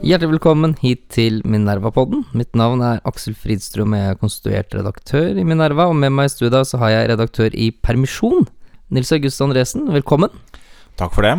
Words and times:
Hjertelig 0.00 0.28
velkommen 0.30 0.76
hit 0.78 1.00
til 1.10 1.40
Minerva-podden. 1.42 2.22
Mitt 2.30 2.54
navn 2.54 2.78
er 2.86 3.00
Aksel 3.08 3.34
Fridstrøm, 3.34 3.96
jeg 3.98 4.12
er 4.12 4.20
konstituert 4.20 4.76
redaktør 4.78 5.34
i 5.34 5.42
Minerva, 5.42 5.88
og 5.90 5.98
med 5.98 6.14
meg 6.14 6.30
i 6.30 6.32
studio 6.36 6.62
så 6.62 6.78
har 6.78 6.92
jeg 6.94 7.08
redaktør 7.10 7.50
i 7.58 7.72
permisjon, 7.74 8.46
Nils 8.94 9.10
August 9.16 9.42
Andresen. 9.42 9.90
Velkommen. 9.90 10.30
Takk 11.00 11.10
for 11.16 11.26
det. 11.26 11.34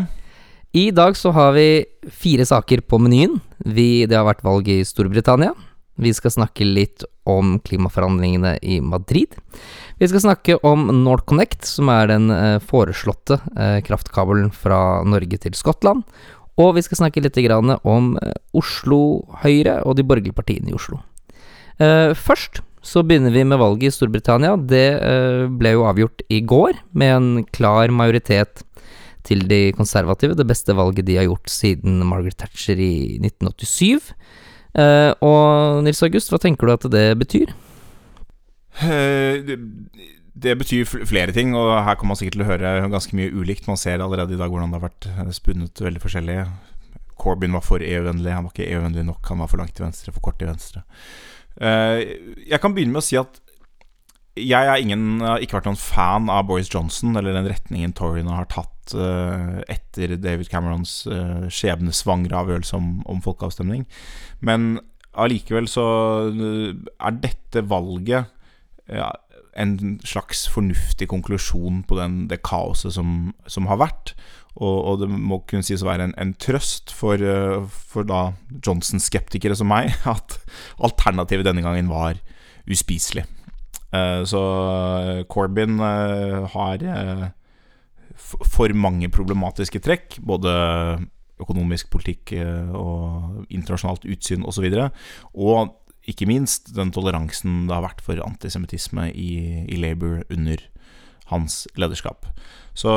I 0.75 0.91
dag 0.91 1.15
så 1.15 1.31
har 1.35 1.55
vi 1.55 1.85
fire 2.11 2.43
saker 2.47 2.83
på 2.83 2.99
menyen. 2.99 3.39
Vi, 3.63 4.03
det 4.11 4.19
har 4.19 4.27
vært 4.27 4.43
valg 4.43 4.67
i 4.67 4.81
Storbritannia. 4.83 5.55
Vi 6.02 6.13
skal 6.18 6.33
snakke 6.33 6.65
litt 6.65 7.04
om 7.29 7.60
klimaforhandlingene 7.62 8.56
i 8.65 8.79
Madrid. 8.81 9.36
Vi 10.01 10.10
skal 10.10 10.24
snakke 10.24 10.58
om 10.65 10.88
NorthConnect, 11.04 11.68
som 11.70 11.92
er 11.94 12.10
den 12.10 12.31
eh, 12.33 12.58
foreslåtte 12.65 13.38
eh, 13.54 13.78
kraftkabelen 13.86 14.50
fra 14.56 15.04
Norge 15.06 15.37
til 15.44 15.54
Skottland. 15.58 16.02
Og 16.62 16.73
vi 16.77 16.84
skal 16.86 17.04
snakke 17.04 17.22
litt 17.22 17.38
om 17.86 18.16
eh, 18.18 18.34
Oslo 18.58 19.28
Høyre 19.44 19.84
og 19.86 20.00
de 20.00 20.08
borgerlige 20.08 20.38
partiene 20.38 20.73
i 20.73 20.78
Oslo. 20.78 21.04
Først 21.82 22.59
så 22.86 23.02
begynner 23.02 23.34
vi 23.34 23.42
med 23.48 23.58
valget 23.58 23.90
i 23.90 23.94
Storbritannia. 23.95 24.52
Det 24.54 25.00
ble 25.58 25.72
jo 25.73 25.88
avgjort 25.90 26.22
i 26.30 26.44
går, 26.45 26.78
med 26.94 27.14
en 27.16 27.30
klar 27.50 27.90
majoritet 27.90 28.62
til 29.26 29.48
de 29.50 29.72
konservative. 29.73 30.38
Det 30.38 30.45
beste 30.45 30.76
valget 30.78 31.08
de 31.08 31.18
har 31.18 31.26
gjort 31.26 31.50
siden 31.50 32.04
Margaret 32.06 32.38
Thatcher 32.38 32.78
i 32.78 33.18
1987. 33.18 34.14
Eh, 34.71 35.11
og 35.25 35.84
Nils 35.84 36.02
August, 36.05 36.31
hva 36.31 36.39
tenker 36.41 36.67
du 36.67 36.73
at 36.73 36.88
det 36.93 37.05
betyr? 37.20 37.52
Uh, 38.81 39.44
det, 39.44 39.57
det 40.41 40.55
betyr 40.61 40.88
flere 40.88 41.35
ting, 41.35 41.52
og 41.57 41.73
her 41.84 41.97
kommer 41.99 42.13
man 42.13 42.21
sikkert 42.21 42.39
til 42.39 42.45
å 42.45 42.49
høre 42.49 42.73
ganske 42.94 43.17
mye 43.17 43.34
ulikt. 43.35 43.67
Man 43.67 43.80
ser 43.80 44.03
allerede 44.03 44.35
i 44.35 44.39
dag 44.39 44.52
hvordan 44.52 44.71
det 44.71 44.80
har 44.80 44.88
vært 44.88 45.09
eh, 45.11 45.35
spunnet 45.35 45.84
veldig 45.84 46.03
forskjellig. 46.03 46.39
Corbyn 47.21 47.53
var 47.53 47.66
for 47.66 47.84
EU-vennlig, 47.85 48.34
han 48.34 48.47
var 48.47 48.55
ikke 48.55 48.70
EU-vennlig 48.71 49.05
nok, 49.05 49.22
han 49.30 49.44
var 49.44 49.52
for 49.52 49.61
langt 49.61 49.75
til 49.78 49.86
venstre, 49.86 50.16
for 50.16 50.23
kort 50.25 50.39
til 50.41 50.50
venstre. 50.50 50.85
Uh, 51.59 52.00
Jeg 52.47 52.61
kan 52.63 52.73
begynne 52.73 52.95
med 52.95 53.03
å 53.03 53.06
si 53.06 53.19
at 53.19 53.41
jeg 54.39 54.63
har 54.63 54.80
ikke 55.44 55.58
vært 55.58 55.67
noen 55.67 55.78
fan 55.78 56.30
av 56.31 56.45
Boris 56.47 56.69
Johnson 56.72 57.17
eller 57.19 57.35
den 57.35 57.50
retningen 57.52 57.91
Toryene 57.91 58.31
har 58.31 58.47
tatt 58.50 58.81
eh, 58.97 59.61
etter 59.72 60.16
David 60.22 60.50
Camerons 60.52 61.02
uh, 61.09 61.47
skjebnesvangre 61.52 62.38
avgjørelse 62.38 62.78
om, 62.78 62.94
om 63.09 63.22
folkeavstemning. 63.23 63.86
Men 64.45 64.80
allikevel 65.20 65.67
så 65.70 65.86
eh, 66.31 66.75
er 67.00 67.17
dette 67.23 67.66
valget 67.67 68.31
ja, 68.92 69.09
en 69.59 69.97
slags 70.08 70.45
fornuftig 70.52 71.09
konklusjon 71.12 71.84
på 71.88 71.97
den, 72.00 72.25
det 72.31 72.42
kaoset 72.47 72.95
som, 72.95 73.34
som 73.47 73.67
har 73.72 73.81
vært. 73.81 74.16
Og, 74.56 74.78
og 74.84 75.02
det 75.02 75.08
må 75.12 75.39
kunne 75.47 75.64
sies 75.64 75.84
å 75.84 75.88
være 75.88 76.09
en, 76.09 76.16
en 76.19 76.34
trøst 76.39 76.92
for, 76.95 77.19
eh, 77.19 77.59
for 77.92 78.08
da 78.08 78.31
Johnson-skeptikere 78.59 79.56
som 79.58 79.72
meg, 79.72 79.94
at 80.16 80.39
alternativet 80.84 81.47
denne 81.47 81.64
gangen 81.66 81.92
var 81.92 82.19
uspiselig. 82.72 83.25
Eh, 83.92 84.23
så 84.28 84.42
Corbyn 85.31 85.80
eh, 85.84 86.52
har 86.53 86.84
eh, 86.84 87.30
for 88.17 88.73
mange 88.78 89.09
problematiske 89.14 89.81
trekk, 89.84 90.20
både 90.26 90.52
økonomisk 91.42 91.90
politikk 91.94 92.36
eh, 92.38 92.73
og 92.78 93.45
internasjonalt 93.50 94.06
utsyn 94.09 94.45
osv. 94.45 94.68
Og, 94.68 94.76
så 94.76 94.90
og 95.34 95.78
ikke 96.09 96.28
minst 96.30 96.73
den 96.76 96.92
toleransen 96.94 97.68
det 97.70 97.76
har 97.78 97.86
vært 97.86 98.02
for 98.06 98.22
antisemittisme 98.26 99.09
i, 99.14 99.66
i 99.70 99.80
Labour 99.81 100.23
under 100.34 100.64
hans 101.31 101.64
lederskap. 101.80 102.26
Så, 102.73 102.92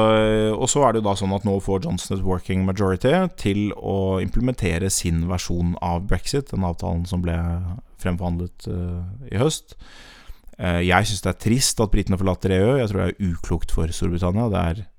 og 0.54 0.66
så 0.70 0.84
er 0.84 0.94
det 0.94 1.02
jo 1.02 1.08
da 1.08 1.14
sånn 1.18 1.34
at 1.34 1.44
nå 1.46 1.56
får 1.62 1.84
Johnson 1.84 2.16
et 2.16 2.24
working 2.26 2.64
majority 2.66 3.12
til 3.40 3.72
å 3.74 4.20
implementere 4.22 4.90
sin 4.92 5.24
versjon 5.30 5.74
av 5.82 6.06
brexit, 6.10 6.50
den 6.52 6.66
avtalen 6.66 7.04
som 7.10 7.22
ble 7.24 7.36
fremforhandlet 8.02 8.68
uh, 8.70 9.02
i 9.30 9.38
høst. 9.40 9.76
Uh, 10.58 10.80
jeg 10.84 11.10
syns 11.10 11.24
det 11.24 11.32
er 11.32 11.40
trist 11.46 11.82
at 11.82 11.92
britene 11.94 12.18
forlater 12.20 12.54
EU. 12.54 12.76
Jeg 12.78 12.90
tror 12.90 13.02
det 13.02 13.08
er 13.10 13.32
uklokt 13.32 13.74
for 13.74 13.90
Storbritannia. 13.94 14.50
Det 14.52 14.62
er 14.62 14.82
eh, 14.84 14.90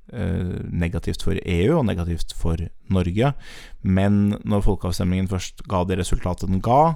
negativt 0.71 1.25
for 1.25 1.39
EU 1.41 1.77
og 1.79 1.85
negativt 1.87 2.33
for 2.37 2.61
Norge. 2.93 3.33
Men 3.83 4.35
når 4.47 4.65
folkeavstemningen 4.65 5.29
først 5.31 5.65
ga 5.69 5.83
det 5.85 5.99
resultatet 5.99 6.49
den 6.49 6.63
ga, 6.63 6.95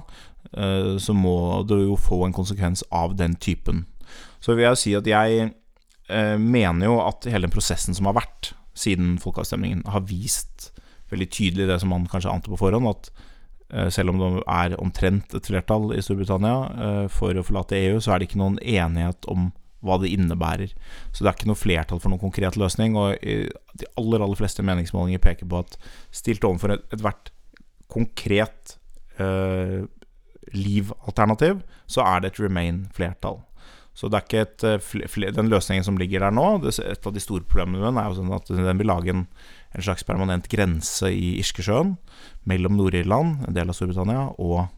eh, 0.56 0.96
så 0.98 1.14
må 1.16 1.62
det 1.68 1.82
jo 1.84 1.98
få 2.00 2.24
en 2.26 2.36
konsekvens 2.36 2.84
av 2.90 3.16
den 3.18 3.36
typen. 3.36 3.84
Så 4.40 4.56
vil 4.56 4.68
jeg 4.70 4.80
si 4.80 4.94
at 4.98 5.06
jeg 5.06 5.50
eh, 6.10 6.36
mener 6.38 6.88
jo 6.88 7.00
at 7.04 7.28
hele 7.30 7.50
prosessen 7.52 7.96
som 7.96 8.08
har 8.10 8.18
vært 8.20 8.54
siden 8.80 9.18
folkeavstemningen, 9.20 9.84
har 9.90 10.06
vist 10.08 10.70
veldig 11.10 11.28
tydelig 11.32 11.68
det 11.68 11.80
som 11.82 11.92
man 11.92 12.06
kanskje 12.10 12.32
ante 12.32 12.52
på 12.52 12.58
forhånd, 12.60 12.88
at 12.90 13.10
eh, 13.74 13.88
selv 13.92 14.12
om 14.12 14.20
det 14.20 14.30
er 14.46 14.76
omtrent 14.80 15.34
et 15.36 15.50
flertall 15.50 15.90
i 15.96 16.02
Storbritannia 16.04 16.58
eh, 16.70 17.06
for 17.12 17.36
å 17.36 17.44
forlate 17.46 17.78
EU, 17.80 17.98
så 18.00 18.14
er 18.14 18.20
det 18.20 18.30
ikke 18.30 18.42
noen 18.42 18.60
enighet 18.62 19.28
om 19.30 19.50
hva 19.82 19.96
det 20.02 20.10
innebærer. 20.12 20.72
Så 21.12 21.24
det 21.24 21.30
er 21.30 21.38
ikke 21.38 21.50
noe 21.50 21.58
flertall 21.60 22.00
for 22.02 22.12
noen 22.12 22.20
konkret 22.22 22.56
løsning. 22.60 22.96
Og 23.00 23.16
eh, 23.22 23.46
de 23.80 23.88
aller 24.00 24.20
aller 24.24 24.36
fleste 24.40 24.64
meningsmålinger 24.66 25.22
peker 25.24 25.48
på 25.48 25.62
at 25.64 25.78
stilt 26.12 26.44
overfor 26.44 26.76
et- 26.76 26.84
ethvert 26.92 27.30
konkret 27.90 28.76
eh, 29.20 29.84
liv-alternativ, 30.56 31.62
så 31.90 32.04
er 32.06 32.20
det 32.22 32.32
et 32.32 32.42
remain-flertall. 32.44 33.40
Så 33.94 34.08
det 34.08 34.20
er 34.20 34.26
ikke 34.26 34.42
et, 34.46 34.64
eh, 35.26 35.32
den 35.34 35.50
løsningen 35.50 35.84
som 35.84 35.98
ligger 35.98 36.20
der 36.22 36.30
nå 36.30 36.44
Et 36.70 37.06
av 37.06 37.12
de 37.12 37.20
store 37.20 37.42
problemene 37.42 37.80
med 37.80 37.88
den 37.90 37.98
er 37.98 38.08
jo 38.08 38.20
sånn 38.20 38.34
at 38.36 38.46
den 38.48 38.78
vil 38.78 38.86
lage 38.86 39.10
en, 39.10 39.26
en 39.74 39.82
slags 39.82 40.04
permanent 40.06 40.48
grense 40.48 41.10
i 41.10 41.38
Irskesjøen 41.40 41.96
mellom 42.46 42.76
Nord-Irland, 42.78 43.46
en 43.48 43.54
del 43.54 43.68
av 43.68 43.74
Storbritannia, 43.76 44.28
og, 44.38 44.68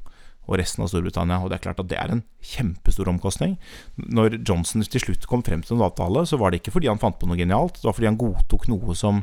og 0.49 0.59
resten 0.59 0.85
av 0.85 0.91
Storbritannia. 0.91 1.41
Og 1.43 1.51
det 1.51 1.59
er 1.59 1.65
klart 1.67 1.83
at 1.83 1.91
det 1.91 1.99
er 2.01 2.13
en 2.15 2.25
kjempestor 2.53 3.11
omkostning. 3.13 3.57
Når 3.97 4.41
Johnson 4.41 4.85
til 4.85 5.05
slutt 5.05 5.29
kom 5.31 5.45
frem 5.47 5.63
til 5.65 5.77
en 5.77 5.87
avtale, 5.87 6.25
så 6.29 6.39
var 6.41 6.53
det 6.53 6.63
ikke 6.63 6.75
fordi 6.77 6.91
han 6.91 7.01
fant 7.03 7.19
på 7.21 7.29
noe 7.31 7.39
genialt, 7.39 7.81
det 7.81 7.89
var 7.89 7.97
fordi 7.99 8.11
han 8.11 8.21
godtok 8.21 8.69
noe 8.73 8.97
som 8.99 9.23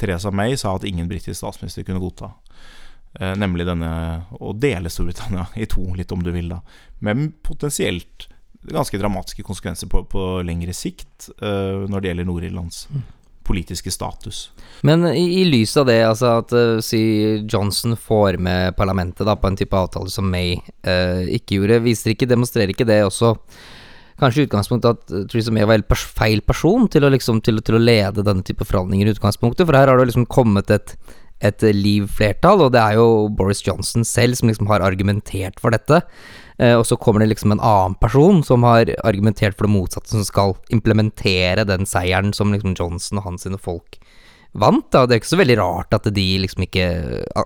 Theresa 0.00 0.32
May 0.34 0.56
sa 0.58 0.76
at 0.76 0.86
ingen 0.88 1.10
britisk 1.10 1.38
statsminister 1.40 1.86
kunne 1.86 2.02
godta. 2.02 2.32
Eh, 3.20 3.34
nemlig 3.38 3.66
denne 3.68 3.90
å 4.40 4.54
dele 4.56 4.90
Storbritannia 4.90 5.48
i 5.60 5.68
to, 5.70 5.84
litt 5.98 6.14
om 6.14 6.22
du 6.24 6.32
vil, 6.34 6.54
da. 6.54 6.62
Med 7.04 7.32
potensielt 7.44 8.28
ganske 8.62 8.98
dramatiske 8.98 9.42
konsekvenser 9.42 9.90
på, 9.90 10.04
på 10.06 10.22
lengre 10.46 10.74
sikt 10.76 11.28
eh, 11.42 11.82
når 11.90 11.98
det 11.98 12.12
gjelder 12.12 12.28
Nord-Irlands 12.28 12.84
politiske 13.44 13.92
status. 13.92 14.50
Men 14.86 15.06
i, 15.10 15.42
i 15.42 15.44
lys 15.46 15.76
av 15.78 15.86
det, 15.90 16.00
altså 16.06 16.32
at 16.40 16.54
uh, 16.56 16.80
si 16.82 17.02
Johnson 17.50 17.96
får 17.98 18.38
med 18.42 18.76
parlamentet 18.78 19.26
da 19.28 19.36
på 19.38 19.50
en 19.50 19.58
type 19.58 19.78
avtale 19.78 20.10
som 20.10 20.26
May 20.30 20.56
uh, 20.58 21.22
ikke 21.30 21.60
gjorde, 21.60 21.82
viser 21.84 22.14
ikke, 22.14 22.30
demonstrerer 22.30 22.74
ikke 22.74 22.88
det 22.88 23.02
også 23.06 23.36
kanskje 24.22 24.42
i 24.42 24.46
utgangspunktet 24.48 24.96
at 24.96 25.14
uh, 25.14 25.24
Theresa 25.30 25.54
May 25.54 25.66
var 25.66 25.78
helt 25.78 25.90
pers 25.90 26.04
feil 26.18 26.42
person 26.46 26.88
til 26.90 27.06
å, 27.06 27.12
liksom, 27.14 27.42
til, 27.46 27.62
til 27.64 27.78
å 27.78 27.82
lede 27.82 28.26
denne 28.26 28.46
type 28.46 28.66
forhandlinger 28.68 29.10
i 29.10 29.16
utgangspunktet? 29.16 29.66
For 29.66 29.78
her 29.78 29.90
har 29.90 30.00
det 30.00 30.10
liksom 30.10 30.28
kommet 30.30 30.70
et, 30.74 30.96
et 31.42 31.64
liv-flertall, 31.74 32.62
og 32.66 32.72
det 32.74 32.80
er 32.82 33.00
jo 33.00 33.28
Boris 33.34 33.62
Johnson 33.66 34.06
selv 34.06 34.38
som 34.38 34.50
liksom 34.50 34.70
har 34.70 34.84
argumentert 34.84 35.58
for 35.62 35.74
dette. 35.74 36.02
Eh, 36.62 36.74
og 36.76 36.84
så 36.86 36.98
kommer 37.00 37.22
det 37.22 37.32
liksom 37.32 37.54
en 37.54 37.62
annen 37.62 37.96
person 38.00 38.42
som 38.46 38.66
har 38.66 38.92
argumentert 39.02 39.56
for 39.56 39.66
det 39.66 39.74
motsatte, 39.74 40.12
som 40.12 40.24
skal 40.26 40.56
implementere 40.74 41.66
den 41.68 41.88
seieren 41.88 42.32
som 42.36 42.54
liksom 42.54 42.76
Johnson 42.78 43.20
og 43.20 43.30
hans 43.30 43.48
folk 43.62 43.98
vant. 44.52 44.90
da 44.92 45.06
Det 45.06 45.16
er 45.16 45.22
ikke 45.22 45.34
så 45.34 45.40
veldig 45.40 45.58
rart 45.58 45.94
at 45.96 46.08
de 46.14 46.28
liksom 46.44 46.66
ikke 46.66 46.86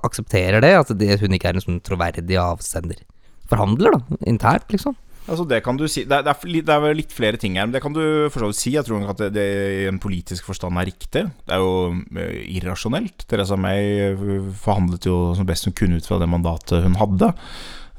aksepterer 0.03 0.61
det, 0.61 0.75
at 0.75 0.91
hun 1.23 1.37
ikke 1.37 1.49
er 1.53 1.59
en 1.59 1.65
sånn 1.65 1.83
troverdig 1.87 2.39
avsender. 2.41 3.01
Forhandler, 3.47 3.95
da, 3.95 4.19
internt, 4.27 4.67
liksom. 4.75 4.97
Altså 5.27 5.47
det 5.49 5.63
kan 5.67 5.79
du 5.79 5.87
si 5.91 6.05
Det 6.07 6.21
er, 6.21 6.27
det 6.27 6.73
er, 6.73 6.87
litt 6.95 7.15
flere 7.15 7.39
ting 7.41 7.57
her, 7.59 7.67
men 7.67 7.75
det 7.75 7.83
kan 7.85 7.95
du 7.95 8.29
for 8.33 8.47
si. 8.55 8.77
Jeg 8.77 8.87
tror 8.87 9.09
at 9.11 9.23
det, 9.25 9.33
det 9.35 9.47
i 9.83 9.89
en 9.91 10.03
politisk 10.03 10.47
forstand 10.47 10.79
er 10.79 10.89
riktig. 10.89 11.25
Det 11.47 11.57
er 11.57 11.63
jo 11.63 11.97
eh, 12.19 12.45
irrasjonelt. 12.59 13.27
Teresa 13.27 13.59
May 13.59 14.13
eh, 14.13 14.53
forhandlet 14.63 15.09
jo 15.09 15.35
som 15.37 15.49
best 15.49 15.67
hun 15.67 15.75
kunne 15.77 15.99
ut 15.99 16.07
fra 16.07 16.21
det 16.23 16.31
mandatet 16.31 16.87
hun 16.87 16.99
hadde. 17.01 17.33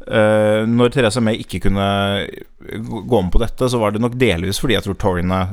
Eh, 0.08 0.64
når 0.72 0.94
Teresa 0.96 1.24
May 1.24 1.42
ikke 1.44 1.66
kunne 1.68 1.90
gå 2.64 3.22
med 3.22 3.34
på 3.34 3.44
dette, 3.44 3.68
så 3.68 3.82
var 3.82 3.92
det 3.92 4.04
nok 4.04 4.16
delvis 4.20 4.64
fordi 4.64 4.78
jeg 4.78 4.88
tror 4.88 5.00
Toryene, 5.02 5.44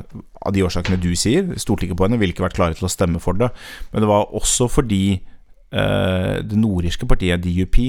av 0.45 0.55
de 0.55 0.63
årsakene 0.63 1.01
du 1.01 1.11
sier, 1.19 1.51
stolte 1.59 1.89
ikke 1.89 1.99
på 1.99 2.07
henne, 2.07 2.21
ville 2.21 2.35
ikke 2.35 2.47
vært 2.47 2.59
klare 2.59 2.79
til 2.79 2.87
å 2.87 2.93
stemme 2.93 3.19
for 3.23 3.35
det. 3.39 3.51
Men 3.91 4.05
det 4.05 4.11
var 4.11 4.31
også 4.31 4.69
fordi 4.71 5.05
det 5.75 6.55
nordirske 6.55 7.07
partiet, 7.09 7.41
DUP, 7.43 7.81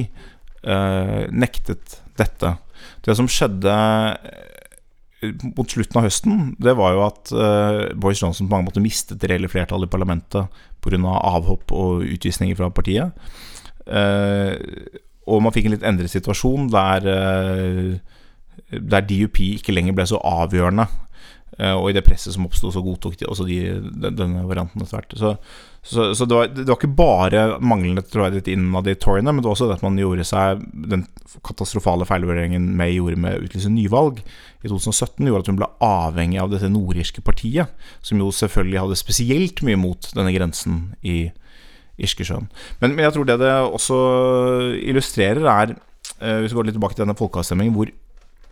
nektet 1.31 2.01
dette. 2.19 2.57
Det 3.07 3.17
som 3.19 3.29
skjedde 3.31 3.73
eh, 3.73 5.47
mot 5.57 5.71
slutten 5.71 6.01
av 6.01 6.07
høsten, 6.09 6.45
det 6.63 6.77
var 6.79 6.95
jo 6.95 7.05
at 7.07 7.33
uh, 7.35 7.81
Boris 7.99 8.23
Johnson 8.23 8.49
på 8.49 8.55
mange 8.55 8.69
måter 8.69 8.85
mistet 8.85 9.21
det 9.23 9.31
reelle 9.31 9.51
flertallet 9.51 9.89
i 9.89 9.95
parlamentet 9.95 10.61
pga. 10.85 10.99
avhopp 11.17 11.73
og 11.73 12.05
utvisninger 12.07 12.59
fra 12.59 12.71
partiet. 12.71 13.17
Uh, 13.87 14.55
og 15.27 15.43
man 15.43 15.55
fikk 15.55 15.67
en 15.67 15.75
litt 15.75 15.87
endret 15.87 16.13
situasjon 16.13 16.69
der, 16.71 17.09
uh, 17.09 18.77
der 18.77 19.09
DUP 19.09 19.41
ikke 19.41 19.75
lenger 19.75 19.97
ble 19.97 20.07
så 20.07 20.23
avgjørende 20.23 20.87
og 21.57 21.87
i 21.89 21.95
det 21.97 22.03
presset 22.05 22.35
som 22.35 22.45
oppsto, 22.45 22.69
så 22.69 22.83
godtok 22.85 23.15
de 23.17 23.25
også 23.31 23.47
de, 23.49 23.55
denne 24.05 24.43
varianten 24.45 24.83
etter 24.83 24.99
hvert. 24.99 25.15
Så, 25.87 26.09
så 26.19 26.27
det, 26.27 26.35
var, 26.35 26.49
det, 26.51 26.65
var, 26.67 26.79
ikke 26.81 26.97
bare 26.99 27.45
manglende 27.63 28.03
troverdighet 28.03 28.51
innad 28.51 28.89
i 28.91 28.97
Toryene, 28.99 29.31
men 29.31 29.43
det 29.43 29.49
var 29.49 29.55
også 29.55 29.69
det 29.71 29.77
at 29.79 29.85
man 29.87 29.99
gjorde 30.01 30.27
seg 30.27 30.65
den 30.91 31.05
katastrofale 31.47 32.07
feilvurderingen 32.09 32.69
May 32.79 32.97
gjorde 32.97 33.21
med 33.23 33.39
å 33.39 33.47
utlyse 33.47 33.71
nyvalg 33.71 34.19
i 34.21 34.71
2017, 34.71 35.23
gjorde 35.29 35.45
at 35.45 35.51
hun 35.53 35.61
ble 35.61 35.71
avhengig 35.87 36.41
av 36.43 36.51
dette 36.51 36.71
nordirske 36.73 37.23
partiet, 37.27 37.71
som 38.03 38.23
jo 38.23 38.33
selvfølgelig 38.35 38.83
hadde 38.83 38.99
spesielt 38.99 39.63
mye 39.67 39.79
mot 39.79 40.11
denne 40.17 40.35
grensen 40.35 40.81
i 41.07 41.29
Irskesjøen. 42.03 42.51
Men, 42.83 42.97
men 42.97 43.07
jeg 43.07 43.15
tror 43.15 43.29
det 43.29 43.39
det 43.41 43.53
også 43.65 44.01
illustrerer, 44.83 45.47
er, 45.49 45.77
eh, 46.19 46.43
hvis 46.43 46.53
vi 46.53 46.59
går 46.59 46.69
litt 46.69 46.77
tilbake 46.77 46.99
til 46.99 47.07
denne 47.07 47.17
folkeavstemningen, 47.17 47.77
hvor 47.79 47.95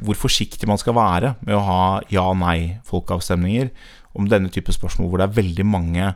hvor 0.02 0.18
forsiktig 0.18 0.68
man 0.68 0.80
skal 0.80 0.96
være 0.96 1.34
med 1.44 1.56
å 1.56 1.64
ha 1.64 1.82
ja-nei-folkeavstemninger 2.12 3.70
om 4.18 4.28
denne 4.30 4.50
type 4.52 4.72
spørsmål, 4.74 5.10
hvor 5.10 5.22
det 5.22 5.28
er 5.28 5.36
veldig 5.38 5.66
mange 5.66 6.12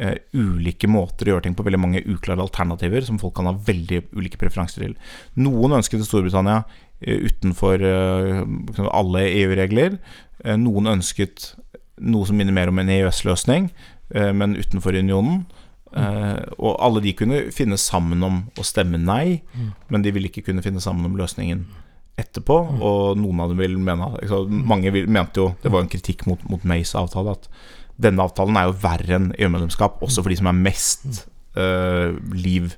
uh, 0.00 0.16
ulike 0.34 0.88
måter 0.90 1.28
å 1.28 1.34
gjøre 1.34 1.46
ting 1.46 1.56
på, 1.56 1.66
veldig 1.66 1.80
mange 1.80 2.02
uklare 2.04 2.44
alternativer 2.44 3.04
som 3.06 3.20
folk 3.20 3.36
kan 3.38 3.50
ha 3.50 3.54
veldig 3.54 4.02
ulike 4.16 4.40
preferanser 4.40 4.86
til. 4.86 4.96
Noen 5.40 5.78
ønsket 5.80 6.04
Storbritannia 6.06 6.62
uh, 6.64 7.18
utenfor 7.28 7.84
uh, 7.84 8.90
alle 8.90 9.26
EU-regler. 9.44 10.00
noen 10.56 10.86
ønsket 10.88 11.54
noe 12.00 12.24
som 12.24 12.38
minner 12.38 12.54
mer 12.56 12.70
om 12.72 12.78
en 12.80 12.88
EØS-løsning, 12.88 13.66
men 14.10 14.56
utenfor 14.56 14.96
unionen. 14.96 15.42
og 16.56 16.76
alle 16.80 17.02
de 17.04 17.12
kunne 17.12 17.42
finne 17.52 17.76
sammen 17.76 18.22
om 18.24 18.38
å 18.56 18.64
stemme 18.64 18.96
nei, 18.96 19.42
mm. 19.52 19.68
men 19.92 20.02
de 20.02 20.12
ville 20.14 20.30
ikke 20.30 20.46
kunne 20.48 20.62
finne 20.64 20.80
sammen 20.80 21.04
om 21.04 21.18
løsningen 21.18 21.66
etterpå, 22.20 22.56
og 22.80 23.18
noen 23.20 23.42
av 23.42 23.52
dem 23.52 23.60
vil 23.60 23.76
mene 23.80 24.10
Mange 24.48 24.92
vil, 24.94 25.08
mente 25.10 25.42
jo 25.42 25.50
Det 25.62 25.72
var 25.72 25.84
en 25.84 25.92
kritikk 25.92 26.26
mot, 26.28 26.42
mot 26.50 26.64
Mays 26.68 26.94
avtale 26.98 27.36
at 27.36 27.48
denne 28.02 28.24
avtalen 28.24 28.56
er 28.58 28.70
jo 28.70 28.78
verre 28.82 29.18
enn 29.18 29.28
EU-medlemskap, 29.36 30.00
også 30.04 30.24
for 30.24 30.32
de 30.32 30.40
som 30.40 30.50
er 30.50 30.58
mest 30.58 31.26
uh, 31.58 32.16
liv 32.34 32.74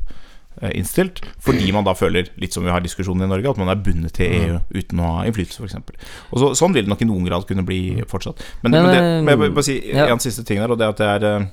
innstilt, 0.77 1.23
fordi 1.43 1.73
man 1.75 1.83
da 1.87 1.95
føler, 1.97 2.29
litt 2.39 2.55
som 2.55 2.63
vi 2.63 2.71
har 2.71 2.83
diskusjonen 2.85 3.25
i 3.25 3.31
Norge, 3.31 3.51
at 3.51 3.59
man 3.59 3.71
er 3.73 3.81
bundet 3.83 4.15
til 4.19 4.35
EU 4.37 4.59
uten 4.77 5.01
å 5.03 5.09
ha 5.17 5.25
innflytelse, 5.27 5.65
f.eks. 5.65 6.05
Så, 6.29 6.53
Sånn 6.61 6.77
vil 6.77 6.87
det 6.87 6.93
nok 6.93 7.03
i 7.03 7.09
noen 7.09 7.27
grad 7.27 7.47
kunne 7.49 7.65
bli 7.67 7.81
fortsatt. 8.07 8.45
Men, 8.61 8.77
men, 8.77 8.87
det, 8.93 9.01
men 9.01 9.33
jeg 9.33 9.41
vil 9.41 9.57
bare 9.57 9.67
si 9.67 9.79
ja. 9.89 10.07
en 10.13 10.23
siste 10.23 10.45
ting 10.47 10.61
der, 10.63 10.71
og 10.71 10.79
det 10.79 10.87
er 10.87 10.95
at 10.95 11.03
det 11.03 11.11
er 11.33 11.51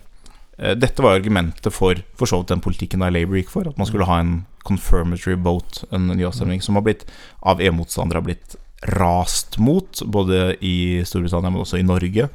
Dette 0.76 1.00
var 1.00 1.16
argumentet 1.16 1.72
for 1.72 2.02
for 2.20 2.28
så 2.28 2.42
vidt 2.42 2.52
den 2.52 2.62
politikken 2.62 3.00
der 3.00 3.14
Labour 3.16 3.40
gikk 3.40 3.54
for, 3.54 3.70
at 3.70 3.78
man 3.80 3.88
skulle 3.88 4.08
ha 4.10 4.18
en 4.20 4.42
confirmatory 4.68 5.38
vote, 5.40 5.88
en 5.96 6.10
ny 6.12 6.26
avstemning, 6.28 6.60
som 6.62 6.76
har 6.76 6.84
blitt 6.84 7.06
av 7.40 7.64
EU-motstandere 7.64 8.20
har 8.20 8.28
blitt 8.28 8.58
rast 9.00 9.56
mot, 9.60 10.02
både 10.06 10.58
i 10.60 11.00
Storbritannia, 11.08 11.52
men 11.52 11.64
også 11.64 11.80
i 11.80 11.88
Norge. 11.88 12.28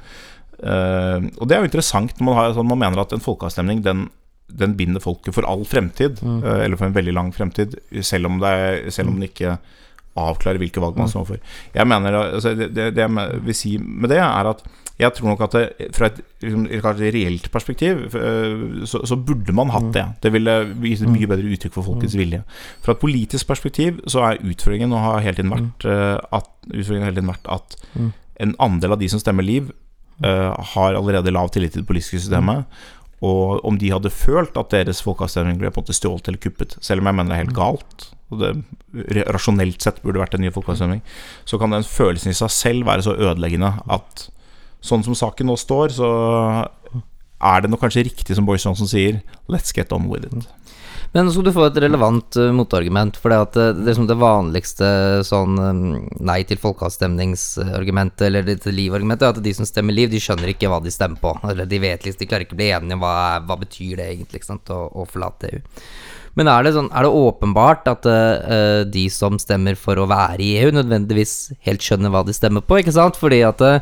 Uh, 0.65 1.29
og 1.37 1.49
det 1.49 1.57
er 1.57 1.65
jo 1.65 1.69
interessant 1.69 2.15
når 2.17 2.29
man, 2.29 2.39
har, 2.39 2.53
sånn, 2.57 2.69
man 2.71 2.81
mener 2.81 3.03
at 3.03 3.13
en 3.13 3.25
folkeavstemning 3.25 3.83
den, 3.85 4.07
den, 4.49 4.77
binder 4.79 5.03
folket 5.05 5.37
for 5.37 5.45
all 5.49 5.67
fremtid, 5.69 6.23
mm. 6.25 6.39
uh, 6.41 6.61
eller 6.65 6.81
for 6.81 6.89
en 6.89 6.97
veldig 6.97 7.17
lang 7.17 7.33
fremtid, 7.37 7.77
selv 8.01 8.31
om, 8.31 8.39
det, 8.41 8.95
selv 8.95 9.13
om 9.13 9.19
den 9.19 9.29
ikke 9.29 9.59
avklarer 10.15 10.61
hvilke 10.63 10.83
valg 10.83 10.97
man 10.97 11.09
mm. 11.09 11.13
står 11.13 11.29
for. 11.33 11.53
Jeg 11.75 11.91
mener, 11.91 12.17
altså, 12.37 12.55
det, 12.57 12.71
det, 12.75 12.97
jeg 13.03 13.45
vil 13.45 13.59
si 13.59 13.77
med 13.83 14.13
det, 14.15 14.23
er 14.23 14.51
at 14.55 14.65
jeg 14.95 15.11
tror 15.17 15.33
nok 15.33 15.41
at 15.43 15.55
det, 15.57 15.87
fra 15.97 16.07
et, 16.07 16.21
liksom, 16.45 16.69
et 16.71 16.85
reelt 16.87 17.49
perspektiv 17.51 18.13
eh, 18.15 18.85
så, 18.87 19.01
så, 19.03 19.17
burde 19.19 19.51
man 19.57 19.73
hatt 19.75 19.89
mm. 19.89 19.95
det. 19.97 20.05
Det 20.23 20.31
ville 20.37 20.55
gitt 20.85 21.03
et 21.03 21.11
mye 21.11 21.27
mm. 21.27 21.33
bedre 21.33 21.55
uttrykk 21.57 21.75
for 21.75 21.89
folkets 21.89 22.15
vilje. 22.19 22.45
Fra 22.85 22.95
et 22.95 23.03
politisk 23.03 23.51
perspektiv 23.51 23.99
så 24.07 24.23
er 24.29 24.45
utfordringen, 24.47 24.95
og 24.95 25.03
har 25.03 25.25
hele 25.27 25.41
tiden 25.41 25.51
vært, 25.51 25.89
at, 26.39 26.53
hele 26.71 27.11
tiden 27.11 27.33
vært 27.33 27.51
at 27.51 27.75
en 28.45 28.55
andel 28.63 28.95
av 28.95 29.03
de 29.03 29.11
som 29.11 29.23
stemmer 29.23 29.47
Liv, 29.47 29.75
har 30.23 30.95
allerede 30.95 31.33
lav 31.35 31.51
tillit 31.51 31.75
til 31.75 31.83
det 31.83 31.89
politiske 31.89 32.21
systemet. 32.23 32.69
Og 33.25 33.63
om 33.65 33.79
de 33.81 33.93
hadde 33.93 34.13
følt 34.13 34.57
at 34.61 34.73
deres 34.75 35.01
folkeavstemning 35.03 35.57
ble 35.61 35.71
på 35.73 35.81
en 35.81 35.87
måte 35.87 35.97
stjålet 35.97 36.29
eller 36.29 36.43
kuppet, 36.43 36.77
selv 36.85 37.01
om 37.01 37.09
jeg 37.09 37.17
mener 37.17 37.33
det 37.33 37.39
er 37.39 37.45
helt 37.47 37.57
galt, 37.57 38.07
og 38.29 38.43
det 38.43 39.25
rasjonelt 39.33 39.85
sett 39.85 40.03
burde 40.05 40.21
vært 40.21 40.37
en 40.37 40.45
ny 40.45 40.51
folkeavstemning, 40.53 41.01
så 41.49 41.59
kan 41.61 41.73
den 41.73 41.87
følelsen 41.89 42.35
i 42.35 42.37
seg 42.37 42.53
selv 42.53 42.89
være 42.89 43.07
så 43.07 43.15
ødeleggende 43.17 43.71
at 43.95 44.27
sånn 44.85 45.07
som 45.07 45.17
saken 45.17 45.49
nå 45.49 45.57
står, 45.57 45.97
så 45.97 46.11
er 47.45 47.65
det 47.65 47.71
nok 47.73 47.83
kanskje 47.85 48.05
riktig 48.11 48.37
som 48.37 48.47
Boris 48.49 48.65
Johnson 48.67 48.89
sier, 48.91 49.23
let's 49.49 49.73
get 49.77 49.93
on 49.93 50.11
with 50.11 50.29
it. 50.29 50.51
Men 51.15 51.29
nå 51.29 51.31
skal 51.31 51.47
du 51.47 51.53
få 51.55 51.69
et 51.69 51.77
relevant 51.85 52.37
uh, 52.43 52.49
motargument. 52.55 53.19
For 53.23 53.31
det, 53.31 53.37
at 53.47 53.59
det, 53.59 53.85
det, 53.87 53.95
det 54.11 54.17
vanligste 54.19 54.89
sånn 55.27 55.61
um, 55.63 55.85
nei 56.27 56.41
til 56.49 56.59
folkeavstemningsargumentet, 56.59 58.27
eller 58.27 58.51
til 58.59 58.75
liv-argumentet, 58.75 59.29
er 59.29 59.39
at 59.39 59.45
de 59.45 59.53
som 59.55 59.69
stemmer 59.69 59.95
liv, 59.95 60.11
de 60.11 60.23
skjønner 60.23 60.51
ikke 60.51 60.73
hva 60.73 60.81
de 60.83 60.91
stemmer 60.95 61.23
på. 61.23 61.37
Eller 61.53 61.71
de 61.71 61.79
vet 61.85 62.03
liksom, 62.03 62.19
de 62.25 62.31
klarer 62.31 62.49
ikke 62.49 62.59
å 62.59 62.63
bli 62.65 62.73
enige 62.75 62.99
om 62.99 63.07
hva, 63.07 63.15
hva 63.47 63.59
betyr 63.63 64.03
det 64.03 64.11
egentlig, 64.11 64.43
sant, 64.43 64.75
å, 64.75 64.89
å 64.91 65.07
forlate 65.07 65.53
EU. 65.53 65.63
Men 66.39 66.51
er 66.51 66.67
det, 66.67 66.73
sånn, 66.75 66.89
er 66.91 67.07
det 67.07 67.13
åpenbart 67.15 67.87
at 67.91 68.07
uh, 68.11 68.83
de 68.91 69.05
som 69.13 69.37
stemmer 69.39 69.79
for 69.79 70.01
å 70.01 70.09
være 70.11 70.43
i 70.43 70.51
EU, 70.65 70.73
nødvendigvis 70.75 71.55
helt 71.67 71.85
skjønner 71.85 72.11
hva 72.11 72.25
de 72.27 72.35
stemmer 72.35 72.65
på? 72.67 72.81
ikke 72.81 72.95
sant? 72.95 73.19
Fordi 73.21 73.39
at 73.47 73.63
uh, 73.63 73.79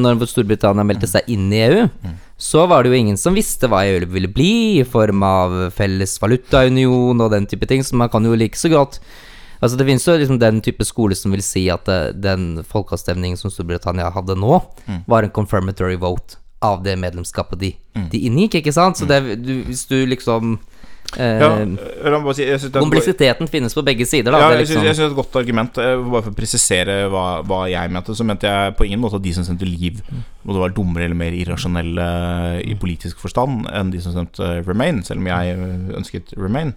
når 0.00 0.20
Storbritannia 0.28 0.84
meldte 0.86 1.08
seg 1.08 1.28
inn 1.32 1.48
i 1.52 1.62
EU, 1.68 1.88
så 2.40 2.66
var 2.68 2.84
det 2.84 2.92
jo 2.92 3.00
ingen 3.00 3.18
som 3.20 3.36
visste 3.36 3.68
hva 3.68 3.82
EU 3.88 4.04
ville 4.12 4.30
bli, 4.32 4.52
i 4.80 4.86
form 4.88 5.24
av 5.24 5.56
felles 5.76 6.16
valutaunion 6.20 7.20
og 7.20 7.32
den 7.32 7.48
type 7.48 7.68
ting, 7.68 7.84
så 7.84 7.96
man 8.00 8.12
kan 8.12 8.24
jo 8.24 8.36
like 8.36 8.60
så 8.60 8.72
godt 8.72 9.00
Altså 9.60 9.76
Det 9.76 9.84
finnes 9.84 10.06
jo 10.08 10.14
liksom 10.16 10.38
den 10.40 10.62
type 10.64 10.84
skole 10.88 11.12
som 11.12 11.34
vil 11.34 11.42
si 11.44 11.66
at 11.68 11.84
den 12.16 12.62
folkeavstemningen 12.64 13.36
som 13.36 13.52
Storbritannia 13.52 14.08
hadde 14.14 14.32
nå, 14.40 14.54
mm. 14.86 15.02
var 15.04 15.26
en 15.26 15.34
confirmatory 15.36 15.98
vote 16.00 16.38
av 16.64 16.80
det 16.84 16.94
medlemskapet 17.00 17.60
de, 17.60 17.70
mm. 17.96 18.06
de 18.12 18.22
inngikk, 18.28 18.58
ikke 18.60 18.72
sant? 18.72 18.96
Så 18.96 19.08
det, 19.08 19.20
du, 19.44 19.52
hvis 19.68 19.86
du 19.88 19.98
liksom 20.08 20.58
ja, 21.18 21.48
eh, 21.62 22.32
si, 22.34 22.70
kompleksiteten 22.70 23.48
finnes 23.50 23.74
på 23.74 23.82
begge 23.86 24.06
sider. 24.06 24.30
Da, 24.30 24.40
ja, 24.42 24.60
jeg 24.60 24.68
syns 24.70 24.84
liksom. 24.86 25.10
et 25.10 25.16
godt 25.18 25.38
argument. 25.40 25.80
Eh, 25.82 25.94
bare 26.04 26.26
for 26.26 26.32
å 26.34 26.38
presisere 26.38 26.98
hva, 27.10 27.24
hva, 27.46 27.64
jeg 27.70 27.90
mente, 27.94 28.14
så 28.14 28.26
mente 28.26 28.50
jeg 28.50 28.76
på 28.78 28.86
ingen 28.86 29.02
måte 29.02 29.18
at 29.18 29.24
de 29.24 29.32
som 29.34 29.46
stemte 29.46 29.66
Liv, 29.66 29.98
måtte 30.44 30.62
være 30.62 30.76
dummere 30.76 31.08
eller 31.08 31.18
mer 31.18 31.34
irrasjonelle 31.36 32.06
i 32.62 32.76
politisk 32.78 33.18
forstand 33.22 33.66
enn 33.74 33.90
de 33.92 34.02
som 34.02 34.14
stemte 34.14 34.52
Remain, 34.68 35.02
selv 35.06 35.22
om 35.22 35.30
jeg 35.32 35.58
ønsket 35.98 36.34
Remain. 36.38 36.74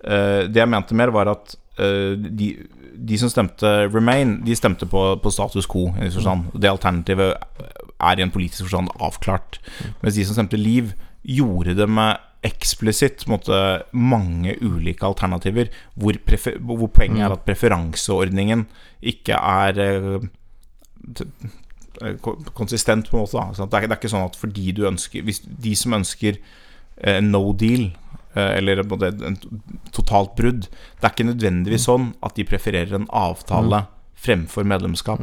Eh, 0.00 0.46
det 0.48 0.62
jeg 0.62 0.72
mente 0.72 0.96
mer, 0.96 1.14
var 1.14 1.34
at 1.36 1.58
de, 1.76 2.46
de 2.96 3.16
som 3.20 3.28
stemte 3.28 3.68
Remain, 3.92 4.38
de 4.46 4.54
stemte 4.56 4.88
på, 4.88 5.02
på 5.20 5.32
status 5.34 5.68
quo. 5.68 5.90
I. 6.00 6.08
Det 6.08 6.70
alternativet 6.70 7.34
er 8.00 8.16
i 8.16 8.24
en 8.24 8.32
politisk 8.32 8.64
forstand 8.64 8.88
avklart. 8.96 9.60
Mens 10.00 10.16
de 10.16 10.24
som 10.24 10.38
stemte 10.38 10.56
Liv, 10.56 10.94
gjorde 11.26 11.74
det 11.78 11.88
med 11.90 12.22
eksplisitt 12.46 13.24
måtte, 13.30 13.58
mange 13.92 14.54
ulike 14.62 15.06
alternativer, 15.06 15.70
hvor, 15.94 16.18
hvor 16.60 16.90
poenget 16.94 17.24
er 17.24 17.32
mm. 17.32 17.36
at 17.38 17.46
preferanseordningen 17.48 18.66
ikke 19.02 19.38
er 19.38 19.80
eh, 19.82 20.26
konsistent, 22.54 23.10
på 23.10 23.16
en 23.16 23.24
måte. 23.24 23.40
Da. 23.40 23.66
Det, 23.66 23.80
er, 23.80 23.88
er, 23.88 23.98
ikke 23.98 24.12
sånn 24.12 24.28
at 24.28 24.38
fordi 24.38 24.72
du 24.76 24.84
ønsker 24.88 25.24
Hvis 25.26 25.42
de 25.44 25.74
som 25.78 25.96
ønsker 25.96 26.38
eh, 26.38 27.20
no 27.24 27.52
deal, 27.56 27.88
eh, 28.34 28.56
eller 28.58 28.82
en 28.84 29.38
totalt 29.94 30.34
brudd 30.38 30.66
Det 30.68 31.04
er 31.04 31.14
ikke 31.14 31.30
nødvendigvis 31.30 31.86
mm. 31.86 31.88
sånn 31.88 32.10
at 32.26 32.36
de 32.36 32.48
prefererer 32.48 32.98
en 32.98 33.08
avtale 33.10 33.86
mm. 33.86 33.94
fremfor 34.26 34.66
medlemskap. 34.68 35.22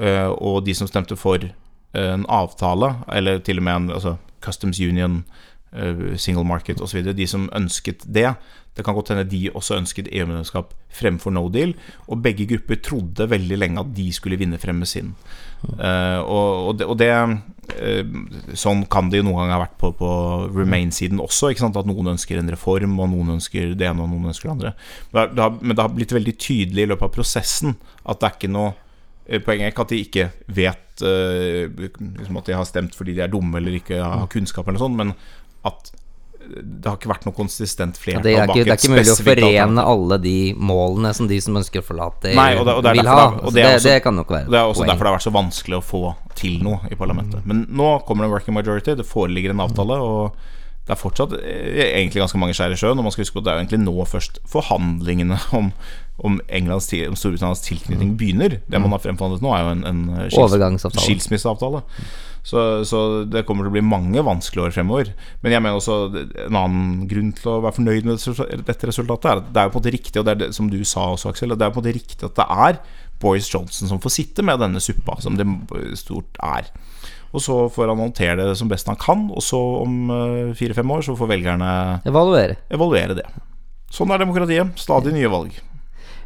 Eh, 0.00 0.30
og 0.30 0.64
de 0.66 0.74
som 0.78 0.90
stemte 0.90 1.18
for 1.18 1.42
eh, 1.42 2.10
en 2.14 2.26
avtale, 2.30 2.94
eller 3.12 3.42
til 3.44 3.60
og 3.60 3.68
med 3.68 3.82
en 3.82 3.94
altså, 3.98 4.16
Customs 4.44 4.80
Union 4.80 5.24
Eh, 5.72 6.16
single 6.16 6.44
market 6.44 6.80
osv. 6.80 7.02
De 7.12 7.26
som 7.28 7.48
ønsket 7.52 8.06
det. 8.06 8.30
Det 8.74 8.84
kan 8.86 8.94
godt 8.94 9.10
hende 9.12 9.26
de 9.28 9.50
også 9.50 9.76
ønsket 9.76 10.08
EU-medlemskap 10.14 10.72
fremfor 10.94 11.34
no 11.34 11.48
deal. 11.52 11.74
Og 12.08 12.22
begge 12.22 12.46
grupper 12.48 12.78
trodde 12.80 13.28
veldig 13.28 13.58
lenge 13.58 13.82
at 13.82 13.92
de 13.96 14.06
skulle 14.12 14.38
vinne 14.38 14.58
frem 14.58 14.80
med 14.80 14.88
sin. 14.88 15.12
Uh, 15.66 16.22
og, 16.22 16.68
og, 16.68 16.78
det, 16.78 16.86
og 16.86 16.98
det 17.00 17.10
uh, 17.10 18.54
Sånn 18.54 18.84
kan 18.86 19.10
det 19.10 19.18
jo 19.18 19.26
noen 19.26 19.40
ganger 19.42 19.56
ha 19.56 19.62
vært 19.64 19.76
på, 19.82 19.90
på 19.98 20.10
Remain-siden 20.54 21.20
også. 21.20 21.50
At 21.52 21.90
noen 21.90 22.14
ønsker 22.14 22.38
en 22.38 22.52
reform, 22.54 22.96
og 23.02 23.10
noen 23.12 23.36
ønsker 23.36 23.74
det 23.74 23.90
ene, 23.90 24.06
og 24.06 24.14
noen 24.14 24.30
ønsker 24.32 24.48
det 24.48 24.54
andre. 24.54 24.74
Men 25.12 25.34
det, 25.34 25.42
har, 25.42 25.58
men 25.60 25.74
det 25.74 25.84
har 25.84 25.96
blitt 25.98 26.16
veldig 26.16 26.36
tydelig 26.38 26.86
i 26.86 26.92
løpet 26.94 27.10
av 27.10 27.16
prosessen 27.18 27.76
at 28.06 28.22
det 28.22 28.30
er 28.30 28.38
ikke 28.38 28.54
noe 28.54 28.76
Poenget 29.28 29.66
er 29.66 29.72
ikke 29.74 29.84
at 29.84 29.92
de 29.92 30.00
ikke 30.00 30.26
vet 30.56 31.02
uh, 31.04 31.64
liksom 31.78 32.40
at 32.40 32.48
de 32.48 32.56
har 32.56 32.68
stemt 32.68 32.96
fordi 32.96 33.16
de 33.18 33.24
er 33.26 33.32
dumme 33.32 33.60
eller 33.60 33.76
ikke 33.80 34.00
har 34.00 34.28
kunnskap, 34.32 34.68
eller 34.70 34.80
sånn, 34.80 34.96
men 34.96 35.12
at 35.68 35.92
det 36.48 36.86
har 36.86 36.96
ikke 36.96 37.10
vært 37.10 37.26
noe 37.26 37.36
konsistent 37.36 37.98
flertall 38.00 38.24
det 38.24 38.34
bak 38.38 38.56
et 38.56 38.68
Det 38.68 38.72
er 38.72 38.78
ikke 38.78 38.92
mulig 38.94 39.12
å 39.12 39.16
forene 39.20 39.84
alle 39.92 40.18
de 40.22 40.36
målene 40.56 41.10
som 41.16 41.28
de 41.28 41.38
som 41.44 41.58
ønsker 41.60 41.82
å 41.82 41.86
forlate 41.86 42.32
Nei, 42.36 42.52
og 42.56 42.64
det, 42.68 42.76
og 42.78 42.84
det 42.86 42.94
vil 42.96 43.10
ha. 43.10 43.16
Det, 43.34 43.52
det, 43.58 43.64
også, 43.74 43.88
det, 43.88 43.96
kan 44.04 44.16
nok 44.16 44.32
være 44.32 44.48
Det 44.48 44.60
er 44.60 44.70
også 44.70 44.82
poeng. 44.82 44.92
derfor 44.92 45.04
det 45.04 45.10
har 45.10 45.16
vært 45.18 45.26
så 45.26 45.34
vanskelig 45.34 45.78
å 45.78 45.84
få 45.84 46.02
til 46.38 46.60
noe 46.64 46.92
i 46.92 46.98
parlamentet. 46.98 47.42
Men 47.48 47.64
nå 47.68 47.90
kommer 48.06 48.24
det 48.24 48.30
en 48.30 48.36
working 48.36 48.56
majority, 48.56 48.94
det 48.98 49.06
foreligger 49.08 49.52
en 49.52 49.64
avtale, 49.66 49.98
og 49.98 50.38
det 50.86 50.94
er 50.94 51.00
fortsatt 51.00 51.34
eh, 51.42 51.82
egentlig 51.98 52.22
ganske 52.22 52.40
mange 52.40 52.54
skjær 52.56 52.72
i 52.72 52.78
sjøen. 52.80 53.00
Og 53.00 53.08
man 53.08 53.14
skal 53.14 53.26
huske 53.26 53.36
på 53.36 53.42
at 53.42 53.48
det 53.48 53.54
er 53.54 53.62
egentlig 53.64 53.82
nå 53.82 53.96
først 54.08 54.38
forhandlingene 54.48 55.40
om, 55.58 55.72
om, 56.18 56.40
Englands, 56.48 56.90
om 57.08 57.18
Storbritannias 57.18 57.62
tilknytning 57.66 58.16
begynner. 58.18 58.58
Det 58.66 58.80
man 58.82 58.94
har 58.94 59.02
fremforhandlet 59.04 59.44
nå, 59.44 59.52
er 59.54 59.62
jo 59.64 59.74
en, 59.76 59.84
en 59.86 60.00
skils, 60.32 60.88
skilsmisseavtale. 60.98 61.84
Så, 62.48 62.84
så, 62.88 63.00
det 63.28 63.44
kommer 63.46 63.66
til 63.66 63.72
å 63.72 63.76
bli 63.76 63.84
mange 63.84 64.22
vanskelige 64.24 64.68
år 64.68 64.74
fremover. 64.74 65.10
Men 65.42 65.54
jeg 65.54 65.62
mener 65.64 65.78
også 65.78 65.98
en 66.46 66.58
annen 66.58 67.02
grunn 67.10 67.34
til 67.36 67.50
å 67.52 67.58
være 67.64 67.76
fornøyd 67.76 68.08
med 68.08 68.64
dette 68.66 68.88
resultatet, 68.88 69.28
er 69.28 69.42
at 69.42 69.50
det 69.52 69.62
er 69.62 69.68
jo 69.68 69.74
på 69.74 69.78
en 69.78 69.84
måte 69.84 69.94
riktig, 69.94 70.16
og 70.16 70.26
det 70.26 70.34
er 70.34 70.40
det 70.44 70.50
som 70.56 70.70
du 70.72 70.78
sa 70.82 71.10
også, 71.12 71.34
Aksel, 71.34 71.54
det 71.54 71.66
er 71.66 71.74
på 71.74 71.82
en 71.82 71.84
måte 71.84 71.96
riktig 71.98 72.24
at 72.24 72.38
det 72.38 72.48
er 72.68 72.80
Boris 73.20 73.50
Johnson 73.52 73.90
som 73.90 74.00
får 74.02 74.14
sitte 74.14 74.46
med 74.46 74.62
denne 74.62 74.82
suppa, 74.82 75.18
som 75.22 75.36
det 75.38 75.46
stort 75.98 76.38
er. 76.40 76.70
Og 77.36 77.44
så 77.44 77.60
får 77.68 77.92
han 77.92 78.00
håndtere 78.00 78.40
det 78.40 78.56
som 78.56 78.70
best 78.70 78.88
han 78.88 78.98
kan, 79.00 79.28
og 79.28 79.44
så 79.44 79.60
om 79.82 79.98
eh, 80.14 80.54
fire-fem 80.56 80.96
år 80.96 81.04
så 81.04 81.16
får 81.18 81.34
velgerne 81.34 81.70
evaluere. 82.08 82.56
evaluere 82.72 83.18
det. 83.18 83.26
Sånn 83.92 84.12
er 84.12 84.22
demokratiet. 84.22 84.72
Stadig 84.80 85.12
nye 85.16 85.28
valg. 85.32 85.52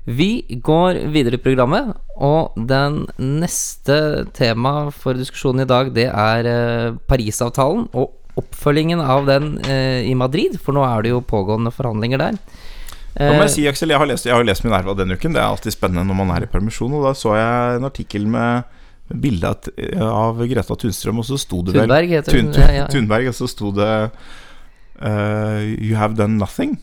Vi 0.04 0.58
går 0.64 0.98
videre 1.14 1.38
i 1.38 1.42
programmet, 1.42 1.92
og 2.18 2.56
den 2.56 3.04
neste 3.22 4.26
tema 4.34 4.90
for 4.90 5.14
diskusjonen 5.14 5.62
i 5.62 5.68
dag, 5.70 5.92
det 5.94 6.08
er 6.10 6.48
eh, 6.50 6.96
Parisavtalen 7.06 7.86
og 7.94 8.18
oppfølgingen 8.40 8.98
av 9.04 9.28
den 9.28 9.54
eh, 9.62 10.02
i 10.08 10.14
Madrid, 10.18 10.58
for 10.58 10.74
nå 10.74 10.82
er 10.88 11.04
det 11.04 11.12
jo 11.12 11.22
pågående 11.22 11.70
forhandlinger 11.74 12.22
der. 12.22 12.40
Må 13.12 13.42
jeg 13.44 13.52
si, 13.52 13.64
Aksel, 13.68 13.92
jeg 13.92 14.00
har 14.00 14.08
lest, 14.08 14.26
jeg 14.26 14.34
har 14.34 14.46
lest 14.46 14.64
Minerva 14.64 14.94
denne 14.96 15.18
uken. 15.20 15.34
Det 15.36 15.40
er 15.42 15.50
alltid 15.50 15.74
spennende 15.74 16.06
når 16.08 16.16
man 16.16 16.30
er 16.32 16.46
i 16.46 16.48
permisjon. 16.48 16.94
Og 16.96 17.04
da 17.04 17.10
så 17.12 17.34
jeg 17.36 17.74
en 17.76 17.84
artikkel 17.84 18.24
med 18.24 18.64
bilde 19.20 19.50
av, 20.00 20.40
Greta 20.48 20.76
Tunstrøm, 20.80 21.20
og 21.20 21.28
så 21.28 21.36
sto 21.40 21.60
det 21.66 21.74
vel 21.76 21.84
Thunberg 21.84 22.14
heter 22.16 22.38
hun. 22.38 22.48
Tun, 22.54 22.62
ja, 22.62 22.70
ja. 22.78 22.86
Thunberg, 22.88 23.28
og 23.28 23.36
så 23.36 23.48
sto 23.50 23.72
det 23.76 23.90
uh, 24.08 25.60
You 25.76 25.98
have 26.00 26.16
done 26.16 26.40
nothing. 26.40 26.78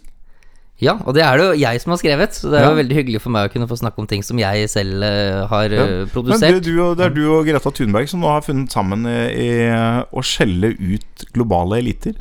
Ja, 0.79 0.95
og 1.03 1.11
det 1.15 1.23
er 1.25 1.35
det 1.35 1.45
jo 1.45 1.55
jeg 1.59 1.81
som 1.83 1.91
har 1.91 1.99
skrevet, 1.99 2.35
så 2.37 2.51
det 2.51 2.59
er 2.61 2.69
jo 2.69 2.77
veldig 2.77 2.95
hyggelig 2.95 3.19
for 3.19 3.35
meg 3.35 3.49
å 3.49 3.51
kunne 3.51 3.67
få 3.67 3.77
snakke 3.81 3.99
om 3.99 4.07
ting 4.07 4.21
som 4.23 4.39
jeg 4.39 4.69
selv 4.71 5.03
uh, 5.03 5.41
har 5.51 5.75
uh, 5.75 6.05
produsert. 6.11 6.45
Men 6.45 6.61
det, 6.61 6.69
du, 6.69 6.79
det, 6.95 7.09
er 7.09 7.15
du 7.17 7.23
og 7.35 7.49
Greta 7.49 7.73
Thunberg 7.75 8.07
som 8.11 8.23
nå 8.23 8.31
har 8.31 8.45
funnet 8.45 8.71
sammen 8.71 9.03
i, 9.09 9.17
i 9.43 9.49
å 9.69 10.23
skjelle 10.23 10.71
ut 10.79 11.27
globale 11.35 11.81
eliter? 11.83 12.15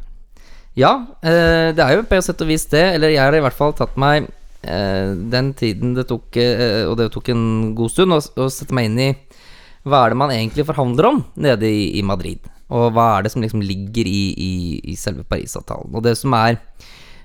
Ja, 0.78 0.92
det 1.22 1.82
er 1.82 1.96
jo 1.96 2.04
på 2.06 2.18
sett 2.22 2.42
og 2.44 2.50
vis 2.50 2.68
det. 2.70 2.84
Eller 2.94 3.10
jeg 3.10 3.18
har 3.18 3.34
i 3.34 3.40
hvert 3.42 3.56
fall 3.56 3.72
tatt 3.74 3.96
meg 3.98 4.28
den 4.62 5.48
tiden 5.58 5.96
det 5.96 6.04
tok, 6.06 6.36
og 6.38 6.94
det 7.00 7.08
tok 7.14 7.32
en 7.34 7.42
god 7.78 7.90
stund, 7.90 8.14
å 8.14 8.46
sette 8.52 8.76
meg 8.76 8.86
inn 8.86 9.00
i 9.02 9.08
hva 9.88 10.04
er 10.04 10.12
det 10.12 10.20
man 10.20 10.32
egentlig 10.34 10.66
forhandler 10.68 11.08
om 11.08 11.20
nede 11.40 11.66
i, 11.66 11.98
i 11.98 12.04
Madrid? 12.06 12.46
Og 12.74 12.92
hva 12.94 13.08
er 13.16 13.24
det 13.24 13.32
som 13.32 13.42
liksom 13.42 13.62
ligger 13.64 14.08
i, 14.08 14.22
i, 14.34 14.52
i 14.92 14.96
selve 14.98 15.24
Parisavtalen? 15.28 15.94
Og 15.94 16.04
det 16.04 16.14
som 16.20 16.34
er 16.36 16.58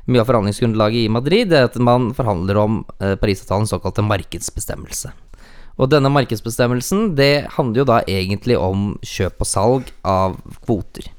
mye 0.06 0.22
av 0.24 0.30
forhandlingsgrunnlaget 0.30 1.06
i 1.06 1.12
Madrid, 1.12 1.54
er 1.54 1.70
at 1.70 1.78
man 1.80 2.12
forhandler 2.18 2.60
om 2.60 2.82
eh, 3.00 3.16
Parisavtalens 3.20 3.72
såkalte 3.74 4.06
markedsbestemmelse. 4.06 5.14
Og 5.82 5.90
denne 5.90 6.12
markedsbestemmelsen, 6.14 7.14
det 7.18 7.48
handler 7.56 7.82
jo 7.82 7.90
da 7.90 8.00
egentlig 8.06 8.60
om 8.60 8.94
kjøp 9.02 9.42
og 9.42 9.50
salg 9.50 9.94
av 10.06 10.38
kvoter. 10.66 11.10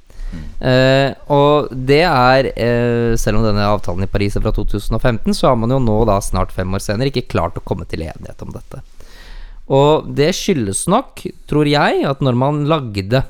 Eh, 0.61 1.11
og 1.31 1.71
det 1.71 2.03
er, 2.07 2.50
eh, 2.55 3.14
selv 3.21 3.38
om 3.38 3.47
denne 3.47 3.67
avtalen 3.67 4.07
i 4.07 4.11
Paris 4.11 4.37
er 4.37 4.45
fra 4.45 4.53
2015, 4.55 5.35
så 5.35 5.50
har 5.50 5.57
man 5.57 5.71
jo 5.71 5.79
nå 5.83 6.05
da 6.09 6.19
snart 6.23 6.55
fem 6.55 6.71
år 6.75 6.83
senere 6.83 7.11
ikke 7.11 7.29
klart 7.31 7.59
å 7.59 7.64
komme 7.64 7.87
til 7.87 8.07
enighet 8.07 8.43
om 8.43 8.55
dette. 8.55 8.83
Og 9.73 10.11
det 10.14 10.35
skyldes 10.37 10.85
nok, 10.93 11.25
tror 11.49 11.69
jeg, 11.71 12.05
at 12.05 12.21
når 12.21 12.37
man 12.37 12.64
lagde 12.69 13.25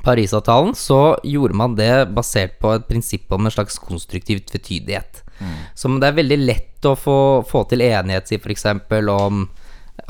Parisavtalen, 0.00 0.74
så 0.78 1.16
gjorde 1.26 1.56
man 1.56 1.74
det 1.76 2.08
basert 2.14 2.58
på 2.62 2.72
et 2.76 2.86
prinsipp 2.88 3.32
om 3.34 3.46
en 3.46 3.52
slags 3.52 3.78
konstruktiv 3.82 4.44
tvetydighet. 4.48 5.24
Mm. 5.40 5.56
Som 5.76 5.98
det 6.00 6.10
er 6.10 6.20
veldig 6.20 6.38
lett 6.40 6.88
å 6.88 6.94
få, 6.96 7.18
få 7.48 7.64
til 7.68 7.84
enighet 7.84 8.32
i, 8.32 8.40
f.eks. 8.40 8.66
om 9.10 9.44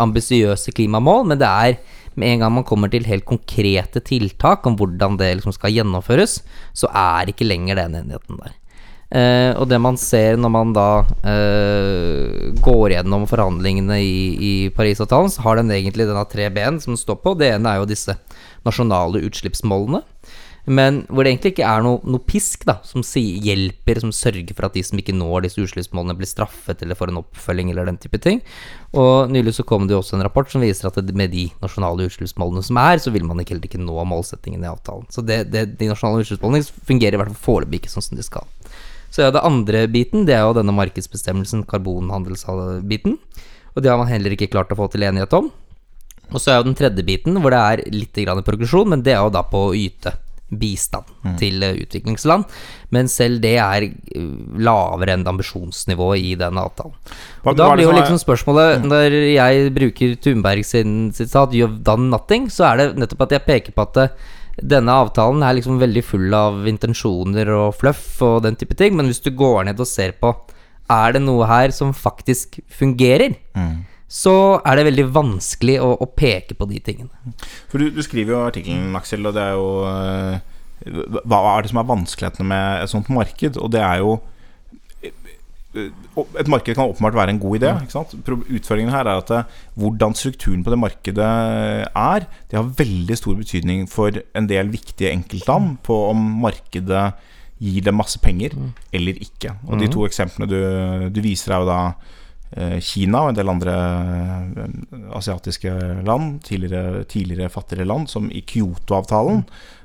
ambisiøse 0.00 0.72
klimamål, 0.76 1.26
men 1.32 1.40
det 1.40 1.48
er 1.48 1.80
med 2.18 2.34
en 2.34 2.44
gang 2.44 2.54
man 2.58 2.66
kommer 2.66 2.90
til 2.92 3.06
helt 3.08 3.26
konkrete 3.26 4.02
tiltak 4.04 4.66
om 4.66 4.76
hvordan 4.78 5.18
det 5.20 5.32
liksom 5.38 5.54
skal 5.56 5.74
gjennomføres, 5.74 6.40
så 6.76 6.90
er 6.90 7.30
ikke 7.30 7.48
lenger 7.48 7.78
den 7.80 8.00
enigheten 8.02 8.40
der. 8.42 8.56
Eh, 9.10 9.50
og 9.58 9.66
det 9.66 9.80
man 9.82 9.96
ser 9.98 10.36
når 10.38 10.50
man 10.54 10.72
da 10.74 11.02
eh, 11.26 12.50
går 12.62 12.92
gjennom 12.94 13.24
forhandlingene 13.26 13.96
i, 13.98 14.18
i 14.38 14.52
Parisavtalen, 14.74 15.32
så 15.34 15.42
har 15.42 15.58
den 15.58 15.72
egentlig 15.74 16.06
den 16.06 16.20
tre 16.30 16.46
ben 16.54 16.78
som 16.82 16.94
den 16.94 17.00
står 17.00 17.18
på. 17.24 17.34
Det 17.38 17.50
ene 17.56 17.72
er 17.72 17.82
jo 17.82 17.90
disse 17.90 18.14
nasjonale 18.66 19.22
utslippsmålene. 19.26 20.04
Men 20.68 21.00
hvor 21.08 21.24
det 21.24 21.32
egentlig 21.32 21.54
ikke 21.54 21.66
er 21.66 21.82
noe, 21.82 21.98
noe 22.04 22.22
pisk 22.28 22.66
da 22.68 22.76
som 22.86 23.02
sier, 23.06 23.40
hjelper, 23.42 24.00
som 24.02 24.12
sørger 24.14 24.52
for 24.54 24.68
at 24.68 24.76
de 24.76 24.82
som 24.84 25.00
ikke 25.00 25.14
når 25.16 25.46
disse 25.46 25.62
utslippsmålene, 25.62 26.14
blir 26.18 26.28
straffet 26.28 26.84
eller 26.84 26.98
får 26.98 27.12
en 27.12 27.22
oppfølging 27.22 27.72
eller 27.72 27.88
den 27.88 27.98
type 28.02 28.20
ting. 28.22 28.42
Og 28.92 29.32
nylig 29.32 29.56
så 29.56 29.64
kom 29.66 29.88
det 29.88 29.96
jo 29.96 30.02
også 30.02 30.18
en 30.18 30.26
rapport 30.26 30.50
som 30.52 30.62
viser 30.62 30.90
at 30.90 31.00
med 31.16 31.32
de 31.32 31.48
nasjonale 31.62 32.06
utslippsmålene 32.10 32.62
som 32.66 32.78
er, 32.82 33.00
så 33.00 33.12
vil 33.14 33.26
man 33.26 33.40
heller 33.40 33.66
ikke 33.66 33.80
nå 33.80 34.04
målsettingen 34.12 34.66
i 34.66 34.70
avtalen. 34.70 35.08
Så 35.10 35.24
det, 35.24 35.46
det, 35.54 35.64
de 35.80 35.90
nasjonale 35.90 36.26
utslippsmålene 36.26 36.86
fungerer 36.90 37.16
i 37.16 37.22
hvert 37.22 37.32
fall 37.32 37.46
foreløpig 37.48 37.82
ikke 37.82 37.94
sånn 37.96 38.10
som 38.10 38.20
de 38.20 38.26
skal. 38.26 38.46
Så 39.10 39.24
ja, 39.24 39.32
det 39.34 39.42
andre 39.42 39.86
biten, 39.90 40.26
det 40.28 40.36
er 40.36 40.44
jo 40.44 40.54
denne 40.60 40.76
markedsbestemmelsen, 40.76 41.64
karbonhandelsbiten. 41.70 43.16
Og 43.74 43.82
det 43.82 43.90
har 43.90 43.98
man 43.98 44.10
heller 44.10 44.36
ikke 44.36 44.50
klart 44.52 44.70
å 44.70 44.78
få 44.78 44.86
til 44.92 45.08
enighet 45.08 45.34
om. 45.34 45.50
Og 46.30 46.42
så 46.42 46.52
er 46.52 46.60
jo 46.60 46.68
den 46.70 46.78
tredje 46.78 47.04
biten, 47.06 47.38
hvor 47.42 47.54
det 47.54 47.60
er 47.60 47.84
litt 47.94 48.24
grann 48.24 48.42
progresjon, 48.46 48.90
men 48.94 49.04
det 49.06 49.16
er 49.16 49.22
jo 49.24 49.32
da 49.34 49.44
på 49.46 49.68
å 49.68 49.76
yte 49.76 50.14
bistand 50.50 51.06
mm. 51.22 51.36
til 51.38 51.62
eh, 51.62 51.78
utviklingsland. 51.84 52.46
Men 52.94 53.08
selv 53.10 53.40
det 53.44 53.54
er 53.62 53.86
eh, 53.86 54.26
lavere 54.58 55.14
enn 55.14 55.26
ambisjonsnivået 55.30 56.26
i 56.26 56.34
den 56.40 56.58
avtalen. 56.60 56.96
Og 57.44 57.56
da 57.58 57.70
blir 57.74 57.86
jo 57.86 57.94
liksom 57.94 58.18
spørsmålet, 58.20 58.80
mm. 58.80 58.90
når 58.90 59.16
jeg 59.30 59.72
bruker 59.76 60.18
Thunberg 60.24 60.66
sin 60.66 60.98
sitat 61.16 61.54
'you've 61.54 61.80
done 61.86 62.10
nothing', 62.10 62.50
så 62.50 62.72
er 62.72 62.82
det 62.82 63.00
nettopp 63.00 63.28
at 63.28 63.38
jeg 63.38 63.46
peker 63.46 63.76
på 63.76 63.86
at 63.86 63.94
det, 63.98 64.08
denne 64.74 64.92
avtalen 64.92 65.42
er 65.46 65.56
liksom 65.56 65.78
veldig 65.80 66.02
full 66.04 66.34
av 66.34 66.66
intensjoner 66.68 67.48
og 67.54 67.76
fluff 67.78 68.20
og 68.26 68.42
den 68.44 68.58
type 68.60 68.76
ting, 68.76 68.96
men 68.96 69.08
hvis 69.08 69.22
du 69.24 69.30
går 69.30 69.70
ned 69.70 69.80
og 69.80 69.88
ser 69.88 70.12
på 70.20 70.34
Er 70.90 71.12
det 71.12 71.20
noe 71.22 71.46
her 71.46 71.70
som 71.70 71.92
faktisk 71.94 72.58
fungerer? 72.66 73.36
Mm. 73.54 73.86
Så 74.10 74.34
er 74.66 74.78
det 74.78 74.88
veldig 74.88 75.06
vanskelig 75.14 75.76
å, 75.84 75.92
å, 76.02 76.08
peke 76.18 76.56
på 76.58 76.66
de 76.66 76.80
tingene. 76.82 77.34
For 77.70 77.78
du, 77.78 77.92
du 77.94 78.02
skriver 78.02 78.34
jo 78.34 78.40
artikkelen, 78.42 78.90
Aksel, 78.98 79.22
og 79.30 79.36
det 79.36 79.44
er 79.44 79.54
jo 79.54 79.68
uh, 79.86 81.20
Hva 81.30 81.40
er 81.52 81.62
det 81.62 81.70
som 81.70 81.78
er 81.78 81.88
vanskelighetene 81.92 82.50
med 82.50 82.82
et 82.82 82.90
sånt 82.90 83.10
marked? 83.14 83.60
Og 83.62 83.70
det 83.70 83.84
er 83.86 84.02
jo 84.02 84.18
et 85.70 86.48
marked 86.50 86.74
kan 86.74 86.90
åpenbart 86.90 87.14
være 87.14 87.30
en 87.30 87.38
god 87.38 87.56
idé. 87.60 87.70
Utfordringen 88.56 88.90
her 88.90 89.06
er 89.06 89.20
at 89.20 89.28
det, 89.30 89.38
eh, 89.38 89.58
hvordan 89.78 90.14
strukturen 90.18 90.64
på 90.64 90.70
det 90.70 90.78
markedet 90.78 91.28
er, 91.94 92.26
det 92.50 92.58
har 92.58 92.74
veldig 92.76 93.16
stor 93.16 93.36
betydning 93.38 93.86
for 93.88 94.10
en 94.34 94.48
del 94.50 94.72
viktige 94.72 95.12
enkeltland 95.12 95.78
på 95.86 95.94
om 96.10 96.16
markedet 96.42 97.12
gir 97.60 97.84
dem 97.84 97.94
masse 98.00 98.18
penger 98.18 98.56
mm. 98.56 98.72
eller 98.92 99.14
ikke. 99.20 99.54
Og 99.68 99.78
De 99.78 99.86
mm. 99.86 99.92
to 99.92 100.06
eksemplene 100.06 100.50
du, 100.50 101.10
du 101.14 101.20
viser, 101.20 101.54
er 101.54 101.62
jo 101.62 101.70
da 101.70 101.80
eh, 101.86 102.19
Kina 102.82 103.24
og 103.24 103.30
en 103.30 103.36
del 103.38 103.52
andre 103.52 103.74
eh, 103.74 104.78
asiatiske 105.18 105.74
land, 106.06 106.40
tidligere, 106.46 107.04
tidligere 107.10 107.52
fattigere 107.52 107.86
land, 107.86 108.08
som 108.10 108.30
i 108.30 108.42
Kyoto-avtalen. 108.46 109.44
Mm 109.44 109.76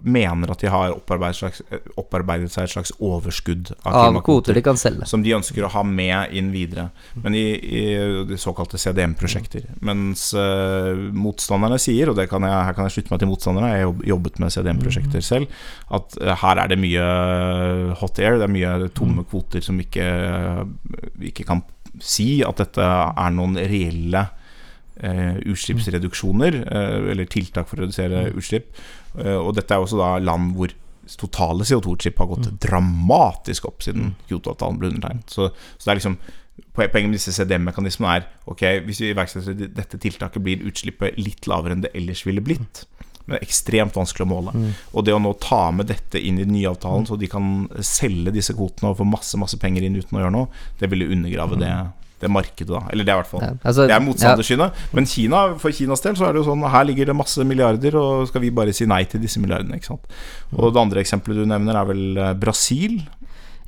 mener 0.00 0.50
at 0.50 0.62
de 0.62 0.70
har 0.72 0.94
opparbeidet, 0.94 1.38
slags, 1.38 1.60
opparbeidet, 2.00 2.50
seg 2.50 2.66
et 2.66 2.72
slags 2.72 2.92
overskudd 2.98 3.70
av, 3.84 3.94
av 3.94 4.18
kvoter 4.26 4.56
de 4.56 4.62
kan 4.66 4.78
selge. 4.80 5.06
Som 5.06 5.22
de 5.24 5.34
ønsker 5.36 5.64
å 5.64 5.70
ha 5.70 5.84
med 5.86 6.34
inn 6.36 6.50
videre. 6.54 6.88
Men 7.14 7.36
i, 7.38 7.44
i 7.54 7.84
de 8.26 8.38
såkalte 8.40 8.80
CDM-prosjekter. 8.80 9.68
Mens 9.86 10.30
uh, 10.34 10.90
motstanderne 11.14 11.78
sier, 11.82 12.10
og 12.10 12.18
kan 12.30 12.46
jeg, 12.48 12.64
her 12.68 12.76
kan 12.76 12.88
jeg 12.88 12.98
slutte 12.98 13.14
meg 13.14 13.22
til 13.22 13.30
motstanderne, 13.30 13.72
jeg 13.74 13.86
har 13.86 14.04
jobbet 14.14 14.42
med 14.42 14.56
CDM-prosjekter 14.56 15.24
selv, 15.24 15.60
at 15.94 16.18
uh, 16.20 16.34
her 16.42 16.64
er 16.64 16.72
det 16.72 16.80
mye 16.82 17.06
hot 18.00 18.22
air, 18.22 18.40
det 18.40 18.48
er 18.48 18.56
mye 18.56 18.90
tomme 18.96 19.26
kvoter 19.28 19.64
som 19.64 19.78
ikke, 19.82 20.08
ikke 21.30 21.46
kan 21.48 21.62
si 22.02 22.40
at 22.46 22.60
dette 22.60 22.84
er 22.84 23.32
noen 23.34 23.58
reelle 23.58 24.26
utslippsreduksjoner, 25.00 26.60
uh, 26.66 27.10
eller 27.12 27.28
tiltak 27.30 27.70
for 27.70 27.80
å 27.80 27.86
redusere 27.86 28.26
mm. 28.28 28.38
utslipp. 28.40 28.70
Uh, 29.16 29.38
og 29.38 29.54
dette 29.56 29.74
er 29.74 29.84
også 29.84 30.00
da 30.00 30.14
land 30.22 30.54
hvor 30.58 30.74
totale 31.18 31.64
CO2-utslipp 31.66 32.20
har 32.22 32.28
gått 32.30 32.50
mm. 32.50 32.58
dramatisk 32.62 33.66
opp 33.70 33.82
siden 33.82 34.10
mm. 34.10 34.14
Kyoto-avtalen 34.28 34.78
ble 34.78 34.92
undertegnet. 34.92 35.32
Så, 35.32 35.50
så, 35.76 35.82
det 35.86 35.94
er 35.94 36.00
liksom 36.02 36.20
Poenget 36.76 37.08
med 37.08 37.14
disse 37.16 37.32
CDM-mekanismene 37.32 38.18
er 38.18 38.24
ok, 38.52 38.62
hvis 38.84 38.98
vi 39.00 39.08
iverksetter 39.14 39.54
dette 39.72 39.96
tiltaket, 39.96 40.42
blir 40.44 40.64
utslippet 40.68 41.16
litt 41.16 41.46
lavere 41.48 41.72
enn 41.72 41.84
det 41.86 41.90
ellers 41.96 42.20
ville 42.28 42.42
blitt. 42.44 42.82
Men 43.24 43.32
det 43.32 43.38
er 43.38 43.46
ekstremt 43.46 43.96
vanskelig 43.96 44.26
å 44.26 44.28
måle. 44.28 44.52
Mm. 44.52 44.66
Og 44.92 45.06
det 45.06 45.14
å 45.16 45.22
nå 45.24 45.32
ta 45.40 45.62
med 45.72 45.88
dette 45.88 46.20
inn 46.20 46.36
i 46.36 46.44
den 46.44 46.52
nye 46.58 46.68
avtalen, 46.68 47.08
så 47.08 47.16
de 47.16 47.30
kan 47.32 47.64
selge 47.80 48.34
disse 48.36 48.52
kvotene 48.58 48.92
og 48.92 49.00
få 49.00 49.08
masse 49.08 49.40
masse 49.40 49.56
penger 49.62 49.86
inn 49.88 49.96
uten 49.96 50.18
å 50.18 50.24
gjøre 50.24 50.34
noe, 50.36 50.50
det 50.82 50.92
ville 50.92 51.08
undergrave 51.16 51.58
det 51.62 51.72
det 52.20 52.30
markedet, 52.32 52.70
da. 52.70 52.82
Eller 52.92 53.06
det 53.06 53.12
er 53.12 53.18
i 53.18 53.22
hvert 53.22 53.30
fall 53.30 53.44
Ja, 53.44 53.52
altså, 53.62 53.86
Det 53.88 53.96
er 53.96 54.04
motstandersynet. 54.04 54.82
Men 54.96 55.08
Kina, 55.08 55.44
for 55.62 55.74
Kinas 55.76 56.04
del 56.04 56.18
så 56.18 56.28
er 56.28 56.34
det 56.34 56.42
jo 56.42 56.48
sånn 56.50 56.66
Her 56.72 56.84
ligger 56.88 57.10
det 57.10 57.16
masse 57.16 57.46
milliarder, 57.46 57.96
og 58.00 58.28
skal 58.30 58.44
vi 58.44 58.52
bare 58.54 58.74
si 58.76 58.88
nei 58.90 59.02
til 59.10 59.22
disse 59.22 59.40
milliardene, 59.42 59.80
ikke 59.80 59.92
sant. 59.92 60.20
Og 60.56 60.74
det 60.74 60.82
andre 60.82 61.04
eksempelet 61.04 61.42
du 61.42 61.48
nevner, 61.48 61.80
er 61.80 61.88
vel 61.88 62.04
eh, 62.20 62.34
Brasil. 62.40 63.00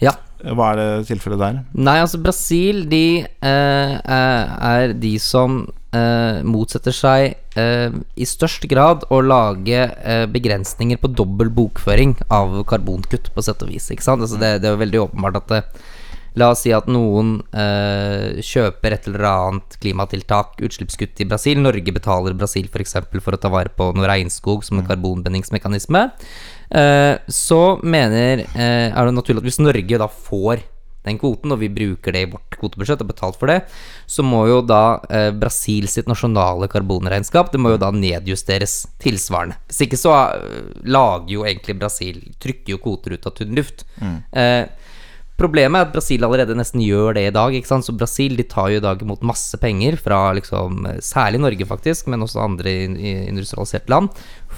Ja. 0.03 0.17
Hva 0.43 0.73
er 0.73 0.81
det 0.81 0.89
tilfellet 1.13 1.39
der? 1.39 1.61
Nei, 1.79 2.01
altså 2.03 2.19
Brasil, 2.23 2.83
de 2.91 3.23
eh, 3.23 3.95
er 4.03 4.51
er 4.73 4.95
de 4.99 5.13
som 5.23 5.63
eh, 5.95 6.43
motsetter 6.47 6.95
seg 6.97 7.59
eh, 7.59 7.95
i 8.17 8.27
størst 8.29 8.67
grad 8.71 9.07
å 9.13 9.21
lage 9.25 9.85
eh, 9.87 10.25
begrensninger 10.31 11.01
på 11.01 11.13
dobbel 11.15 11.53
bokføring 11.55 12.17
av 12.33 12.59
karbonkutt, 12.69 13.33
på 13.35 13.45
sett 13.45 13.63
og 13.65 13.73
vis. 13.73 13.91
Ikke 13.95 14.07
sant? 14.07 14.25
Altså 14.25 14.41
det, 14.41 14.57
det 14.63 14.71
er 14.71 14.77
jo 14.77 14.85
veldig 14.85 15.05
åpenbart 15.07 15.43
at 15.43 15.53
det, 15.55 15.63
La 16.41 16.49
oss 16.53 16.63
si 16.65 16.73
at 16.73 16.89
noen 16.89 17.35
eh, 17.53 18.41
kjøper 18.41 18.97
et 18.97 19.09
eller 19.11 19.27
annet 19.29 19.77
klimatiltak, 19.83 20.57
utslippskutt 20.65 21.21
i 21.21 21.29
Brasil. 21.29 21.61
Norge 21.61 21.95
betaler 21.95 22.37
Brasil 22.39 22.69
f.eks. 22.69 22.73
For, 22.73 22.85
eksempel 22.87 23.25
for 23.25 23.37
å 23.37 23.41
ta 23.41 23.53
vare 23.53 23.73
på 23.73 23.91
noe 23.97 24.09
regnskog 24.09 24.65
som 24.65 24.81
en 24.81 24.89
karbonbindingsmekanisme. 24.89 26.07
Eh, 26.73 27.15
så 27.29 27.63
mener 27.85 28.47
eh, 28.47 28.89
er 28.89 29.09
det 29.09 29.17
naturlig 29.17 29.43
at 29.43 29.51
hvis 29.51 29.61
Norge 29.63 30.01
da 30.01 30.09
får 30.09 30.65
den 31.03 31.19
kvoten, 31.19 31.51
og 31.51 31.59
vi 31.63 31.71
bruker 31.73 32.15
det 32.15 32.25
i 32.25 32.31
vårt 32.31 32.57
kvotebudsjett 32.61 33.03
og 33.03 33.11
betalt 33.11 33.39
for 33.41 33.51
det, 33.51 33.59
så 34.07 34.25
må 34.27 34.45
jo 34.49 34.61
da 34.65 35.01
eh, 35.11 35.31
Brasil 35.35 35.89
sitt 35.91 36.11
nasjonale 36.11 36.69
karbonregnskap 36.71 37.51
Det 37.53 37.61
må 37.61 37.75
jo 37.75 37.81
da 37.83 37.91
nedjusteres 37.95 38.77
tilsvarende. 39.03 39.59
Hvis 39.67 39.83
ikke 39.89 40.01
så 40.01 40.15
eh, 40.37 40.71
lager 40.87 41.35
jo 41.35 41.47
egentlig 41.49 41.79
Brasil 41.81 42.23
Trykker 42.43 42.77
jo 42.77 42.83
kvoter 42.83 43.17
ut 43.17 43.27
av 43.29 43.35
tynn 43.39 43.57
luft. 43.59 43.85
Eh, 44.03 44.65
Problemet 45.43 45.81
er 45.83 45.89
at 45.89 45.95
Brasil 45.97 46.23
allerede 46.27 46.55
nesten 46.59 46.83
gjør 46.87 47.17
det 47.19 47.27
i 47.29 47.35
dag. 47.35 47.55
ikke 47.59 47.67
sant? 47.75 47.85
Så 47.89 47.95
Brasil 47.99 48.37
de 48.39 48.47
tar 48.47 48.71
jo 48.71 48.79
i 48.81 48.85
dag 48.85 49.03
imot 49.03 49.23
masse 49.27 49.59
penger 49.59 49.99
fra 49.99 50.25
liksom, 50.39 50.85
særlig 51.03 51.41
Norge, 51.43 51.67
faktisk, 51.67 52.07
men 52.13 52.23
også 52.23 52.45
andre 52.47 52.73
industrialiserte 53.29 53.91
land, 53.91 54.11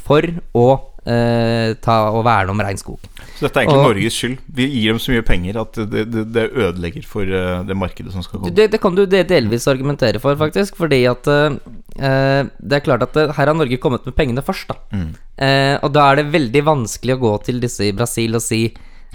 for 0.04 0.26
å 0.54 0.66
eh, 1.08 1.72
ta 1.84 1.96
og 2.12 2.22
verne 2.26 2.52
om 2.52 2.60
regnskog. 2.64 3.00
Så 3.38 3.46
dette 3.46 3.60
er 3.60 3.64
egentlig 3.64 3.80
Og- 3.80 3.88
Norges 3.90 4.16
skyld. 4.18 4.36
Vi 4.58 4.66
gir 4.72 4.92
dem 4.92 5.00
så 5.02 5.12
mye 5.14 5.24
penger 5.26 5.58
at 5.62 5.78
det, 5.92 6.04
det, 6.12 6.24
det 6.34 6.44
ødelegger 6.52 7.06
for 7.08 7.22
eh, 7.28 7.62
det 7.68 7.76
markedet 7.76 8.12
som 8.14 8.24
skal 8.24 8.40
komme. 8.42 8.54
Det, 8.56 8.68
det 8.74 8.80
kan 8.82 8.94
du 8.96 9.04
de- 9.06 9.24
delvis 9.28 9.68
argumentere 9.72 10.20
for, 10.22 10.36
faktisk, 10.40 10.76
fordi 10.80 11.02
at 11.10 11.28
eh, 11.32 11.56
eh, 12.00 12.42
Det 12.60 12.78
er 12.80 12.84
klart 12.86 13.06
at 13.08 13.16
eh, 13.20 13.32
her 13.36 13.50
har 13.52 13.56
Norge 13.58 13.80
kommet 13.82 14.04
med 14.08 14.16
pengene 14.18 14.44
først, 14.44 14.68
da. 14.72 15.00
Eh, 15.40 15.76
og 15.82 15.92
da 15.96 16.10
er 16.12 16.20
det 16.22 16.28
veldig 16.34 16.64
vanskelig 16.68 17.16
å 17.16 17.22
gå 17.24 17.32
til 17.48 17.60
disse 17.64 17.88
i 17.88 17.94
Brasil 17.96 18.36
og 18.38 18.44
si 18.44 18.62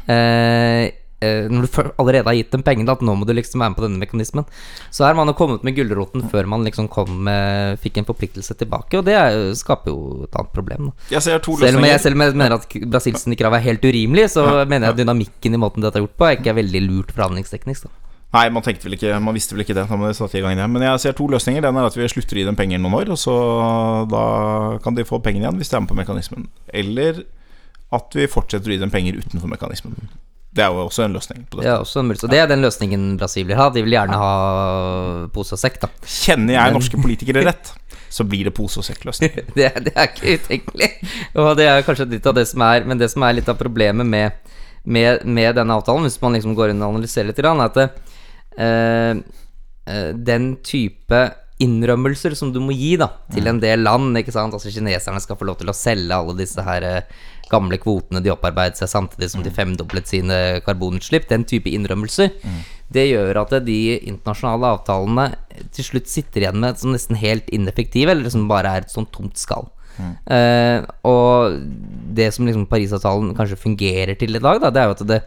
eh, 0.08 0.90
Når 1.22 1.66
du 1.68 1.92
allerede 2.00 2.24
har 2.30 2.38
gitt 2.38 2.52
dem 2.52 2.64
pengene, 2.64 2.92
at 2.96 3.02
nå 3.04 3.16
må 3.20 3.26
du 3.28 3.34
liksom 3.36 3.60
være 3.60 3.74
med 3.74 3.78
på 3.80 3.84
denne 3.86 4.00
mekanismen. 4.00 4.46
Så 4.90 5.04
er 5.04 5.14
man 5.18 5.28
jo 5.28 5.34
kommet 5.36 5.64
med 5.68 5.76
gulroten 5.76 6.24
før 6.32 6.48
man 6.48 6.64
liksom 6.64 6.88
kom 6.90 7.12
med, 7.28 7.80
fikk 7.84 7.98
en 8.00 8.08
forpliktelse 8.08 8.56
tilbake, 8.56 8.98
og 8.98 9.06
det 9.06 9.18
jo- 9.18 9.54
skaper 9.60 9.92
jo 9.92 10.24
et 10.24 10.36
annet 10.40 10.54
problem. 10.56 10.92
To 11.10 11.58
Selv 11.60 11.78
om 11.78 11.84
jeg 11.84 12.00
selv 12.00 12.16
om 12.16 12.22
jeg 12.22 12.36
mener 12.36 12.56
at 12.56 12.68
Brasils 12.90 13.26
krav 13.38 13.54
er 13.54 13.60
helt 13.66 13.84
urimelig, 13.84 14.30
så 14.32 14.66
mener 14.68 14.88
jeg 14.88 14.96
at 14.96 15.02
dynamikken 15.04 15.54
i 15.54 15.58
måten 15.60 15.82
dette 15.82 16.00
er 16.00 16.06
gjort 16.08 16.18
på, 16.18 16.26
er 16.30 16.38
ikke 16.38 16.56
veldig 16.56 16.82
lurt 16.88 17.12
forhandlingsteknisk. 17.12 17.84
Da. 17.84 17.90
Nei, 18.32 18.50
man 18.54 18.62
tenkte 18.62 18.86
vel 18.86 18.94
ikke 18.94 19.20
Man 19.24 19.34
visste 19.34 19.56
vel 19.56 19.64
ikke 19.66 19.74
det 19.74 19.90
man 19.90 20.14
satte 20.14 20.38
i 20.38 20.42
gang 20.42 20.56
det. 20.56 20.70
Men 20.70 20.84
jeg 20.86 21.00
ser 21.02 21.14
to 21.18 21.26
løsninger. 21.28 21.64
Den 21.66 21.76
er 21.82 21.88
at 21.90 21.96
vi 21.98 22.08
slutter 22.08 22.38
å 22.38 22.42
gi 22.44 22.46
dem 22.46 22.56
penger 22.60 22.78
noen 22.78 22.94
år, 23.02 23.10
og 23.10 23.18
så 23.18 23.36
da 24.10 24.78
kan 24.84 24.94
de 24.96 25.04
få 25.08 25.20
pengene 25.24 25.48
igjen 25.48 25.58
hvis 25.58 25.72
de 25.72 25.76
er 25.80 25.82
med 25.82 25.90
på 25.90 25.98
mekanismen. 25.98 26.48
Eller 26.72 27.24
at 27.92 28.14
vi 28.14 28.28
fortsetter 28.30 28.70
å 28.70 28.76
gi 28.76 28.82
dem 28.84 28.92
penger 28.94 29.18
utenfor 29.18 29.50
mekanismen. 29.50 29.98
Det 30.50 30.64
er 30.66 30.72
jo 30.74 30.86
også 30.88 31.04
en 31.06 31.14
løsning 31.14 31.44
på 31.46 31.60
Det 31.60 31.64
dette. 31.64 31.74
er 31.76 31.84
også 31.84 32.00
en 32.02 32.08
mulighet. 32.10 32.24
Og 32.26 32.32
det 32.34 32.40
er 32.42 32.48
den 32.50 32.64
løsningen 32.66 33.04
Brasil 33.22 33.46
vil 33.46 33.60
ha. 33.60 33.68
De 33.70 33.84
vil 33.86 33.94
gjerne 33.94 34.18
ha 34.18 34.30
pose 35.34 35.54
og 35.54 35.62
sekk, 35.62 35.78
da. 35.84 35.90
Kjenner 36.10 36.56
jeg 36.56 36.74
norske 36.74 37.02
politikere 37.02 37.44
rett, 37.46 37.70
så 38.18 38.26
blir 38.26 38.50
det 38.50 38.56
pose 38.58 38.82
og 38.82 38.88
sekk-løsning. 38.88 39.36
Det, 39.58 39.70
det 39.86 39.94
er 39.94 40.10
ikke 40.10 40.38
utenkelig. 40.40 40.90
Og 41.38 41.52
det 41.60 41.68
er 41.70 41.86
kanskje 41.86 42.10
litt 42.16 42.26
av 42.30 42.38
det 42.40 42.48
som 42.50 42.64
er 42.66 42.88
Men 42.90 42.98
det 43.02 43.12
som 43.14 43.26
er 43.28 43.38
litt 43.38 43.52
av 43.52 43.60
problemet 43.60 44.08
med, 44.10 44.56
med, 44.90 45.26
med 45.26 45.60
denne 45.60 45.78
avtalen, 45.78 46.08
hvis 46.08 46.18
man 46.24 46.34
liksom 46.34 46.58
går 46.58 46.74
inn 46.74 46.82
og 46.82 46.96
analyserer 46.96 47.30
litt, 47.30 47.44
er 47.44 47.66
at 47.68 47.78
det, 47.78 47.88
eh, 48.58 49.14
eh, 49.86 50.10
den 50.18 50.56
type 50.66 51.22
innrømmelser 51.60 52.36
som 52.40 52.54
du 52.56 52.62
må 52.64 52.72
gi 52.72 52.94
da 53.00 53.10
til 53.34 53.50
en 53.52 53.60
del 53.60 53.84
land 53.84 54.16
ikke 54.18 54.32
sant? 54.32 54.54
Altså 54.56 54.72
Kineserne 54.72 55.20
skal 55.20 55.36
få 55.36 55.48
lov 55.50 55.58
til 55.60 55.68
å 55.70 55.76
selge 55.76 56.16
alle 56.16 56.38
disse 56.40 56.64
her 56.64 56.86
eh, 56.88 57.18
gamle 57.52 57.80
kvotene 57.82 58.22
de 58.24 58.34
opparbeidet 58.34 58.80
seg 58.80 58.92
samtidig 58.92 59.32
som 59.34 59.46
de 59.46 59.54
femdoblet 59.54 60.10
sine 60.10 60.38
karbonutslipp. 60.66 61.28
Den 61.30 61.46
type 61.50 61.72
innrømmelser. 61.72 62.32
Det 62.90 63.06
gjør 63.12 63.44
at 63.44 63.52
de 63.66 63.80
internasjonale 64.00 64.72
avtalene 64.74 65.28
til 65.76 65.86
slutt 65.86 66.10
sitter 66.10 66.46
igjen 66.46 66.62
med 66.64 66.80
som 66.82 66.96
nesten 66.96 67.20
helt 67.22 67.50
ineffektive, 67.54 68.16
eller 68.16 68.34
som 68.34 68.48
bare 68.50 68.72
er 68.78 68.88
et 68.88 68.94
sånt 68.94 69.12
tomt 69.14 69.38
skall. 69.38 69.70
Eh, 70.00 70.80
og 71.08 71.60
det 72.16 72.30
som 72.34 72.48
liksom 72.48 72.68
Parisavtalen 72.72 73.34
kanskje 73.38 73.60
fungerer 73.60 74.16
til 74.20 74.38
i 74.38 74.42
dag, 74.42 74.62
da, 74.64 74.72
det 74.72 74.82
er 74.82 74.88
jo 74.90 74.96
at 74.96 75.06
det, 75.10 75.20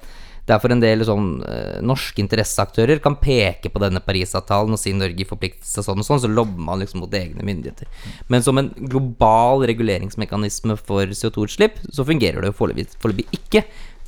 det 0.42 0.55
er 0.55 0.62
for 0.62 0.74
en 0.74 0.83
del 0.83 1.05
sånn 1.07 1.28
eh, 1.46 1.78
norske 1.87 2.18
interesseaktører 2.22 2.98
kan 3.02 3.14
peke 3.22 3.70
på 3.70 3.83
denne 3.83 4.02
Parisavtalen 4.02 4.74
og 4.74 4.81
si 4.81 4.94
Norge 4.96 5.26
forplikter 5.28 5.68
seg 5.68 5.87
sånn 5.87 6.02
og 6.02 6.09
sånn, 6.09 6.22
så 6.24 6.31
lobber 6.31 6.64
man 6.66 6.83
liksom 6.83 7.05
mot 7.05 7.14
egne 7.14 7.46
myndigheter. 7.46 7.87
Men 8.33 8.42
som 8.42 8.59
en 8.59 8.72
global 8.81 9.62
reguleringsmekanisme 9.70 10.76
for 10.81 11.14
CO2-utslipp, 11.14 11.78
så 11.94 12.07
fungerer 12.09 12.42
det 12.42 12.50
jo 12.50 12.59
foreløpig 12.59 13.28
ikke. 13.38 13.62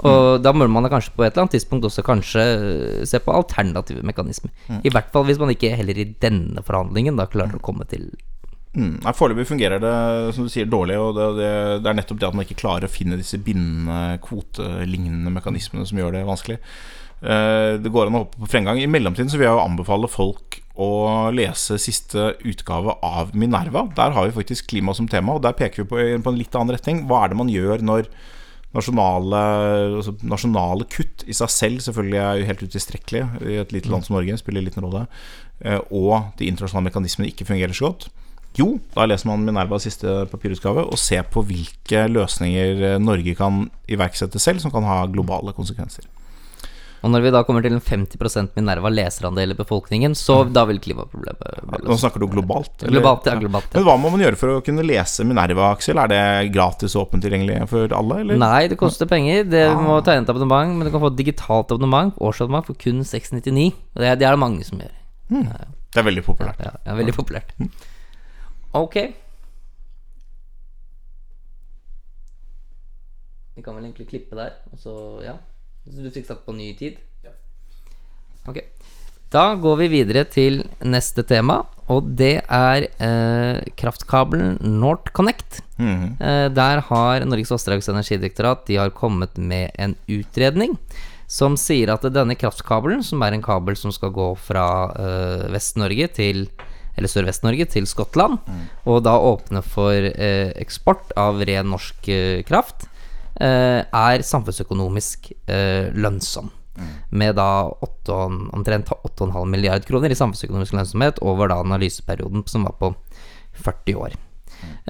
Og 0.05 0.42
da 0.42 0.51
må 0.53 0.66
man 0.66 0.85
da 0.85 0.90
kanskje 0.90 1.14
på 1.14 1.23
et 1.23 1.33
eller 1.33 1.44
annet 1.44 1.55
tidspunkt 1.55 1.87
også 1.87 2.03
kanskje 2.05 2.42
eh, 2.42 3.03
se 3.07 3.23
på 3.23 3.35
alternative 3.35 4.03
mekanismer. 4.03 4.51
I 4.83 4.90
hvert 4.90 5.14
fall 5.14 5.29
hvis 5.29 5.38
man 5.40 5.55
ikke 5.55 5.77
heller 5.79 6.03
i 6.03 6.11
denne 6.20 6.66
forhandlingen 6.66 7.20
da 7.20 7.31
klarer 7.31 7.61
å 7.61 7.64
komme 7.64 7.87
til 7.88 8.11
Mm. 8.74 8.98
Foreløpig 9.14 9.46
fungerer 9.46 9.78
det 9.82 9.94
som 10.34 10.46
du 10.46 10.50
sier 10.50 10.66
dårlig, 10.66 10.98
og 10.98 11.14
det, 11.14 11.28
det, 11.38 11.52
det 11.84 11.90
er 11.90 11.96
nettopp 12.00 12.20
det 12.20 12.28
at 12.28 12.37
man 12.37 12.46
ikke 12.46 12.58
klarer 12.58 12.88
å 12.88 12.90
finne 12.90 13.18
disse 13.20 13.38
bindende, 13.38 14.18
kvotelignende 14.24 15.30
mekanismene 15.34 15.87
som 15.87 16.00
gjør 16.00 16.16
det 16.16 16.26
vanskelig. 16.26 16.58
Uh, 17.24 17.78
Det 17.80 17.92
går 17.94 18.10
an 18.10 18.18
å 18.18 18.24
hoppe 18.24 18.42
på 18.42 18.50
fremgang. 18.50 18.82
I 18.82 18.90
mellomtiden 18.90 19.30
så 19.32 19.38
vil 19.38 19.46
jeg 19.46 19.56
jo 19.56 19.62
anbefale 19.62 20.10
folk 20.10 20.58
å 20.74 21.30
lese 21.30 21.78
siste 21.78 22.32
utgave 22.42 22.96
av 23.06 23.30
Minerva. 23.38 23.87
Der 23.94 24.16
har 24.16 24.26
vi 24.26 24.34
faktisk 24.40 24.72
klima 24.72 24.94
som 24.96 25.06
tema, 25.08 25.37
og 25.37 25.44
der 25.46 25.54
peker 25.56 25.84
vi 25.84 25.90
på, 25.92 26.00
på 26.24 26.32
en 26.32 26.40
litt 26.40 26.58
annen 26.58 26.74
retning. 26.74 27.04
Hva 27.06 27.22
er 27.22 27.32
det 27.32 27.38
man 27.38 27.52
gjør 27.52 27.84
når 27.87 28.10
nasjonale, 28.74 29.40
altså 30.00 30.16
nasjonale 30.26 30.87
kutt 30.90 31.22
i 31.30 31.37
seg 31.37 31.52
selv 31.52 31.84
selvfølgelig 31.84 32.18
er 32.18 32.40
jo 32.40 32.48
helt 32.48 32.64
utilstrekkelig 32.66 33.22
i 33.46 33.58
et 33.62 33.74
lite 33.74 33.92
land 33.92 34.06
som 34.06 34.16
Norge, 34.16 34.34
spiller 34.40 34.64
liten 34.66 34.82
rolle, 34.82 35.04
eh, 35.62 35.78
og 35.94 36.34
de 36.40 36.48
internasjonale 36.50 36.88
mekanismene 36.88 37.30
ikke 37.30 37.46
fungerer 37.46 37.76
så 37.76 37.92
godt. 37.92 38.08
Jo, 38.59 38.69
da 38.95 39.07
leser 39.11 39.27
man 39.33 39.43
Minervas 39.47 39.83
siste 39.88 40.27
papirutgave 40.31 40.85
og 40.87 40.99
ser 41.01 41.25
på 41.27 41.43
hvilke 41.49 42.05
løsninger 42.12 42.83
eh, 42.95 42.99
Norge 43.03 43.35
kan 43.38 43.64
iverksette 43.90 44.38
selv 44.43 44.62
som 44.62 44.71
kan 44.75 44.87
ha 44.87 45.01
globale 45.11 45.53
konsekvenser. 45.57 46.07
Og 47.05 47.11
når 47.12 47.21
vi 47.21 47.31
da 47.35 47.43
kommer 47.45 47.61
til 47.61 47.75
en 47.77 47.83
50% 47.85 48.55
Minerva 48.57 48.88
leserandel 48.88 49.51
i 49.53 49.57
befolkningen, 49.59 50.14
så 50.17 50.38
da 50.49 50.62
vil 50.64 50.79
klimaproblemet 50.81 51.59
bli 51.69 51.81
Nå 51.90 51.99
snakker 52.01 52.23
du 52.23 52.29
globalt? 52.33 52.79
eller? 52.81 52.95
Globalt, 52.97 53.27
ja. 53.29 53.35
globalt 53.43 53.67
ja. 53.69 53.77
Men 53.77 53.85
hva 53.90 53.97
må 54.01 54.12
man 54.14 54.23
gjøre 54.25 54.38
for 54.40 54.55
å 54.55 54.62
kunne 54.64 54.87
lese 54.88 55.27
Minerva, 55.29 55.67
Aksel? 55.75 56.01
Er 56.01 56.09
det 56.14 56.23
gratis 56.55 56.95
og 56.97 57.03
åpent 57.11 57.27
tilgjengelig 57.27 57.59
for 57.69 57.93
alle, 57.99 58.23
eller? 58.23 58.40
Nei, 58.40 58.62
det 58.73 58.79
koster 58.81 59.11
penger. 59.11 59.45
Det 59.53 59.67
må 59.85 59.99
tegne 60.07 60.25
et 60.25 60.33
abonnement, 60.33 60.73
men 60.79 60.88
du 60.88 60.95
kan 60.95 61.05
få 61.05 61.11
et 61.12 61.19
digitalt 61.21 61.75
abonnement, 61.77 62.14
årsabonnement, 62.25 62.71
for 62.71 62.81
kun 62.87 63.05
699. 63.05 63.75
Og 63.93 64.01
det, 64.01 64.09
er- 64.14 64.23
det 64.23 64.31
er 64.31 64.38
det 64.38 64.45
mange 64.47 64.64
som 64.64 64.81
gjør. 64.81 64.97
Det 65.29 66.01
er 66.01 66.09
veldig 66.09 66.25
populært. 66.25 66.64
Ja, 66.64 66.73
ja, 66.88 66.97
veldig 67.03 67.19
populært. 67.21 67.53
Ok. 68.74 68.96
Vi 73.54 73.62
kan 73.62 73.76
vel 73.76 73.84
egentlig 73.87 74.08
klippe 74.10 74.34
der, 74.38 74.56
og 74.72 74.80
så 74.82 74.94
ja. 75.22 75.37
Så 75.84 76.00
du 76.02 76.10
fikk 76.10 76.26
satt 76.26 76.42
på 76.46 76.54
ny 76.56 76.72
tid? 76.78 76.96
Ja. 77.22 77.34
Ok. 78.50 78.64
Da 79.34 79.54
går 79.58 79.78
vi 79.82 79.90
videre 79.92 80.24
til 80.30 80.60
neste 80.82 81.24
tema, 81.26 81.60
og 81.90 82.06
det 82.18 82.38
er 82.42 82.87
eh, 82.87 83.62
kraftkabelen 83.78 84.58
NorthConnect. 84.62 85.60
Mhm. 85.78 86.06
Eh, 86.18 86.48
der 86.54 86.82
har 86.88 87.26
Norges 87.26 87.50
vassdrags- 87.54 87.88
og 87.90 87.96
energidirektorat 87.96 88.66
De 88.66 88.78
har 88.78 88.94
kommet 88.94 89.37
med 89.38 89.70
en 89.78 89.96
utredning 90.06 90.78
som 91.26 91.56
sier 91.58 91.90
at 91.90 92.04
denne 92.14 92.37
kraftkabelen, 92.38 93.02
som 93.02 93.22
er 93.22 93.34
en 93.34 93.42
kabel 93.42 93.76
som 93.76 93.92
skal 93.94 94.12
gå 94.14 94.28
fra 94.38 94.66
eh, 94.94 95.46
Vest-Norge 95.54 96.10
til 96.14 96.46
eller 96.94 97.11
Sør-Vest-Norge 97.11 97.66
til 97.72 97.87
Skottland, 97.90 98.38
og 98.87 99.02
da 99.07 99.16
åpne 99.18 99.62
for 99.66 100.09
eh, 100.11 100.52
eksport 100.62 101.14
av 101.18 101.42
ren 101.46 101.70
norsk 101.72 102.09
eh, 102.12 102.42
kraft, 102.46 102.87
eh, 103.40 103.83
er 103.83 104.22
samfunnsøkonomisk 104.26 105.33
eh, 105.50 105.90
lønnsom. 105.94 106.52
Med 107.14 107.37
da 107.38 107.68
8, 107.87 108.14
omtrent 108.57 108.88
8,5 108.90 109.46
milliard 109.46 109.85
kroner 109.87 110.11
i 110.11 110.18
samfunnsøkonomisk 110.18 110.74
lønnsomhet 110.74 111.20
over 111.22 111.50
da 111.50 111.61
analyseperioden 111.62 112.42
som 112.50 112.66
var 112.66 112.74
på 112.80 112.90
40 113.62 114.00
år. 114.07 114.16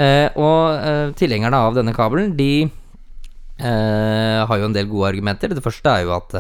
Eh, 0.00 0.28
og 0.40 0.60
eh, 0.78 1.10
tilhengerne 1.18 1.60
av 1.60 1.76
denne 1.76 1.92
kabelen, 1.96 2.36
de 2.36 2.70
har 3.54 4.58
jo 4.58 4.66
en 4.66 4.72
del 4.74 4.88
gode 4.90 5.12
argumenter. 5.12 5.52
Det 5.54 5.62
første 5.62 5.86
er 5.86 6.00
jo 6.02 6.16
at 6.16 6.32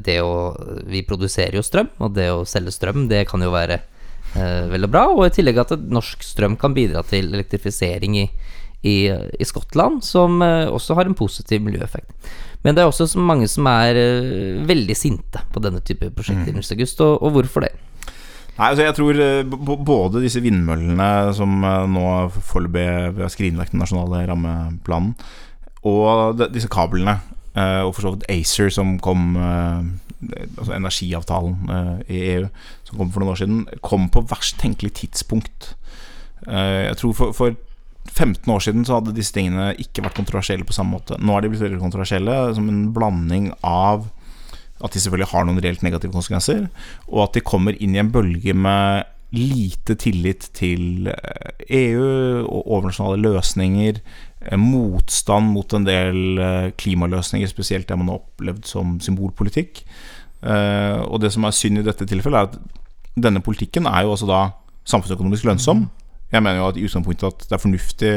det 0.00 0.14
å 0.24 0.54
Vi 0.88 1.02
produserer 1.04 1.58
jo 1.58 1.62
strøm, 1.66 1.90
og 2.00 2.14
det 2.16 2.30
å 2.32 2.46
selge 2.48 2.72
strøm, 2.72 3.02
det 3.10 3.26
kan 3.28 3.42
jo 3.44 3.50
være 3.52 3.82
eh, 4.36 4.68
veldig 4.70 4.90
bra. 4.90 5.06
Og 5.14 5.26
i 5.26 5.34
tillegg 5.34 5.60
at 5.62 5.74
norsk 5.80 6.24
strøm 6.24 6.56
kan 6.60 6.76
bidra 6.76 7.02
til 7.06 7.32
elektrifisering 7.34 8.18
i, 8.22 8.26
i, 8.86 8.96
i 9.10 9.48
Skottland, 9.48 10.04
som 10.06 10.40
eh, 10.44 10.68
også 10.70 10.96
har 10.98 11.08
en 11.08 11.18
positiv 11.18 11.62
miljøeffekt. 11.66 12.32
Men 12.64 12.76
det 12.76 12.82
er 12.82 12.90
også 12.90 13.08
så 13.08 13.20
mange 13.24 13.48
som 13.48 13.68
er 13.70 13.98
eh, 13.98 14.58
veldig 14.68 14.96
sinte 14.98 15.44
på 15.52 15.62
denne 15.64 15.82
type 15.84 16.10
prosjekter, 16.16 16.52
Nils 16.54 16.72
August, 16.74 17.00
og, 17.04 17.22
og 17.22 17.38
hvorfor 17.38 17.66
det? 17.66 17.72
Nei, 18.58 18.66
altså 18.74 18.84
jeg 18.84 18.96
tror 18.98 19.78
både 19.86 20.20
disse 20.20 20.42
vindmøllene 20.44 21.30
som 21.32 21.62
nå 21.62 22.02
foreløpig 22.44 23.22
har 23.22 23.32
skrinlagt 23.32 23.72
den 23.72 23.80
nasjonale 23.80 24.26
rammeplanen, 24.28 25.14
og 25.88 26.42
disse 26.52 26.68
kablene, 26.68 27.14
og 27.56 27.94
for 27.96 28.04
så 28.04 28.12
vidt 28.12 28.26
ACER 28.28 28.68
som 28.74 28.98
kom 29.00 29.32
Altså 30.20 30.74
energiavtalen 30.76 31.70
i 32.12 32.18
EU 32.34 32.48
som 32.90 33.00
kom 33.00 33.12
for 33.14 33.22
noen 33.22 33.32
år 33.32 33.40
siden, 33.40 33.64
kom 33.86 34.08
på 34.12 34.26
verst 34.30 34.58
tenkelig 34.60 34.92
tidspunkt. 35.00 35.74
Eh, 36.46 36.88
Jeg 36.90 36.96
tror 37.00 37.16
for, 37.16 37.34
for 37.36 37.56
15 38.10 38.48
år 38.52 38.64
siden 38.64 38.86
så 38.86 38.98
hadde 38.98 39.14
disse 39.16 39.34
tingene 39.36 39.74
ikke 39.78 40.04
vært 40.04 40.18
kontroversielle 40.18 40.66
på 40.66 40.76
samme 40.76 40.96
måte. 40.96 41.18
Nå 41.20 41.36
er 41.36 41.44
de 41.44 41.52
blitt 41.52 41.64
veldig 41.66 41.82
kontroversielle 41.82 42.38
som 42.56 42.68
en 42.70 42.88
blanding 42.96 43.52
av 43.66 44.08
at 44.80 44.94
de 44.94 45.02
selvfølgelig 45.02 45.28
har 45.34 45.44
noen 45.44 45.60
reelt 45.60 45.82
negative 45.84 46.14
konsekvenser, 46.14 46.68
og 47.10 47.26
at 47.26 47.34
de 47.36 47.42
kommer 47.44 47.76
inn 47.76 47.94
i 47.94 48.00
en 48.00 48.12
bølge 48.12 48.54
med 48.56 49.04
lite 49.36 49.94
tillit 50.00 50.48
til 50.56 51.10
eh, 51.12 51.52
EU 51.84 52.46
og 52.48 52.64
overnasjonale 52.64 53.20
løsninger, 53.20 54.00
eh, 54.40 54.56
motstand 54.58 55.52
mot 55.52 55.76
en 55.76 55.84
del 55.86 56.72
klimaløsninger, 56.80 57.52
spesielt 57.52 57.92
det 57.92 58.00
man 58.00 58.08
har 58.10 58.24
opplevd 58.24 58.64
som 58.66 58.96
symbolpolitikk. 59.04 59.84
Og 60.40 61.18
det 61.20 61.28
som 61.34 61.44
er 61.44 61.52
synd 61.52 61.82
i 61.82 61.84
dette 61.84 62.06
tilfellet, 62.08 62.38
er 62.40 62.46
at 62.48 62.79
denne 63.16 63.42
politikken 63.42 63.86
er 63.86 64.04
jo 64.06 64.14
altså 64.14 64.28
da 64.28 64.40
samfunnsøkonomisk 64.88 65.44
lønnsom. 65.48 65.88
Jeg 66.32 66.42
mener 66.42 66.60
jo 66.60 66.68
at 66.70 66.78
i 66.78 66.84
utgangspunktet 66.86 67.26
at 67.26 67.44
det 67.48 67.56
er 67.56 67.62
fornuftig 67.62 68.14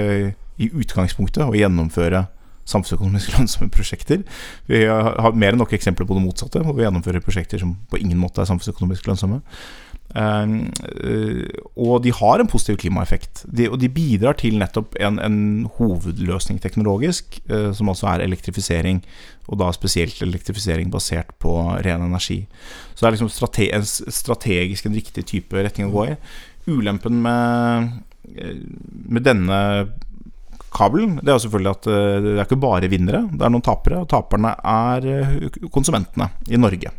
i 0.62 0.70
utgangspunktet 0.70 1.46
å 1.46 1.56
gjennomføre 1.58 2.26
samfunnsøkonomisk 2.70 3.32
lønnsomme 3.36 3.72
prosjekter. 3.74 4.22
Vi 4.70 4.84
har 4.86 5.18
har 5.20 5.36
mer 5.36 5.56
enn 5.56 5.62
nok 5.62 5.74
eksempler 5.76 6.08
på 6.08 6.18
det 6.18 6.24
motsatte, 6.24 6.62
hvor 6.64 6.78
vi 6.78 6.86
gjennomfører 6.86 7.24
prosjekter 7.24 7.60
som 7.60 7.76
på 7.90 8.00
ingen 8.00 8.20
måte 8.22 8.42
er 8.42 8.50
samfunnsøkonomisk 8.50 9.10
lønnsomme. 9.10 9.42
Eh, 10.13 10.54
eh, 11.10 11.60
og 11.73 12.04
de 12.06 12.13
har 12.13 12.41
en 12.41 12.49
positiv 12.49 12.78
klimaeffekt. 12.84 13.45
De, 13.49 13.67
og 13.69 13.80
de 13.82 13.89
bidrar 13.89 14.38
til 14.39 14.60
nettopp 14.62 14.97
en, 15.02 15.19
en 15.23 15.38
hovedløsning 15.78 16.62
teknologisk, 16.62 17.39
eh, 17.49 17.71
som 17.73 17.89
altså 17.91 18.12
er 18.13 18.26
elektrifisering. 18.28 19.04
Og 19.49 19.60
da 19.60 19.71
spesielt 19.76 20.21
elektrifisering 20.23 20.91
basert 20.93 21.34
på 21.43 21.56
ren 21.84 22.06
energi. 22.06 22.43
Så 22.93 23.04
det 23.04 23.10
er 23.10 23.17
liksom 23.17 23.34
strate 23.34 23.69
en 23.76 23.86
strategisk 23.86 24.88
en 24.88 24.97
riktig 24.97 25.26
type 25.30 25.65
retning 25.65 25.89
å 25.89 25.95
gå 25.95 26.08
i. 26.13 26.17
Ulempen 26.69 27.19
med, 27.26 27.91
eh, 28.38 28.56
med 29.10 29.26
denne 29.26 29.60
kabelen, 30.74 31.16
det 31.22 31.30
er 31.32 31.38
jo 31.38 31.44
selvfølgelig 31.46 31.72
at 31.72 31.88
eh, 31.94 32.18
det 32.26 32.34
er 32.38 32.44
ikke 32.48 32.58
bare 32.64 32.90
vinnere, 32.92 33.24
det 33.32 33.46
er 33.46 33.54
noen 33.54 33.64
tapere. 33.66 34.02
Og 34.04 34.10
taperne 34.12 34.52
er 34.74 35.08
eh, 35.14 35.60
konsumentene 35.74 36.30
i 36.50 36.60
Norge. 36.60 36.92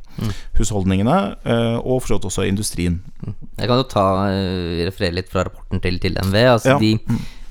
Husholdningene, 0.59 1.17
eh, 1.45 1.77
og 1.81 2.03
for 2.03 2.13
så 2.13 2.19
vidt 2.19 2.29
også 2.31 2.47
industrien. 2.49 3.01
Jeg 3.59 3.67
kan 3.71 3.81
jo 3.81 3.87
ta, 3.91 4.05
referere 4.87 5.19
litt 5.19 5.31
fra 5.33 5.47
rapporten 5.49 5.83
til, 5.85 5.99
til 6.03 6.19
MV. 6.23 6.37
Altså 6.55 6.75
Ja. 6.75 6.79
de, 6.79 6.93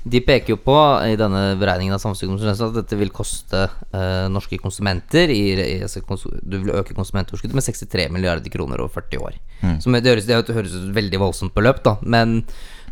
de 0.04 0.20
peker 0.20 0.52
jo 0.52 0.58
på 0.60 0.76
i 1.08 1.16
denne 1.16 1.54
beregningen 1.56 1.96
av 1.96 2.02
samfunnsøkonomisk 2.02 2.64
at 2.66 2.74
dette 2.76 2.96
vil 3.00 3.12
koste 3.14 3.62
eh, 3.64 4.26
norske 4.28 4.58
konsumenter 4.60 5.32
i, 5.32 5.42
i, 5.56 5.78
altså, 5.86 6.02
Du 6.42 6.58
vil 6.58 6.74
øke 6.76 6.96
konsumentoverskuddet 6.96 7.56
med 7.56 7.64
63 7.64 8.10
milliarder 8.12 8.52
kroner 8.52 8.84
over 8.84 8.92
40 9.00 9.24
år. 9.24 9.38
Som 9.80 9.96
det 9.96 10.04
høres, 10.04 10.28
det 10.28 10.36
høres 10.52 10.76
ut 10.76 10.92
veldig 10.92 11.22
voldsomt 11.22 11.56
beløp, 11.56 11.80
da. 11.86 11.96
Men 12.02 12.42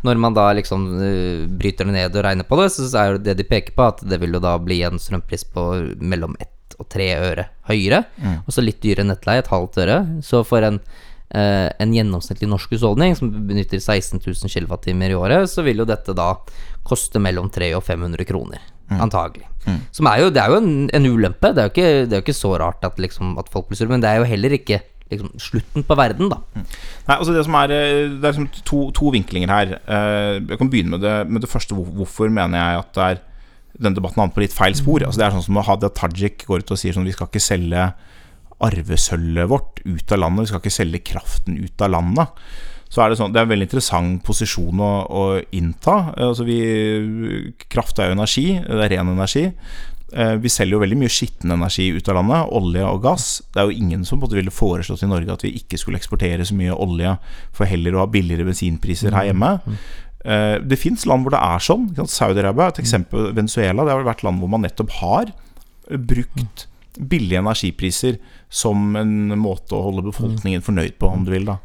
når 0.03 0.19
man 0.25 0.33
da 0.33 0.47
liksom 0.57 0.89
uh, 0.97 1.45
bryter 1.47 1.87
det 1.87 1.95
ned 1.95 2.17
og 2.17 2.25
regner 2.25 2.49
på 2.49 2.57
det, 2.59 2.71
så 2.73 2.89
er 2.97 3.13
jo 3.13 3.21
det 3.29 3.37
de 3.39 3.45
peker 3.47 3.77
på, 3.77 3.91
at 3.93 4.01
det 4.09 4.17
vil 4.23 4.33
jo 4.33 4.41
da 4.43 4.57
bli 4.59 4.81
en 4.83 4.97
strømpris 4.99 5.45
på 5.53 5.69
mellom 6.01 6.33
ett 6.41 6.49
og 6.81 6.89
tre 6.89 7.11
øre 7.13 7.45
høyere. 7.69 8.01
Og 8.47 8.55
så 8.55 8.65
litt 8.65 8.81
dyrere 8.81 9.05
nettleie, 9.05 9.43
et 9.43 9.53
halvt 9.53 9.83
øre. 9.85 9.99
Så 10.25 10.41
for 10.47 10.65
en 10.65 10.81
eh, 11.33 11.69
en 11.83 11.93
gjennomsnittlig 11.95 12.49
norsk 12.49 12.75
husholdning 12.75 13.15
som 13.17 13.31
benytter 13.49 13.81
16 13.81 14.21
000 14.21 14.53
kWt 14.53 14.93
i 14.93 15.13
året, 15.17 15.49
så 15.49 15.65
vil 15.65 15.81
jo 15.83 15.85
dette 15.89 16.13
da 16.17 16.33
koste 16.85 17.19
mellom 17.19 17.49
300 17.49 17.77
og 17.79 17.83
500 17.87 18.25
kroner. 18.29 18.61
Antagelig. 18.93 19.47
Som 19.95 20.05
er 20.11 20.19
jo, 20.21 20.29
det 20.29 20.41
er 20.43 20.51
jo 20.51 20.57
en, 20.59 20.73
en 20.93 21.05
ulempe. 21.07 21.53
Det 21.55 21.61
er 21.63 21.69
jo, 21.69 21.73
ikke, 21.73 21.91
det 22.05 22.13
er 22.13 22.19
jo 22.19 22.25
ikke 22.27 22.35
så 22.37 22.51
rart 22.59 22.83
at, 22.85 22.99
liksom, 23.01 23.37
at 23.41 23.47
folk 23.49 23.69
blir 23.69 23.79
sure, 23.79 23.89
men 23.89 24.03
det 24.03 24.09
er 24.11 24.19
jo 24.21 24.27
heller 24.29 24.53
ikke 24.57 24.81
liksom, 25.09 25.31
slutten 25.41 25.85
på 25.87 25.97
verden, 25.97 26.29
da. 26.29 26.41
Nei, 26.59 27.15
altså 27.17 27.33
Det 27.33 27.45
som 27.47 27.57
er 27.57 27.73
eh, 27.73 28.11
Det 28.19 28.27
er 28.27 28.35
liksom 28.35 28.49
to, 28.67 28.81
to 28.95 29.13
vinklinger 29.15 29.49
her. 29.53 29.75
Eh, 29.81 30.41
Jeg 30.43 30.59
kan 30.59 30.69
begynne 30.69 30.93
med 30.97 31.01
det, 31.05 31.15
med 31.29 31.41
det 31.45 31.49
første. 31.49 31.73
Hvorfor 31.75 32.29
mener 32.29 32.59
jeg 32.59 32.83
at 32.83 32.91
det 32.99 33.07
er 33.07 33.21
denne 33.79 33.97
debatten 33.97 34.21
havner 34.21 34.35
på 34.35 34.43
litt 34.43 34.53
feil 34.53 34.75
spor? 34.77 35.01
Altså 35.07 35.23
Det 35.23 35.25
er 35.27 35.37
sånn 35.39 35.47
som 35.47 35.57
Hadia 35.65 35.89
Tajik 35.89 36.45
går 36.45 36.61
ut 36.61 36.75
og 36.75 36.77
sier 36.77 36.93
sånn 36.93 37.07
Vi 37.09 37.15
skal 37.15 37.31
ikke 37.31 37.41
selge 37.41 37.87
arvesølvet 38.63 39.49
vårt 39.51 39.81
ut 39.85 40.11
av 40.15 40.21
landet. 40.23 40.45
Vi 40.45 40.51
skal 40.53 40.63
ikke 40.63 40.77
selge 40.77 41.03
kraften 41.13 41.57
ut 41.61 41.83
av 41.83 41.91
landet. 41.93 42.45
Så 42.93 43.01
er 43.01 43.09
det 43.09 43.17
sånn 43.17 43.33
Det 43.33 43.39
er 43.41 43.47
en 43.47 43.53
veldig 43.55 43.65
interessant 43.65 44.21
posisjon 44.25 44.79
å, 44.85 44.91
å 45.09 45.23
innta. 45.57 46.13
Altså 46.13 46.45
vi 46.45 46.59
Kraft 47.73 47.99
er 47.99 48.11
jo 48.11 48.17
energi. 48.19 48.45
Det 48.61 48.83
er 48.85 48.93
ren 48.93 49.09
energi. 49.15 49.47
Eh, 50.13 50.35
Vi 50.37 50.51
selger 50.53 50.77
jo 50.77 50.83
veldig 50.83 50.99
mye 51.01 51.09
skitten 51.11 51.51
energi 51.55 51.89
ut 51.95 52.09
av 52.11 52.19
landet, 52.19 52.51
olje 52.53 52.85
og 52.85 53.01
gass. 53.01 53.27
Det 53.53 53.61
er 53.63 53.69
jo 53.69 53.77
ingen 53.81 54.05
som 54.05 54.21
ville 54.21 54.53
foreslått 54.53 55.01
i 55.03 55.09
Norge 55.09 55.33
at 55.33 55.45
vi 55.45 55.55
ikke 55.57 55.79
skulle 55.81 55.97
eksportere 55.97 56.45
så 56.45 56.53
mye 56.57 56.75
olje 56.77 57.15
for 57.51 57.65
heller 57.69 57.97
å 57.97 58.03
ha 58.03 58.11
billigere 58.13 58.45
bensinpriser 58.45 59.15
her 59.17 59.31
hjemme. 59.31 59.55
Eh, 60.23 60.59
Det 60.61 60.77
fins 60.79 61.07
land 61.09 61.25
hvor 61.25 61.33
det 61.33 61.41
er 61.41 61.65
sånn. 61.65 61.89
Saudi-Arabia 61.97 62.69
er 62.69 62.75
et 62.75 62.83
eksempel. 62.85 63.33
Venezuela 63.33 63.83
det 63.83 63.91
har 63.95 64.05
vært 64.05 64.23
land 64.23 64.39
hvor 64.39 64.49
man 64.53 64.61
nettopp 64.61 64.93
har 65.01 65.33
brukt 65.89 66.67
billige 66.93 67.41
energipriser 67.41 68.19
som 68.53 68.93
en 68.99 69.31
måte 69.41 69.73
å 69.73 69.79
holde 69.87 70.03
befolkningen 70.05 70.61
fornøyd 70.61 70.99
på, 71.01 71.07
om 71.09 71.23
du 71.25 71.31
vil. 71.33 71.47
da 71.47 71.55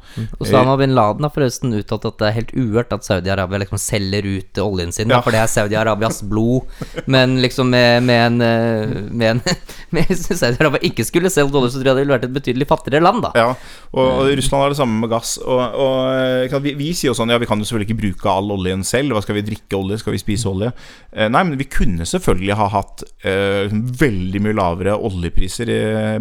Osama 0.40 0.77
bin 0.81 0.94
Laden 0.96 1.27
har 1.27 1.33
forresten 1.35 1.74
uttalt 1.77 2.07
at 2.09 2.16
det 2.22 2.29
er 2.31 2.37
helt 2.38 2.55
uhørt 2.57 2.94
at 2.96 3.05
Saudi-Arabia 3.05 3.61
liksom 3.61 3.77
selger 3.83 4.24
ut 4.24 4.61
oljen 4.64 4.92
sin, 4.96 5.09
da, 5.12 5.18
Ja. 5.18 5.20
for 5.27 5.37
det 5.37 5.42
er 5.42 5.51
Saudi-Arabias 5.53 6.22
blod. 6.31 6.64
Men 7.07 7.37
liksom 7.44 7.68
med, 7.74 8.03
med 8.09 8.22
en, 8.27 8.40
eh, 8.40 8.94
med 9.12 9.31
en 9.37 9.42
med 9.92 10.09
Hvis 10.09 10.24
Saudi-Arabia 10.33 10.81
ikke 10.88 11.05
skulle 11.05 11.29
solgt 11.33 11.55
olje, 11.61 11.74
så 11.74 11.83
tror 11.83 11.90
jeg 11.92 11.98
det 11.98 12.05
ville 12.07 12.16
vært 12.16 12.24
et 12.31 12.35
betydelig 12.38 12.68
fattigere 12.72 13.05
land, 13.05 13.22
da. 13.27 13.33
Ja, 13.37 13.51
og, 13.92 14.09
og 14.24 14.33
Russland 14.40 14.62
har 14.64 14.72
det 14.72 14.81
samme 14.81 14.98
med 15.05 15.12
gass. 15.12 15.37
Og, 15.44 15.61
og 15.61 16.57
vi, 16.64 16.72
vi 16.79 16.90
sier 16.96 17.11
jo 17.12 17.16
sånn 17.18 17.29
Ja, 17.33 17.38
vi 17.40 17.46
kan 17.51 17.61
jo 17.61 17.68
selvfølgelig 17.68 17.90
ikke 17.90 18.01
bruke 18.01 18.33
all 18.33 18.51
oljen 18.57 18.83
selv. 18.88 19.12
Hva 19.16 19.22
skal 19.24 19.37
vi 19.38 19.44
drikke 19.51 19.77
olje? 19.77 20.01
Skal 20.01 20.16
vi 20.16 20.22
spise 20.24 20.48
olje? 20.51 20.72
Eh, 21.12 21.29
nei, 21.29 21.44
men 21.44 21.61
vi 21.61 21.68
kunne 21.68 22.09
selvfølgelig 22.09 22.57
ha 22.59 22.68
hatt 22.72 23.05
eh, 23.29 23.66
liksom 23.68 23.85
veldig 24.01 24.42
mye 24.48 24.57
lavere 24.59 24.96
oljepriser, 24.96 25.68
i- 25.68 26.18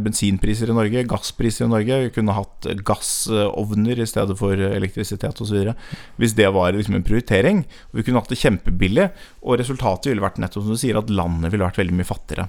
bensinpriser 0.57 0.71
i 0.71 0.75
Norge, 0.75 1.03
gasspriser 1.07 1.65
i 1.65 1.69
Norge. 1.69 1.99
Vi 2.05 2.13
kunne 2.15 2.35
hatt 2.35 2.67
gassovner 2.85 3.99
i 3.99 4.07
stedet 4.07 4.37
for 4.37 4.53
elektrisitet 4.53 5.41
osv. 5.41 5.73
Hvis 6.17 6.35
det 6.35 6.49
var 6.53 6.73
liksom 6.73 6.95
en 6.95 7.05
prioritering. 7.05 7.65
Vi 7.91 8.03
kunne 8.03 8.19
hatt 8.19 8.29
det 8.29 8.39
kjempebillig, 8.41 9.09
og 9.43 9.59
resultatet 9.59 10.11
ville 10.11 10.23
vært 10.23 10.39
nettopp 10.39 10.63
som 10.63 10.73
du 10.73 10.79
sier, 10.79 10.97
at 10.97 11.09
landet 11.09 11.51
ville 11.51 11.65
vært 11.65 11.77
veldig 11.77 11.97
mye 11.97 12.07
fattigere. 12.07 12.47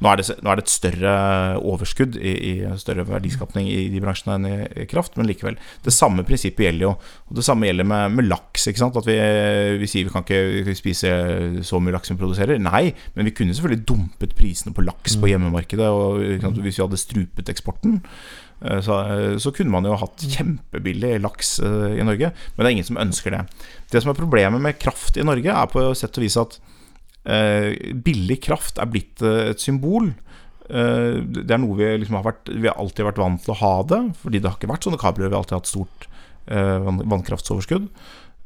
Nå 0.00 0.08
er, 0.08 0.20
det, 0.20 0.36
nå 0.40 0.48
er 0.48 0.56
det 0.56 0.64
et 0.64 0.72
større 0.72 1.14
overskudd 1.60 2.14
i, 2.16 2.30
i 2.32 2.52
større 2.80 3.04
verdiskapning 3.04 3.66
i 3.68 3.82
de 3.92 4.00
bransjene 4.00 4.36
enn 4.38 4.46
i, 4.48 4.86
kraft, 4.88 5.18
men 5.20 5.28
likevel. 5.28 5.58
Det 5.84 5.92
samme 5.92 6.24
prinsippet 6.24 6.64
gjelder 6.64 6.86
jo. 6.86 6.92
Og 7.28 7.36
det 7.36 7.44
samme 7.44 7.68
gjelder 7.68 7.88
med, 7.90 8.16
med 8.16 8.30
laks. 8.30 8.64
At 8.70 8.96
vi, 9.04 9.18
vi 9.82 9.90
sier 9.90 10.08
vi 10.08 10.14
kan 10.14 10.24
ikke 10.24 10.76
spise 10.78 11.12
så 11.68 11.82
mye 11.84 11.98
laks 11.98 12.08
som 12.08 12.16
vi 12.16 12.24
produserer. 12.24 12.62
Nei, 12.64 12.94
men 13.12 13.28
vi 13.28 13.34
kunne 13.36 13.56
selvfølgelig 13.56 13.84
dumpet 13.92 14.32
prisene 14.38 14.72
på 14.76 14.86
laks 14.88 15.18
på 15.20 15.34
hjemmemarkedet. 15.34 15.92
Og 15.92 16.24
sant? 16.46 16.64
Hvis 16.64 16.80
vi 16.80 16.86
hadde 16.86 17.02
strupet 17.04 17.52
eksporten, 17.52 18.00
eh, 18.64 18.80
så, 18.86 19.02
så 19.36 19.52
kunne 19.52 19.76
man 19.76 19.84
jo 19.84 20.00
hatt 20.00 20.24
kjempebillig 20.24 21.18
laks 21.20 21.58
eh, 21.60 22.00
i 22.00 22.08
Norge. 22.08 22.32
Men 22.56 22.64
det 22.64 22.70
er 22.70 22.78
ingen 22.78 22.88
som 22.88 23.04
ønsker 23.04 23.36
det. 23.36 23.44
Det 23.92 24.00
som 24.00 24.14
er 24.14 24.22
problemet 24.24 24.64
med 24.64 24.80
kraft 24.80 25.20
i 25.20 25.28
Norge, 25.28 25.52
er 25.52 25.72
på 25.76 25.90
sett 25.92 26.16
og 26.16 26.24
vis 26.24 26.40
at 26.40 26.56
eh, 26.56 26.76
billig 27.24 28.38
kraft 28.46 28.80
er 28.80 28.88
blitt 28.90 29.22
eh, 29.22 29.50
et 29.52 29.60
symbol. 29.60 30.12
Eh, 30.70 31.18
det 31.20 31.50
er 31.50 31.60
noe 31.60 31.76
vi 31.78 31.88
liksom 31.98 32.20
har 32.20 32.28
vært 32.28 32.50
Vi 32.52 32.68
har 32.68 32.78
alltid 32.78 33.08
vært 33.08 33.20
vant 33.20 33.42
til 33.42 33.54
å 33.56 33.60
ha 33.60 33.74
det, 33.90 34.00
fordi 34.22 34.40
det 34.40 34.50
har 34.50 34.58
ikke 34.58 34.70
vært 34.70 34.88
sånne 34.88 35.02
kabler. 35.02 35.28
Vi 35.28 35.36
har 35.36 35.42
alltid 35.42 35.58
hatt 35.58 35.70
stort 35.70 36.08
eh, 36.46 36.90
vannkraftsoverskudd. 37.00 37.90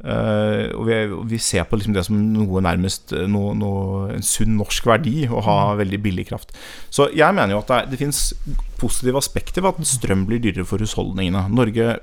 Eh, 0.05 0.73
og 0.75 0.89
vi, 0.89 0.97
vi 1.31 1.39
ser 1.41 1.69
på 1.69 1.79
liksom 1.79 1.95
det 1.97 2.03
som 2.09 2.19
noe 2.35 2.61
nærmest 2.65 3.15
eh, 3.17 3.29
noe, 3.31 3.55
noe, 3.57 4.09
en 4.13 4.27
sunn 4.27 4.59
norsk 4.59 4.89
verdi 4.91 5.23
å 5.31 5.45
ha 5.47 5.59
veldig 5.79 6.01
billig 6.05 6.27
kraft. 6.33 6.53
Så 6.93 7.09
jeg 7.15 7.37
mener 7.37 7.55
jo 7.55 7.63
at 7.63 7.71
det, 7.71 7.79
er, 7.79 7.93
det 7.93 8.03
fins 8.03 8.27
positive 8.81 9.23
aspekter 9.23 9.65
ved 9.65 9.79
at 9.79 9.95
strøm 9.95 10.27
blir 10.29 10.43
dyrere 10.45 10.67
for 10.69 10.83
husholdningene. 10.83 11.47
Norge 11.55 11.99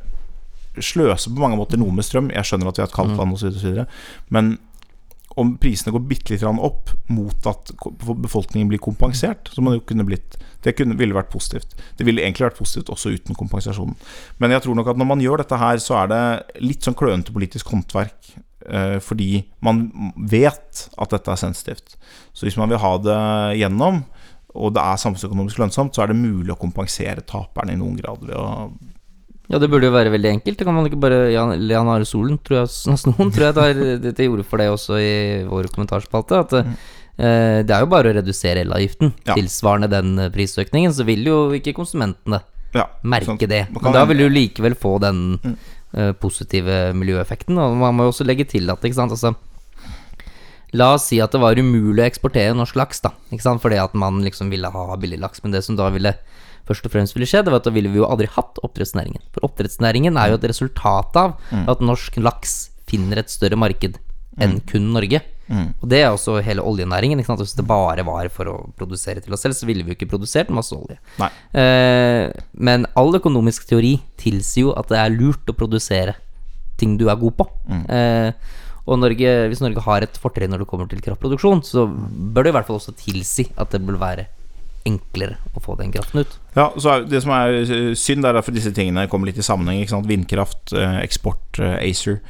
sløser 0.80 1.34
på 1.34 1.44
mange 1.44 1.60
måter 1.60 1.82
noe 1.82 1.94
med 1.94 2.08
strøm. 2.08 2.32
Jeg 2.32 2.48
skjønner 2.48 2.72
at 2.72 2.80
vi 2.80 2.86
har 2.86 2.90
et 2.90 2.96
kaldt 2.96 3.18
land 3.20 3.36
osv., 3.36 3.84
men 4.32 4.56
om 5.39 5.54
prisene 5.62 5.94
går 5.96 6.04
bitte 6.10 6.34
litt 6.34 6.44
opp 6.44 6.91
mot 7.12 7.48
at 7.48 7.72
befolkningen 8.10 8.70
blir 8.72 8.82
kompensert, 8.84 9.52
som 9.54 9.67
man 9.67 9.78
jo 9.78 9.86
kunne 9.88 10.08
blitt 10.08 10.39
Det 10.62 10.76
kunne, 10.78 10.94
ville 10.94 11.15
vært 11.15 11.32
positivt. 11.34 11.72
Det 11.98 12.06
ville 12.06 12.22
egentlig 12.22 12.46
vært 12.46 12.60
positivt 12.60 12.91
også 12.94 13.15
uten 13.15 13.34
kompensasjonen. 13.34 13.96
Men 14.38 14.52
jeg 14.54 14.62
tror 14.62 14.76
nok 14.78 14.91
at 14.91 15.00
når 15.00 15.08
man 15.10 15.24
gjør 15.24 15.41
dette 15.41 15.58
her, 15.58 15.80
så 15.82 15.96
er 16.04 16.12
det 16.12 16.62
litt 16.62 16.86
sånn 16.86 16.94
klønete 16.94 17.34
politisk 17.34 17.72
håndverk. 17.74 18.36
Eh, 18.70 19.00
fordi 19.02 19.41
man 19.65 19.88
vet 20.30 20.84
at 21.02 21.15
dette 21.15 21.34
er 21.34 21.41
sensitivt. 21.41 21.96
Så 22.30 22.46
hvis 22.46 22.60
man 22.62 22.70
vil 22.70 22.78
ha 22.78 22.91
det 23.02 23.17
gjennom, 23.58 24.04
og 24.54 24.76
det 24.76 24.84
er 24.84 25.02
samfunnsøkonomisk 25.02 25.63
lønnsomt, 25.63 25.96
så 25.96 26.04
er 26.04 26.12
det 26.12 26.20
mulig 26.20 26.54
å 26.54 26.60
kompensere 26.62 27.26
taperne 27.26 27.74
i 27.74 27.80
noen 27.80 27.98
grad 27.98 28.22
ved 28.28 28.38
å 28.38 28.70
ja, 29.52 29.60
det 29.60 29.68
burde 29.68 29.90
jo 29.90 29.96
være 29.96 30.14
veldig 30.14 30.30
enkelt. 30.38 30.58
Det 30.60 30.68
kan 30.68 30.76
man 30.78 30.88
ikke 30.88 31.02
bare 31.02 31.26
Jan, 31.34 31.52
Jan 31.68 31.90
Are 31.92 32.08
Solen, 32.08 32.38
tror 32.40 32.62
jeg, 32.62 32.72
noen 33.12 33.34
tror 33.36 33.50
jeg 33.50 33.58
tar 33.58 34.16
til 34.16 34.32
orde 34.32 34.48
for 34.48 34.64
det 34.64 34.70
også 34.72 35.00
i 35.02 35.12
vår 35.50 35.68
kommentarspalte. 35.76 36.40
At 36.46 36.56
mm. 36.56 36.72
eh, 37.18 37.58
det 37.68 37.76
er 37.76 37.84
jo 37.84 37.92
bare 37.92 38.14
å 38.14 38.16
redusere 38.22 38.64
elavgiften 38.64 39.12
ja. 39.28 39.36
tilsvarende 39.36 39.92
den 39.92 40.16
eh, 40.16 40.32
prisøkningen. 40.32 40.96
Så 40.96 41.08
vil 41.08 41.28
jo 41.28 41.44
ikke 41.58 41.76
konsumentene 41.76 42.40
ja, 42.72 42.88
merke 43.04 43.34
sånn, 43.34 43.44
det. 43.52 43.66
Men 43.76 43.98
da 43.98 44.06
vil 44.08 44.24
du 44.24 44.30
likevel 44.32 44.78
få 44.80 44.96
den 45.04 45.24
mm. 45.36 45.58
eh, 46.00 46.14
positive 46.22 46.82
miljøeffekten. 46.96 47.60
Og 47.60 47.76
man 47.84 47.98
må 47.98 48.08
jo 48.08 48.16
også 48.16 48.28
legge 48.28 48.48
til 48.56 48.72
at, 48.72 48.88
ikke 48.88 49.02
sant, 49.04 49.18
altså 49.18 49.36
La 50.80 50.94
oss 50.96 51.10
si 51.10 51.18
at 51.20 51.34
det 51.36 51.42
var 51.44 51.60
umulig 51.60 52.00
å 52.00 52.06
eksportere 52.08 52.56
norsk 52.56 52.78
laks, 52.80 53.02
da. 53.04 53.10
Ikke 53.28 53.44
sant? 53.44 53.60
Fordi 53.60 53.76
at 53.82 53.92
man 53.92 54.22
liksom 54.24 54.48
ville 54.54 54.70
ha 54.72 54.96
billig 54.96 55.20
laks. 55.20 55.44
Men 55.44 55.52
det 55.52 55.66
som 55.66 55.76
da 55.76 55.90
ville 55.92 56.14
først 56.69 56.88
og 56.88 56.93
fremst 56.93 57.17
ville 57.17 57.28
skje, 57.30 57.43
det 57.45 57.54
var 57.54 57.62
at 57.62 57.67
da 57.67 57.74
ville 57.76 57.91
vi 57.91 58.02
jo 58.02 58.08
aldri 58.10 58.30
hatt 58.32 58.62
oppdrettsnæringen. 58.65 59.24
For 59.36 59.47
oppdrettsnæringen 59.47 60.19
er 60.19 60.32
jo 60.32 60.39
et 60.39 60.47
resultat 60.52 61.19
av 61.19 61.36
mm. 61.52 61.67
at 61.71 61.84
norsk 61.86 62.21
laks 62.21 62.56
finner 62.89 63.21
et 63.21 63.32
større 63.32 63.60
marked 63.60 64.00
enn 64.39 64.58
mm. 64.58 64.65
kun 64.71 64.89
Norge. 64.95 65.21
Mm. 65.52 65.67
Og 65.84 65.89
det 65.91 66.00
er 66.00 66.10
også 66.13 66.38
hele 66.45 66.63
oljenæringen. 66.63 67.19
Ikke 67.19 67.34
sant? 67.34 67.43
Hvis 67.43 67.58
det 67.58 67.67
bare 67.67 68.06
var 68.08 68.30
for 68.32 68.47
å 68.52 68.56
produsere 68.80 69.24
til 69.24 69.36
oss 69.36 69.43
selv, 69.43 69.58
så 69.58 69.67
ville 69.67 69.84
vi 69.84 69.93
jo 69.93 70.00
ikke 70.00 70.10
produsert 70.13 70.52
masse 70.54 70.76
olje. 70.76 70.97
Eh, 71.19 72.32
men 72.54 72.88
all 73.00 73.19
økonomisk 73.19 73.67
teori 73.69 73.97
tilsier 74.21 74.69
jo 74.69 74.76
at 74.80 74.91
det 74.91 75.00
er 75.02 75.15
lurt 75.15 75.52
å 75.52 75.58
produsere 75.58 76.15
ting 76.80 76.95
du 76.97 77.10
er 77.12 77.19
god 77.19 77.38
på. 77.41 77.47
Mm. 77.67 77.86
Eh, 77.91 78.60
og 78.89 78.97
Norge, 78.97 79.34
hvis 79.52 79.62
Norge 79.62 79.84
har 79.86 80.04
et 80.06 80.15
fortrinn 80.19 80.52
når 80.54 80.63
det 80.63 80.69
kommer 80.71 80.88
til 80.89 81.04
kraftproduksjon, 81.04 81.62
så 81.67 81.86
bør 81.88 82.47
det 82.47 82.54
i 82.54 82.56
hvert 82.56 82.69
fall 82.69 82.80
også 82.80 82.95
tilsi 82.97 83.45
at 83.60 83.76
det 83.76 83.84
bør 83.86 84.00
være 84.02 84.26
enklere 84.88 85.38
å 85.56 85.62
få 85.63 85.76
den 85.80 85.91
kraften 85.94 86.24
ut. 86.24 86.38
Ja, 86.56 86.70
så 86.78 87.02
Det 87.08 87.22
som 87.24 87.34
er 87.36 87.58
eh, 87.62 87.91
synd, 87.98 88.26
er 88.26 88.38
at 88.39 88.50
disse 88.54 88.74
tingene 88.76 89.08
kommer 89.10 89.30
litt 89.30 89.39
i 89.39 89.46
sammenheng. 89.46 89.84
Vindkraft, 90.08 90.74
eh, 90.74 91.02
eksport, 91.04 91.60
eh, 91.60 91.78
ACER. 91.89 92.22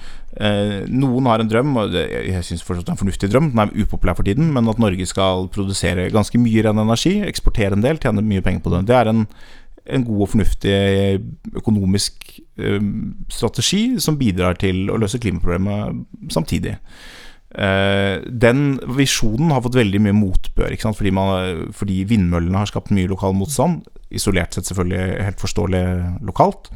Noen 0.87 1.25
har 1.27 1.41
en 1.43 1.49
drøm, 1.51 1.73
og 1.75 1.91
jeg 1.91 2.43
syns 2.47 2.61
det 2.63 2.87
er 2.87 2.91
en 2.93 2.99
fornuftig 3.01 3.27
drøm, 3.27 3.49
den 3.51 3.59
er 3.59 3.73
upopulær 3.83 4.15
for 4.15 4.23
tiden, 4.23 4.53
men 4.55 4.69
at 4.71 4.79
Norge 4.79 5.03
skal 5.05 5.49
produsere 5.51 6.07
ganske 6.09 6.39
mye 6.39 6.63
ren 6.63 6.79
energi, 6.79 7.17
eksportere 7.27 7.75
en 7.75 7.83
del, 7.83 7.99
tjene 7.99 8.23
mye 8.23 8.41
penger 8.41 8.63
på 8.63 8.71
det. 8.71 8.85
Det 8.87 8.95
er 8.95 9.09
en, 9.11 9.25
en 9.91 10.05
god 10.07 10.21
og 10.23 10.29
fornuftig 10.31 10.77
økonomisk 11.51 12.39
strategi 13.27 13.99
som 13.99 14.15
bidrar 14.15 14.55
til 14.55 14.87
å 14.87 15.01
løse 15.03 15.19
klimaproblemet 15.19 16.31
samtidig. 16.31 16.77
Uh, 17.51 18.23
den 18.23 18.77
visjonen 18.95 19.51
har 19.51 19.63
fått 19.65 19.75
veldig 19.75 19.99
mye 20.05 20.15
motbør, 20.15 20.75
fordi, 20.95 21.11
man, 21.11 21.65
fordi, 21.75 22.03
vindmøllene 22.07 22.63
har 22.63 22.69
skapt 22.69 22.93
mye 22.95 23.11
lokal 23.11 23.35
motstand. 23.35 23.83
Isolert 24.11 24.55
sett 24.55 24.69
selvfølgelig 24.69 25.25
helt 25.27 25.41
forståelig 25.43 25.85
lokalt. 26.27 26.71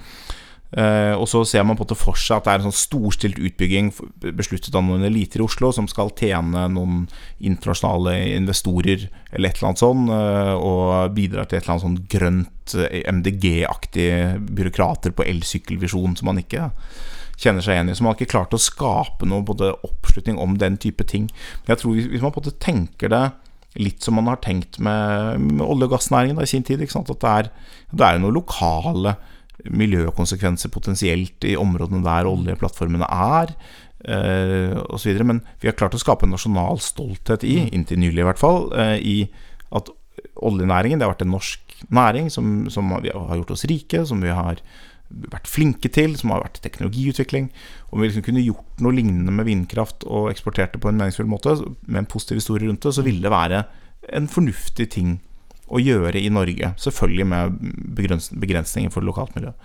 Uh, 0.75 1.15
og 1.15 1.27
så 1.31 1.45
ser 1.47 1.63
man 1.63 1.77
på 1.79 1.85
det 1.87 1.95
for 1.95 2.19
seg 2.19 2.41
at 2.41 2.47
det 2.47 2.51
er 2.51 2.59
en 2.59 2.65
sånn 2.67 2.75
storstilt 2.75 3.37
utbygging 3.39 3.93
besluttet 4.35 4.75
av 4.75 4.83
noen 4.83 5.05
eliter 5.07 5.39
i 5.39 5.45
Oslo 5.45 5.69
som 5.71 5.85
skal 5.87 6.09
tjene 6.17 6.65
noen 6.73 7.05
internasjonale 7.39 8.17
investorer 8.33 9.05
eller 9.31 9.53
et 9.53 9.61
eller 9.61 9.69
annet 9.69 9.83
sånn, 9.85 10.09
uh, 10.11 10.55
og 10.57 11.15
bidra 11.15 11.45
til 11.45 11.61
et 11.61 11.63
eller 11.63 11.77
annet 11.77 11.85
sånn 11.85 12.01
grønt 12.11 12.75
MDG-aktig 13.15 14.09
byråkrater 14.57 15.15
på 15.15 15.27
elsykkelvisjon 15.29 16.17
som 16.19 16.33
man 16.33 16.41
ikke 16.43 16.67
kjenner 17.41 17.65
seg 17.65 17.77
igjen 17.77 17.91
i. 17.91 17.95
Så 17.97 18.05
man 18.05 18.13
har 18.13 18.19
ikke 18.19 18.33
klart 18.35 18.55
å 18.55 18.61
skape 18.61 19.27
noe 19.29 19.45
både 19.45 19.73
oppslutning 19.87 20.39
om 20.41 20.57
den 20.61 20.79
type 20.81 21.05
ting. 21.07 21.29
Jeg 21.69 21.81
tror 21.81 21.97
hvis 21.97 22.23
man 22.23 22.33
på 22.33 22.41
en 22.41 22.45
måte 22.45 22.59
tenker 22.63 23.11
det 23.11 23.25
litt 23.81 24.05
som 24.05 24.15
man 24.15 24.29
har 24.31 24.39
tenkt 24.43 24.79
med, 24.79 25.41
med 25.43 25.65
olje- 25.65 25.89
og 25.89 25.97
gassnæringen 25.97 26.39
i 26.39 26.47
sin 26.47 26.63
tid, 26.63 26.83
at 26.85 27.09
det 27.11 27.31
er, 27.31 27.49
det 27.91 28.07
er 28.07 28.21
noen 28.23 28.37
lokale 28.37 29.17
miljøkonsekvenser 29.65 30.71
potensielt 30.71 31.43
i 31.47 31.55
områdene 31.59 32.03
der 32.05 32.29
oljeplattformene 32.29 33.07
er. 33.09 33.51
Og 34.05 34.99
så 34.99 35.09
videre, 35.09 35.25
Men 35.25 35.41
vi 35.61 35.67
har 35.67 35.77
klart 35.77 35.95
å 35.97 36.01
skape 36.01 36.27
en 36.27 36.35
nasjonal 36.35 36.79
stolthet 36.79 37.43
i, 37.43 37.65
mm. 37.65 37.69
inntil 37.73 37.99
nylig 37.99 38.21
i 38.21 38.27
hvert 38.27 38.41
fall, 38.41 38.69
uh, 38.75 38.97
i 38.99 39.25
at 39.75 39.89
oljenæringen 40.35 40.99
det 40.99 41.07
har 41.07 41.15
vært 41.15 41.25
en 41.25 41.33
norsk 41.33 41.79
næring 41.93 42.29
som, 42.31 42.67
som 42.71 42.91
har 42.91 43.03
gjort 43.39 43.55
oss 43.55 43.65
rike, 43.67 44.05
som 44.05 44.21
vi 44.23 44.31
har 44.31 44.61
vært 45.09 45.49
flinke 45.49 45.89
til, 45.93 46.15
som 46.19 46.33
har 46.33 46.43
vært 46.43 46.61
teknologiutvikling. 46.63 47.49
Om 47.91 48.01
vi 48.01 48.09
liksom 48.09 48.25
kunne 48.25 48.43
gjort 48.43 48.83
noe 48.83 48.95
lignende 48.95 49.33
med 49.35 49.47
vindkraft 49.47 50.05
og 50.07 50.31
eksportert 50.31 50.75
det 50.75 50.81
på 50.83 50.91
en 50.91 50.99
meningsfull 50.99 51.29
måte, 51.29 51.57
med 51.85 52.03
en 52.03 52.09
positiv 52.09 52.41
historie 52.41 52.67
rundt 52.67 52.83
det, 52.85 52.95
så 52.95 53.05
ville 53.05 53.23
det 53.23 53.33
være 53.33 53.63
en 54.15 54.29
fornuftig 54.31 54.89
ting 54.97 55.17
å 55.73 55.81
gjøre 55.81 56.21
i 56.21 56.29
Norge. 56.33 56.73
Selvfølgelig 56.81 57.27
med 57.31 57.59
begrensninger 58.41 58.93
for 58.93 59.05
lokalt 59.05 59.33
miljø. 59.37 59.55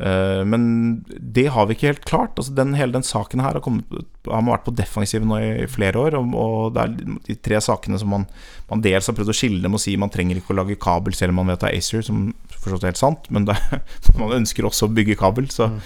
Eh, 0.00 0.44
men 0.44 1.04
det 1.06 1.46
har 1.52 1.66
vi 1.66 1.76
ikke 1.76 1.90
helt 1.90 2.04
klart. 2.08 2.38
Altså 2.38 2.54
den, 2.56 2.72
hele 2.78 2.94
den 2.96 3.04
saken 3.06 3.42
her 3.44 3.56
har, 3.56 3.64
kommet, 3.64 3.84
har 4.26 4.40
man 4.40 4.54
vært 4.54 4.66
på 4.68 4.76
defensiven 4.78 5.28
nå 5.28 5.40
i 5.40 5.68
flere 5.70 6.00
år. 6.00 6.16
Og, 6.18 6.36
og 6.40 6.76
det 6.76 6.84
er 6.84 6.94
de 7.28 7.36
tre 7.44 7.60
sakene 7.64 8.00
som 8.00 8.12
man, 8.14 8.26
man 8.70 8.84
dels 8.84 9.10
har 9.10 9.16
prøvd 9.18 9.34
å 9.34 9.36
skille 9.36 9.64
dem 9.64 9.76
og 9.76 9.82
si 9.82 9.96
man 10.00 10.12
trenger 10.12 10.40
ikke 10.40 10.54
å 10.54 10.60
lage 10.62 10.78
kabel 10.80 11.16
selv 11.16 11.34
om 11.34 11.42
man 11.42 11.52
vet 11.52 11.64
det 11.64 11.72
er 11.72 11.80
ACER, 11.80 12.06
som 12.06 12.30
forstått 12.56 12.86
er 12.86 12.94
helt 12.94 13.00
sant, 13.00 13.28
men 13.32 13.48
det, 13.48 13.56
man 14.20 14.38
ønsker 14.40 14.68
også 14.68 14.88
å 14.88 14.94
bygge 14.96 15.18
kabel. 15.20 15.50
Så 15.52 15.68
mm. 15.68 15.78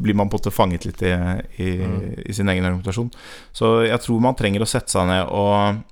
blir 0.00 0.16
man 0.16 0.32
på 0.32 0.38
en 0.38 0.42
måte 0.42 0.54
fanget 0.54 0.88
litt 0.88 1.04
i, 1.04 1.12
i, 1.60 1.70
mm. 1.84 2.00
i 2.24 2.36
sin 2.36 2.48
egen 2.48 2.64
argumentasjon. 2.64 3.12
Så 3.52 3.78
jeg 3.88 4.00
tror 4.04 4.24
man 4.24 4.38
trenger 4.38 4.64
å 4.64 4.70
sette 4.70 4.96
seg 4.96 5.08
ned 5.10 5.28
og 5.28 5.84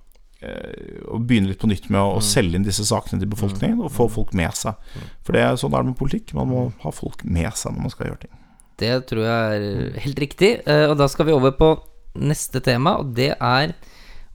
å 1.10 1.18
begynne 1.22 1.50
litt 1.50 1.60
på 1.62 1.70
nytt 1.70 1.88
med 1.90 2.00
å, 2.00 2.18
mm. 2.20 2.26
selge 2.26 2.58
inn 2.58 2.66
disse 2.66 2.86
sakene 2.86 3.22
til 3.22 3.30
befolkningen 3.32 3.82
og 3.82 3.92
få 3.94 4.08
mm. 4.08 4.14
folk 4.16 4.32
med 4.38 4.56
seg. 4.58 4.78
Mm. 4.94 5.10
For 5.26 5.36
det 5.36 5.42
er 5.42 5.58
sånn 5.60 5.74
det 5.74 5.80
er 5.80 5.88
med 5.90 5.98
politikk. 5.98 6.32
Man 6.38 6.50
må 6.52 6.62
ha 6.84 6.94
folk 6.94 7.24
med 7.24 7.50
seg 7.58 7.74
når 7.74 7.86
man 7.86 7.94
skal 7.94 8.10
gjøre 8.10 8.22
ting. 8.26 8.38
Det 8.76 8.94
tror 9.08 9.24
jeg 9.24 9.58
er 9.58 10.00
helt 10.04 10.24
riktig. 10.26 10.50
Eh, 10.68 10.86
og 10.90 10.96
da 11.00 11.08
skal 11.10 11.28
vi 11.28 11.36
over 11.36 11.54
på 11.56 11.74
neste 12.16 12.60
tema, 12.64 12.96
og 13.00 13.12
det 13.16 13.34
er 13.34 13.76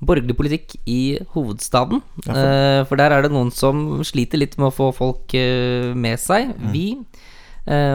borgerlig 0.02 0.34
politikk 0.38 0.76
i 0.90 1.20
hovedstaden. 1.36 2.02
Derfor. 2.26 2.88
for 2.90 2.98
der 2.98 3.14
er 3.14 3.22
det 3.22 3.30
noen 3.34 3.52
som 3.54 4.02
sliter 4.06 4.42
litt 4.42 4.58
med 4.58 4.72
å 4.72 4.74
få 4.74 4.88
folk 4.98 5.36
med 5.94 6.18
seg. 6.22 6.56
Vi 6.74 6.96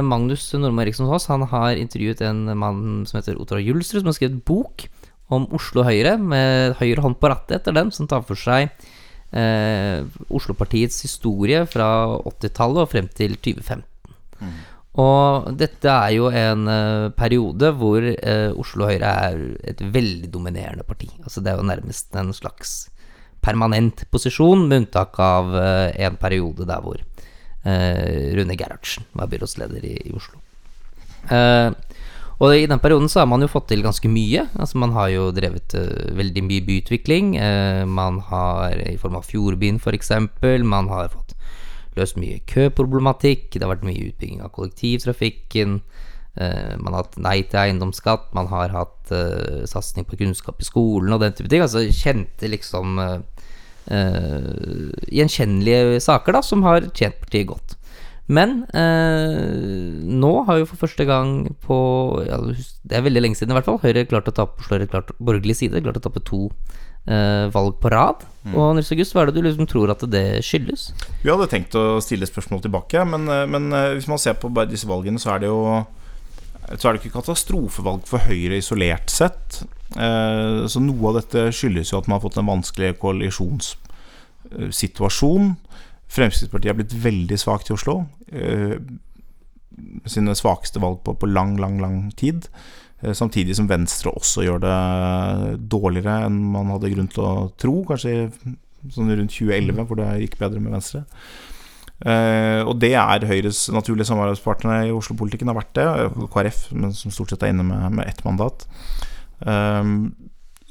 Magnus 0.06 0.44
Nordmo 0.54 0.84
Eriksson 0.84 1.10
Haas 1.10 1.26
han 1.26 1.42
har 1.50 1.74
intervjuet 1.74 2.22
en 2.22 2.44
mann 2.54 3.02
som 3.10 3.18
heter 3.18 3.40
Otra 3.42 3.58
Julsrud, 3.58 4.04
som 4.04 4.12
har 4.12 4.18
skrevet 4.20 4.38
bok 4.46 4.86
om 5.32 5.46
Oslo 5.56 5.82
Høyre, 5.86 6.14
med 6.20 6.76
høyre 6.80 7.02
hånd 7.02 7.18
på 7.18 7.30
rattet 7.32 7.60
etter 7.60 7.74
dem, 7.74 7.90
som 7.94 8.06
tar 8.10 8.22
for 8.26 8.38
seg 8.38 8.68
eh, 9.34 10.06
Oslo-partiets 10.30 11.02
historie 11.06 11.64
fra 11.70 11.88
80-tallet 12.22 12.84
og 12.84 12.90
frem 12.92 13.10
til 13.10 13.34
2015. 13.34 13.84
Mm. 14.40 14.56
Og 15.02 15.48
dette 15.60 15.92
er 15.92 16.14
jo 16.14 16.30
en 16.32 16.68
uh, 16.70 17.12
periode 17.16 17.68
hvor 17.76 18.00
uh, 18.00 18.52
Oslo 18.56 18.86
Høyre 18.88 19.10
er 19.28 19.42
et 19.74 19.82
veldig 19.92 20.30
dominerende 20.32 20.86
parti. 20.88 21.10
Altså 21.20 21.42
Det 21.44 21.52
er 21.52 21.60
jo 21.60 21.68
nærmest 21.68 22.16
en 22.16 22.32
slags 22.32 22.86
permanent 23.44 24.06
posisjon, 24.10 24.64
med 24.66 24.86
unntak 24.86 25.20
av 25.20 25.52
uh, 25.52 25.90
en 25.92 26.16
periode 26.20 26.68
der 26.68 26.82
hvor 26.84 27.02
Rune 27.66 28.54
Gerhardsen 28.54 29.02
var 29.18 29.26
byrådsleder 29.26 29.82
i, 29.82 29.96
i 30.06 30.12
Oslo. 30.14 30.38
Uh, 31.26 31.74
og 32.36 32.52
i 32.52 32.66
den 32.68 32.80
perioden 32.82 33.08
så 33.08 33.22
har 33.22 33.28
man 33.30 33.40
jo 33.40 33.48
fått 33.48 33.70
til 33.70 33.84
ganske 33.84 34.08
mye. 34.12 34.42
Altså 34.60 34.78
Man 34.78 34.92
har 34.92 35.08
jo 35.08 35.30
drevet 35.32 35.72
uh, 35.72 36.16
veldig 36.16 36.42
mye 36.44 36.64
byutvikling. 36.66 37.36
Uh, 37.40 37.88
man 37.88 38.20
har 38.28 38.76
i 38.76 38.96
form 39.00 39.16
av 39.16 39.24
Fjordbyen 39.24 39.80
f.eks. 39.80 40.12
Man 40.64 40.88
har 40.92 41.08
fått 41.14 41.32
løst 41.96 42.16
mye 42.20 42.42
køproblematikk. 42.44 43.54
Det 43.54 43.64
har 43.64 43.72
vært 43.72 43.88
mye 43.88 44.10
utbygging 44.10 44.44
av 44.44 44.52
kollektivtrafikken. 44.52 45.80
Uh, 46.36 46.76
man 46.76 46.92
har 46.92 47.06
hatt 47.06 47.16
nei 47.24 47.40
til 47.48 47.56
eiendomsskatt. 47.62 48.28
Man 48.36 48.52
har 48.52 48.68
hatt 48.74 49.14
uh, 49.16 49.64
satsing 49.64 50.04
på 50.04 50.20
kunnskap 50.20 50.60
i 50.60 50.68
skolen 50.68 51.16
og 51.16 51.24
den 51.24 51.32
type 51.38 51.48
ting. 51.48 51.64
Altså 51.64 51.88
kjente 51.88 52.52
liksom 52.52 53.00
gjenkjennelige 53.86 56.02
saker 56.02 56.34
da 56.34 56.40
som 56.42 56.66
har 56.66 56.90
tjent 56.90 57.14
partiet 57.22 57.46
godt. 57.46 57.75
Men 58.26 58.64
eh, 58.74 60.02
nå 60.02 60.32
har 60.48 60.58
jo 60.58 60.66
for 60.66 60.82
første 60.82 61.04
gang 61.06 61.44
på 61.62 61.76
ja, 62.26 62.40
Det 62.82 62.96
er 62.98 63.04
veldig 63.06 63.22
lenge 63.22 63.38
siden, 63.38 63.54
i 63.54 63.58
hvert 63.58 63.68
fall. 63.68 63.78
Høyre 63.84 64.06
klarte 64.10 64.34
å 64.34 64.38
tape, 64.40 64.66
slår 64.66 64.82
et 64.82 64.92
klart 64.92 65.12
borgerlig 65.18 65.54
side. 65.60 65.82
Klart 65.84 66.00
å 66.00 66.04
tape 66.08 66.24
to 66.26 66.48
eh, 67.06 67.46
valg 67.54 67.74
på 67.82 67.88
rad. 67.94 68.18
Mm. 68.46 68.54
Og 68.54 68.66
Nils 68.76 68.92
August, 68.94 69.12
hva 69.14 69.20
er 69.22 69.26
det 69.30 69.38
du 69.38 69.46
liksom 69.46 69.66
tror 69.70 69.88
at 69.94 70.02
det 70.10 70.26
skyldes? 70.46 70.80
Vi 71.22 71.30
hadde 71.30 71.52
tenkt 71.52 71.72
å 71.78 71.84
stille 72.04 72.28
spørsmål 72.28 72.60
tilbake, 72.66 72.98
men, 73.08 73.22
eh, 73.30 73.46
men 73.50 73.62
eh, 73.72 73.94
hvis 73.98 74.10
man 74.10 74.22
ser 74.22 74.34
på 74.40 74.54
bare 74.54 74.72
disse 74.72 74.90
valgene, 74.90 75.20
så 75.22 75.28
er 75.36 75.40
det 75.44 75.50
jo 75.52 75.60
så 76.66 76.88
er 76.88 76.92
det 76.96 77.00
ikke 77.04 77.18
katastrofevalg 77.20 78.02
for 78.08 78.18
Høyre 78.26 78.56
isolert 78.58 79.08
sett. 79.12 79.48
Eh, 79.94 80.66
så 80.66 80.78
noe 80.82 81.04
av 81.12 81.16
dette 81.20 81.40
skyldes 81.54 81.92
jo 81.92 81.98
at 82.00 82.08
man 82.08 82.16
har 82.18 82.26
fått 82.26 82.40
en 82.42 82.50
vanskelig 82.50 82.90
koalisjonssituasjon. 83.02 85.44
Fremskrittspartiet 86.12 86.72
er 86.72 86.78
blitt 86.78 86.96
veldig 87.02 87.38
svakt 87.40 87.70
i 87.70 87.76
Oslo. 87.76 88.00
Eh, 88.30 88.76
sine 90.08 90.36
svakeste 90.38 90.80
valg 90.82 91.02
på, 91.04 91.16
på 91.18 91.28
lang, 91.28 91.56
lang, 91.60 91.80
lang 91.82 91.98
tid. 92.16 92.48
Eh, 93.02 93.12
samtidig 93.16 93.56
som 93.58 93.68
Venstre 93.70 94.14
også 94.14 94.46
gjør 94.46 94.62
det 94.64 94.76
dårligere 95.72 96.22
enn 96.28 96.38
man 96.54 96.70
hadde 96.74 96.92
grunn 96.94 97.10
til 97.12 97.26
å 97.26 97.34
tro. 97.60 97.80
Kanskje 97.88 98.30
sånn 98.94 99.12
rundt 99.12 99.34
2011, 99.34 99.84
hvor 99.88 100.00
det 100.00 100.08
gikk 100.22 100.38
bedre 100.40 100.62
med 100.62 100.78
Venstre. 100.78 101.04
Uh, 101.96 102.60
og 102.68 102.74
det 102.82 102.92
er 102.92 103.24
Høyres 103.24 103.62
naturlige 103.72 104.10
samarbeidspartnere 104.10 104.90
i 104.90 104.92
Oslo-politikken, 104.92 105.48
har 105.48 105.56
vært 105.56 105.78
det. 105.78 105.86
KrF, 106.34 106.66
men 106.76 106.92
som 106.96 107.14
stort 107.14 107.32
sett 107.32 107.46
er 107.46 107.54
inne 107.54 107.64
med, 107.66 107.86
med 107.96 108.10
ett 108.10 108.20
mandat. 108.26 108.66
Um, 109.40 110.12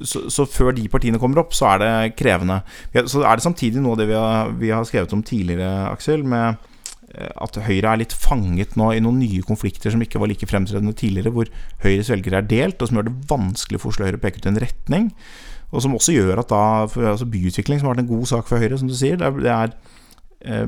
så, 0.02 0.26
så, 0.32 0.44
før 0.44 0.74
de 0.76 0.86
partiene 0.92 1.20
kommer 1.20 1.40
opp, 1.40 1.54
så 1.56 1.70
er 1.72 1.82
det 1.82 1.92
krevende. 2.18 2.60
Så 3.08 3.22
er 3.24 3.38
det 3.38 3.44
samtidig 3.46 3.80
noe 3.80 3.96
av 3.96 4.02
det 4.02 4.08
vi 4.10 4.16
har, 4.18 4.50
vi 4.60 4.72
har 4.74 4.84
skrevet 4.88 5.14
om 5.16 5.24
tidligere, 5.24 5.70
Aksel, 5.88 6.24
med 6.28 6.58
eh, 7.14 7.32
at 7.32 7.56
Høyre 7.64 7.94
er 7.94 8.02
litt 8.02 8.12
fanget 8.12 8.76
nå 8.76 8.90
i 8.92 9.02
noen 9.04 9.22
nye 9.22 9.44
konflikter 9.46 9.94
som 9.94 10.04
ikke 10.04 10.20
var 10.20 10.32
like 10.32 10.48
fremtredende 10.50 10.96
tidligere, 10.96 11.32
hvor 11.32 11.48
Høyres 11.84 12.12
velgere 12.12 12.42
er 12.42 12.50
delt, 12.50 12.80
og 12.80 12.90
som 12.90 13.00
gjør 13.00 13.08
det 13.08 13.18
vanskelig 13.32 13.80
for 13.80 13.94
Oslo 13.94 14.08
Høyre 14.08 14.20
å 14.20 14.24
peke 14.26 14.42
ut 14.42 14.50
en 14.52 14.60
retning. 14.66 15.12
Og 15.72 15.82
som 15.82 15.96
også 15.96 16.14
gjør 16.14 16.44
at 16.44 16.52
da 16.52 16.62
altså 16.84 17.26
byutvikling, 17.32 17.80
som 17.80 17.88
har 17.88 17.96
vært 17.96 18.04
en 18.04 18.12
god 18.12 18.28
sak 18.30 18.50
for 18.50 18.60
Høyre, 18.60 18.78
som 18.78 18.92
du 18.92 18.96
sier, 18.96 19.16
det 19.18 19.30
er, 19.30 19.40
det 19.48 19.54
er 19.54 19.95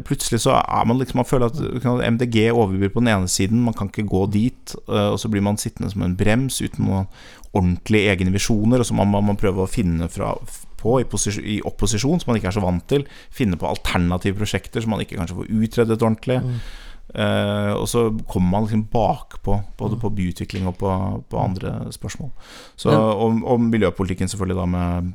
plutselig 0.05 0.41
så 0.43 0.57
er 0.59 0.87
man 0.88 0.99
liksom 0.99 1.21
Man 1.21 1.29
føler 1.29 1.47
at 1.47 2.12
MDG 2.12 2.51
overbyr 2.51 2.91
på 2.95 3.03
den 3.03 3.11
ene 3.12 3.29
siden, 3.31 3.64
man 3.64 3.75
kan 3.75 3.91
ikke 3.91 4.09
gå 4.09 4.27
dit. 4.35 4.75
Eh, 4.88 5.11
og 5.12 5.19
så 5.21 5.29
blir 5.29 5.45
man 5.45 5.59
sittende 5.61 5.91
som 5.93 6.03
en 6.03 6.17
brems 6.19 6.61
uten 6.62 6.87
noen 6.87 7.07
ordentlige 7.53 8.11
egne 8.12 8.35
visjoner. 8.35 8.83
Og 8.83 8.88
så 8.88 8.97
må 8.97 9.07
man 9.07 9.38
prøve 9.38 9.64
å 9.64 9.71
finne 9.71 10.09
fra, 10.12 10.35
på 10.79 10.99
i, 11.01 11.07
i, 11.43 11.61
opposisjon, 11.67 12.21
som 12.21 12.33
man 12.33 12.41
ikke 12.41 12.51
er 12.53 12.59
så 12.59 12.64
vant 12.64 12.87
til. 12.91 13.07
Finne 13.35 13.59
på 13.61 13.71
alternative 13.71 14.38
prosjekter 14.41 14.85
som 14.85 14.95
man 14.95 15.05
ikke 15.05 15.19
kanskje 15.21 15.41
får 15.41 15.55
utredet 15.62 16.03
ordentlig. 16.03 16.41
Mm. 16.45 16.61
Uh, 17.09 17.73
og 17.73 17.87
så 17.88 18.03
kommer 18.29 18.51
man 18.51 18.66
liksom 18.66 18.83
bakpå, 18.92 19.55
både 19.81 19.97
på 19.97 20.11
byutvikling 20.12 20.66
og 20.68 20.75
på, 20.77 20.90
på 21.31 21.38
andre 21.40 21.92
spørsmål. 21.92 22.29
Så, 22.77 22.92
og, 22.92 23.38
og, 23.49 23.61
miljøpolitikken 23.61 24.29
selvfølgelig 24.29 24.59
da 24.59 24.66
med 24.68 25.12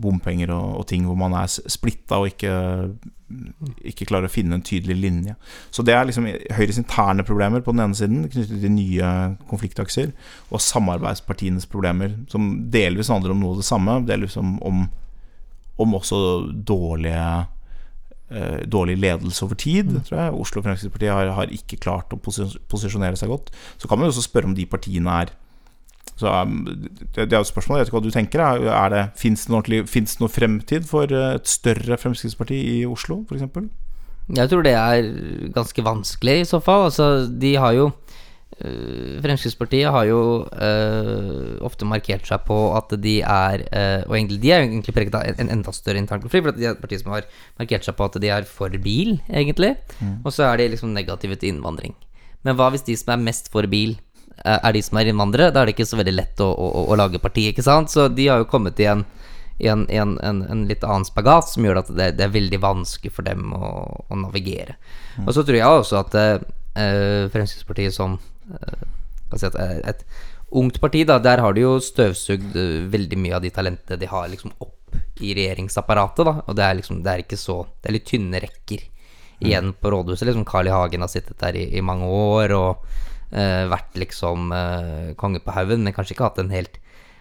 bompenger 0.00 0.54
og, 0.54 0.78
og 0.80 0.86
ting 0.88 1.04
hvor 1.04 1.18
man 1.20 1.36
er 1.36 1.50
splitta 1.52 2.22
og 2.22 2.30
ikke, 2.30 2.54
ikke, 3.84 4.08
klarer 4.08 4.30
å 4.30 4.32
finne 4.32 4.56
en 4.56 4.64
tydelig 4.64 4.96
linje. 4.96 5.36
Så 5.70 5.84
det 5.84 5.94
er 5.94 6.08
liksom 6.08 6.30
Høyres 6.56 6.80
interne 6.80 7.26
problemer 7.28 7.60
på 7.60 7.76
den 7.76 7.84
ene 7.84 8.00
siden, 8.00 8.24
knyttet 8.24 8.64
til 8.64 8.74
nye 8.78 9.12
konfliktakser, 9.52 10.16
og 10.48 10.64
samarbeidspartienes 10.64 11.68
problemer, 11.68 12.16
som 12.32 12.54
delvis 12.72 13.12
handler 13.12 13.36
om 13.36 13.44
noe 13.44 13.58
av 13.58 13.60
det 13.60 13.68
samme, 13.68 14.00
delvis 14.08 14.40
om, 14.40 14.56
om, 14.64 14.86
om 15.84 16.00
også 16.00 16.24
dårlige 16.64 17.28
dårlig 18.70 18.94
ledelse 19.02 19.42
over 19.44 19.58
tid, 19.58 19.90
mm. 19.90 20.02
tror 20.06 20.18
jeg. 20.20 20.34
Oslo 20.44 20.62
Fremskrittspartiet 20.62 21.10
har, 21.10 21.30
har, 21.34 21.50
ikke 21.54 21.80
klart 21.82 22.12
å 22.14 22.18
posisjonere 22.20 23.18
seg 23.18 23.32
godt. 23.32 23.50
Så 23.80 23.90
kan 23.90 23.98
man 23.98 24.06
jo 24.06 24.14
også 24.14 24.28
spørre 24.28 24.50
om 24.50 24.54
de 24.54 24.68
partiene 24.70 25.22
er 25.24 25.32
så 26.20 26.28
um, 26.44 26.66
det, 27.14 27.22
er 27.22 27.38
jo 27.38 27.44
et 27.46 27.48
spørsmål, 27.48 27.78
jeg 27.78 27.86
vet 27.86 27.90
ikke 27.90 27.96
hva 27.96 28.04
du 28.04 28.12
tenker. 28.12 28.42
Er 28.44 28.90
det, 28.92 29.04
Fins 29.16 29.46
det, 29.48 29.60
det, 29.88 30.08
noe 30.20 30.32
fremtid 30.32 30.88
for 30.88 31.08
eh, 31.08 31.36
et 31.38 31.48
større 31.48 31.96
Fremskrittsparti 32.00 32.58
i 32.74 32.80
Oslo, 32.88 33.22
f.eks.? 33.24 33.46
Jeg 34.36 34.50
tror 34.52 34.62
det 34.62 34.74
er 34.76 35.08
ganske 35.54 35.84
vanskelig, 35.84 36.34
i 36.42 36.50
så 36.50 36.60
fall. 36.62 36.90
Altså, 36.90 37.06
de 37.26 37.54
har 37.56 37.72
jo 37.78 37.88
Eh, 37.90 38.29
Fremskrittspartiet 38.60 39.88
har 39.88 40.04
jo 40.04 40.18
uh, 40.44 41.52
ofte 41.64 41.86
markert 41.88 42.26
seg 42.28 42.42
på 42.44 42.56
at 42.76 42.92
de 43.00 43.14
er 43.24 43.62
uh, 43.72 44.02
Og 44.10 44.18
egentlig 44.18 44.36
de 44.42 44.50
er 44.52 44.60
jo 44.60 44.66
egentlig 44.66 44.94
preget 44.96 45.16
av 45.16 45.24
en, 45.24 45.52
enda 45.54 45.72
større 45.72 46.02
intern 46.02 46.20
konflikt, 46.20 46.44
for 46.44 46.58
de 46.58 46.66
er 46.66 46.74
et 46.74 46.82
parti 46.82 46.98
som 47.00 47.14
har 47.14 47.28
markert 47.60 47.86
seg 47.86 47.96
på 47.96 48.10
at 48.10 48.18
de 48.20 48.28
er 48.34 48.44
for 48.48 48.74
bil, 48.84 49.16
egentlig. 49.30 49.72
Mm. 50.02 50.18
Og 50.26 50.34
så 50.36 50.44
er 50.50 50.60
de 50.60 50.68
liksom 50.74 50.92
negative 50.92 51.38
til 51.40 51.54
innvandring. 51.54 51.96
Men 52.44 52.58
hva 52.58 52.68
hvis 52.74 52.84
de 52.84 52.98
som 53.00 53.14
er 53.14 53.24
mest 53.24 53.48
for 53.52 53.64
bil, 53.70 53.96
er 54.44 54.76
de 54.76 54.82
som 54.84 55.00
er 55.00 55.08
innvandrere? 55.08 55.54
Da 55.54 55.62
er 55.62 55.70
det 55.70 55.78
ikke 55.78 55.88
så 55.88 56.00
veldig 56.00 56.16
lett 56.16 56.40
å, 56.44 56.50
å, 56.52 56.84
å 56.92 56.98
lage 57.00 57.20
parti, 57.22 57.46
ikke 57.48 57.64
sant? 57.64 57.92
Så 57.92 58.10
de 58.12 58.28
har 58.28 58.42
jo 58.42 58.48
kommet 58.50 58.80
i 58.80 58.88
en, 58.92 59.06
i 59.60 59.68
en, 59.72 59.86
en, 59.88 60.16
en 60.20 60.66
litt 60.68 60.84
annen 60.84 61.08
spagat 61.08 61.52
som 61.54 61.64
gjør 61.64 61.80
at 61.82 61.92
det, 61.92 62.14
det, 62.18 62.26
er 62.26 62.36
veldig 62.36 62.60
vanskelig 62.60 63.12
for 63.16 63.28
dem 63.28 63.54
å, 63.56 63.72
å 64.04 64.20
navigere. 64.20 64.76
Mm. 65.16 65.28
Og 65.28 65.36
så 65.36 65.44
tror 65.44 65.60
jeg 65.60 65.80
også 65.80 66.02
at 66.04 66.18
Fremskrittspartiet 66.74 67.96
som 67.96 68.20
et, 68.50 69.56
et, 69.92 70.04
ungt 70.50 70.80
parti, 70.82 71.04
da, 71.06 71.18
der 71.22 71.42
har 71.44 71.54
de 71.54 71.64
jo 71.64 71.76
støvsugd 71.82 72.56
eh, 72.58 72.86
veldig 72.90 73.18
mye 73.22 73.36
av 73.38 73.44
de 73.44 73.52
talentene 73.54 74.00
de 74.00 74.08
har 74.10 74.30
liksom 74.32 74.54
opp 74.58 74.96
i 75.22 75.34
regjeringsapparatet, 75.36 76.24
da. 76.26 76.34
Og 76.48 76.56
det 76.58 76.64
er 76.66 76.78
liksom 76.80 77.04
Det 77.04 77.12
er 77.12 77.22
ikke 77.22 77.38
så 77.38 77.60
Det 77.78 77.90
er 77.90 77.94
litt 77.94 78.08
tynne 78.10 78.40
rekker 78.42 78.82
igjen 79.40 79.70
mm. 79.70 79.76
på 79.80 79.92
rådhuset. 79.94 80.26
Liksom 80.28 80.44
Carl 80.48 80.68
I. 80.68 80.74
Hagen 80.74 81.04
har 81.04 81.12
sittet 81.12 81.38
der 81.40 81.56
i, 81.56 81.68
i 81.78 81.84
mange 81.84 82.08
år 82.10 82.52
og 82.56 82.82
uh, 83.32 83.64
vært 83.70 83.94
liksom 83.96 84.50
uh, 84.52 85.12
konge 85.20 85.40
på 85.40 85.54
haugen, 85.54 85.86
men 85.86 85.94
kanskje 85.96 86.16
ikke 86.16 86.26
hatt 86.26 86.42
en 86.42 86.52
helt 86.52 86.76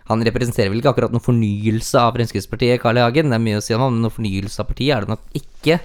han 0.10 0.26
representerer 0.26 0.72
vel 0.74 0.82
ikke 0.82 0.90
akkurat 0.90 1.14
noen 1.14 1.22
fornyelse 1.22 2.02
av 2.02 2.16
Fremskrittspartiet, 2.16 2.82
Carl 2.82 2.98
I. 2.98 3.04
Hagen. 3.06 3.30
Det 3.30 3.38
er 3.38 3.44
mye 3.46 3.60
å 3.60 3.62
si 3.62 3.76
om 3.76 3.84
ham, 3.86 3.94
men 3.94 4.08
noen 4.08 4.16
fornyelse 4.16 4.64
av 4.64 4.68
partiet 4.72 4.96
er 4.96 5.06
det 5.06 5.14
nok 5.14 5.38
ikke. 5.38 5.76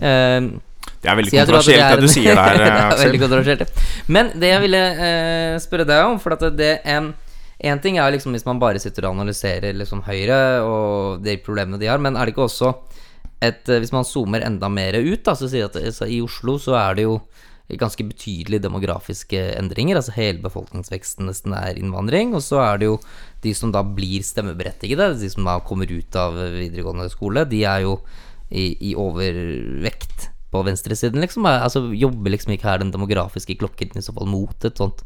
Uh, 0.00 0.56
det 1.02 1.10
er 1.10 1.18
veldig 1.18 1.32
kontroversielt, 1.34 1.84
det, 1.84 1.96
det, 1.96 2.08
du 2.08 2.12
sier 2.12 2.38
der. 2.38 2.58
det 2.58 2.68
er 2.72 3.00
veldig 3.04 3.22
kontroversielt. 3.22 3.80
Men 4.10 4.30
det 4.34 4.52
jeg 4.52 4.62
ville 4.64 4.82
eh, 5.08 5.56
spørre 5.62 5.86
deg 5.88 6.04
om, 6.08 6.20
for 6.22 6.34
at 6.34 6.46
det 6.58 6.72
en, 6.90 7.12
en 7.70 7.82
ting 7.84 8.00
er 8.02 8.14
liksom 8.14 8.34
hvis 8.34 8.46
man 8.48 8.62
bare 8.62 8.82
sitter 8.82 9.06
og 9.08 9.18
analyserer 9.18 9.76
liksom 9.78 10.02
Høyre 10.08 10.40
og 10.66 11.24
de 11.24 11.38
problemene 11.44 11.80
de 11.80 11.90
har, 11.90 12.02
men 12.02 12.18
er 12.18 12.26
det 12.26 12.36
ikke 12.36 12.48
også 12.48 12.74
et 13.38 13.68
Hvis 13.70 13.92
man 13.94 14.02
zoomer 14.02 14.42
enda 14.42 14.66
mer 14.66 14.96
ut, 14.98 15.20
da, 15.22 15.36
så 15.38 15.46
sier 15.46 15.68
at 15.68 15.76
så 15.94 16.08
i 16.10 16.16
Oslo 16.18 16.56
så 16.58 16.72
er 16.74 16.96
det 16.98 17.04
jo 17.04 17.20
ganske 17.76 18.02
betydelige 18.02 18.64
demografiske 18.64 19.38
endringer. 19.58 19.98
Altså 20.00 20.14
hele 20.16 20.40
befolkningsveksten 20.42 21.28
nesten 21.28 21.52
er 21.54 21.76
innvandring. 21.76 22.32
Og 22.34 22.42
så 22.42 22.62
er 22.64 22.80
det 22.80 22.88
jo 22.88 22.96
de 23.44 23.52
som 23.54 23.70
da 23.74 23.84
blir 23.84 24.24
stemmeberettigede, 24.24 25.12
de 25.20 25.30
som 25.30 25.44
da 25.46 25.58
kommer 25.60 25.90
ut 25.92 26.16
av 26.16 26.34
videregående 26.34 27.10
skole, 27.12 27.44
de 27.46 27.62
er 27.68 27.84
jo 27.84 27.98
i, 28.48 28.72
i 28.90 28.94
overvekt 28.96 30.30
på 30.52 30.62
venstresiden, 30.64 31.20
liksom. 31.20 31.48
Altså, 31.48 31.88
jobber 31.92 32.32
liksom 32.32 32.54
ikke 32.54 32.70
her 32.70 32.82
den 32.82 32.92
demografiske 32.94 33.58
klokken 33.60 33.98
i 33.98 34.04
så 34.04 34.14
fall 34.16 34.30
mot 34.30 34.64
et 34.64 34.80
sånt 34.80 35.04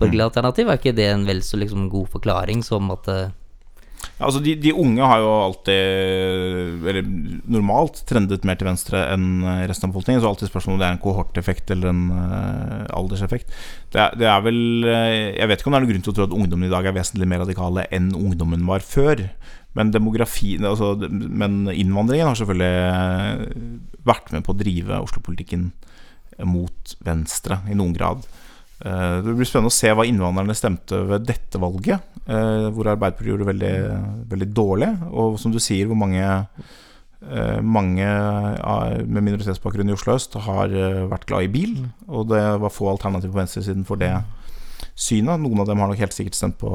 borgerlig 0.00 0.24
mm. 0.24 0.28
alternativ? 0.30 0.68
Er 0.70 0.80
ikke 0.80 0.96
det 0.96 1.10
en 1.12 1.28
vel 1.28 1.44
så 1.46 1.60
liksom 1.60 1.90
god 1.92 2.10
forklaring 2.16 2.64
som 2.66 2.90
at 2.94 3.10
uh, 3.10 3.28
ja, 4.00 4.26
altså 4.26 4.40
de, 4.44 4.54
de, 4.60 4.72
unge 4.76 5.04
har 5.04 5.20
jo 5.20 5.28
alltid, 5.46 6.86
eller 6.88 7.06
normalt, 7.52 8.02
trendet 8.08 8.44
mer 8.48 8.56
til 8.60 8.68
venstre 8.68 9.00
enn 9.12 9.44
resten 9.68 9.88
av 9.88 9.94
befolkningen. 9.94 10.22
Så 10.22 10.28
alltid 10.28 10.50
spørsmålet 10.50 10.76
om 10.76 10.82
det 10.82 10.88
er 10.88 10.96
en 10.96 11.02
kohorteffekt 11.04 11.72
eller 11.72 11.92
en 11.92 12.02
uh, 12.12 12.84
alderseffekt. 12.96 13.52
Det 13.92 14.00
er, 14.00 14.16
det 14.20 14.28
er 14.28 14.44
vel 14.44 14.60
uh, 14.88 14.92
Jeg 15.36 15.50
vet 15.50 15.62
ikke 15.62 15.70
om 15.70 15.76
det 15.76 15.80
er 15.80 15.86
noen 15.86 15.92
grunn 15.94 16.06
til 16.06 16.12
å 16.12 16.18
tro 16.18 16.28
at 16.28 16.36
ungdommen 16.36 16.68
i 16.68 16.72
dag 16.72 16.88
er 16.88 16.96
vesentlig 16.96 17.28
mer 17.32 17.44
radikale 17.44 17.86
enn 17.96 18.12
ungdommen 18.16 18.64
var 18.68 18.84
før. 18.84 19.24
Men 19.78 19.92
demografien 19.94 20.64
altså, 20.66 20.96
Men 21.08 21.68
innvandringen 21.70 22.26
har 22.26 22.38
selvfølgelig 22.38 24.00
vært 24.06 24.32
med 24.34 24.42
på 24.46 24.54
å 24.54 24.58
drive 24.58 24.98
Oslo-politikken 25.04 25.70
mot 26.48 26.94
venstre 27.04 27.60
i 27.70 27.76
noen 27.76 27.94
grad. 27.94 28.24
Eh, 28.80 29.16
det 29.20 29.34
blir 29.36 29.48
spennende 29.48 29.68
å 29.68 29.76
se 29.76 29.90
hva 29.92 30.06
innvandrerne 30.08 30.56
stemte 30.56 31.02
ved 31.08 31.26
dette 31.28 31.60
valget, 31.60 32.00
eh, 32.24 32.68
hvor 32.72 32.88
Arbeiderpartiet 32.88 33.32
gjorde 33.32 33.44
det 33.44 33.50
veldig, 33.52 33.74
veldig 34.32 34.50
dårlig. 34.56 34.90
Og 35.10 35.38
som 35.40 35.52
du 35.52 35.60
sier, 35.60 35.86
hvor 35.90 36.00
mange, 36.00 36.24
eh, 37.28 37.60
mange 37.60 38.08
med 39.04 39.22
minoritetsbakgrunn 39.22 39.90
i 39.90 39.96
Oslo 39.96 40.16
øst 40.16 40.38
har 40.40 40.68
vært 41.12 41.26
glad 41.26 41.44
i 41.44 41.52
bil. 41.52 41.76
Og 42.08 42.28
det 42.28 42.42
var 42.60 42.72
få 42.72 42.88
alternativer 42.88 43.34
på 43.34 43.42
venstresiden 43.42 43.84
for 43.84 43.96
det 43.96 44.14
synet. 44.96 45.40
Noen 45.40 45.60
av 45.60 45.66
dem 45.66 45.78
har 45.78 45.88
nok 45.88 46.00
helt 46.00 46.16
sikkert 46.16 46.34
stemt 46.34 46.58
på 46.58 46.70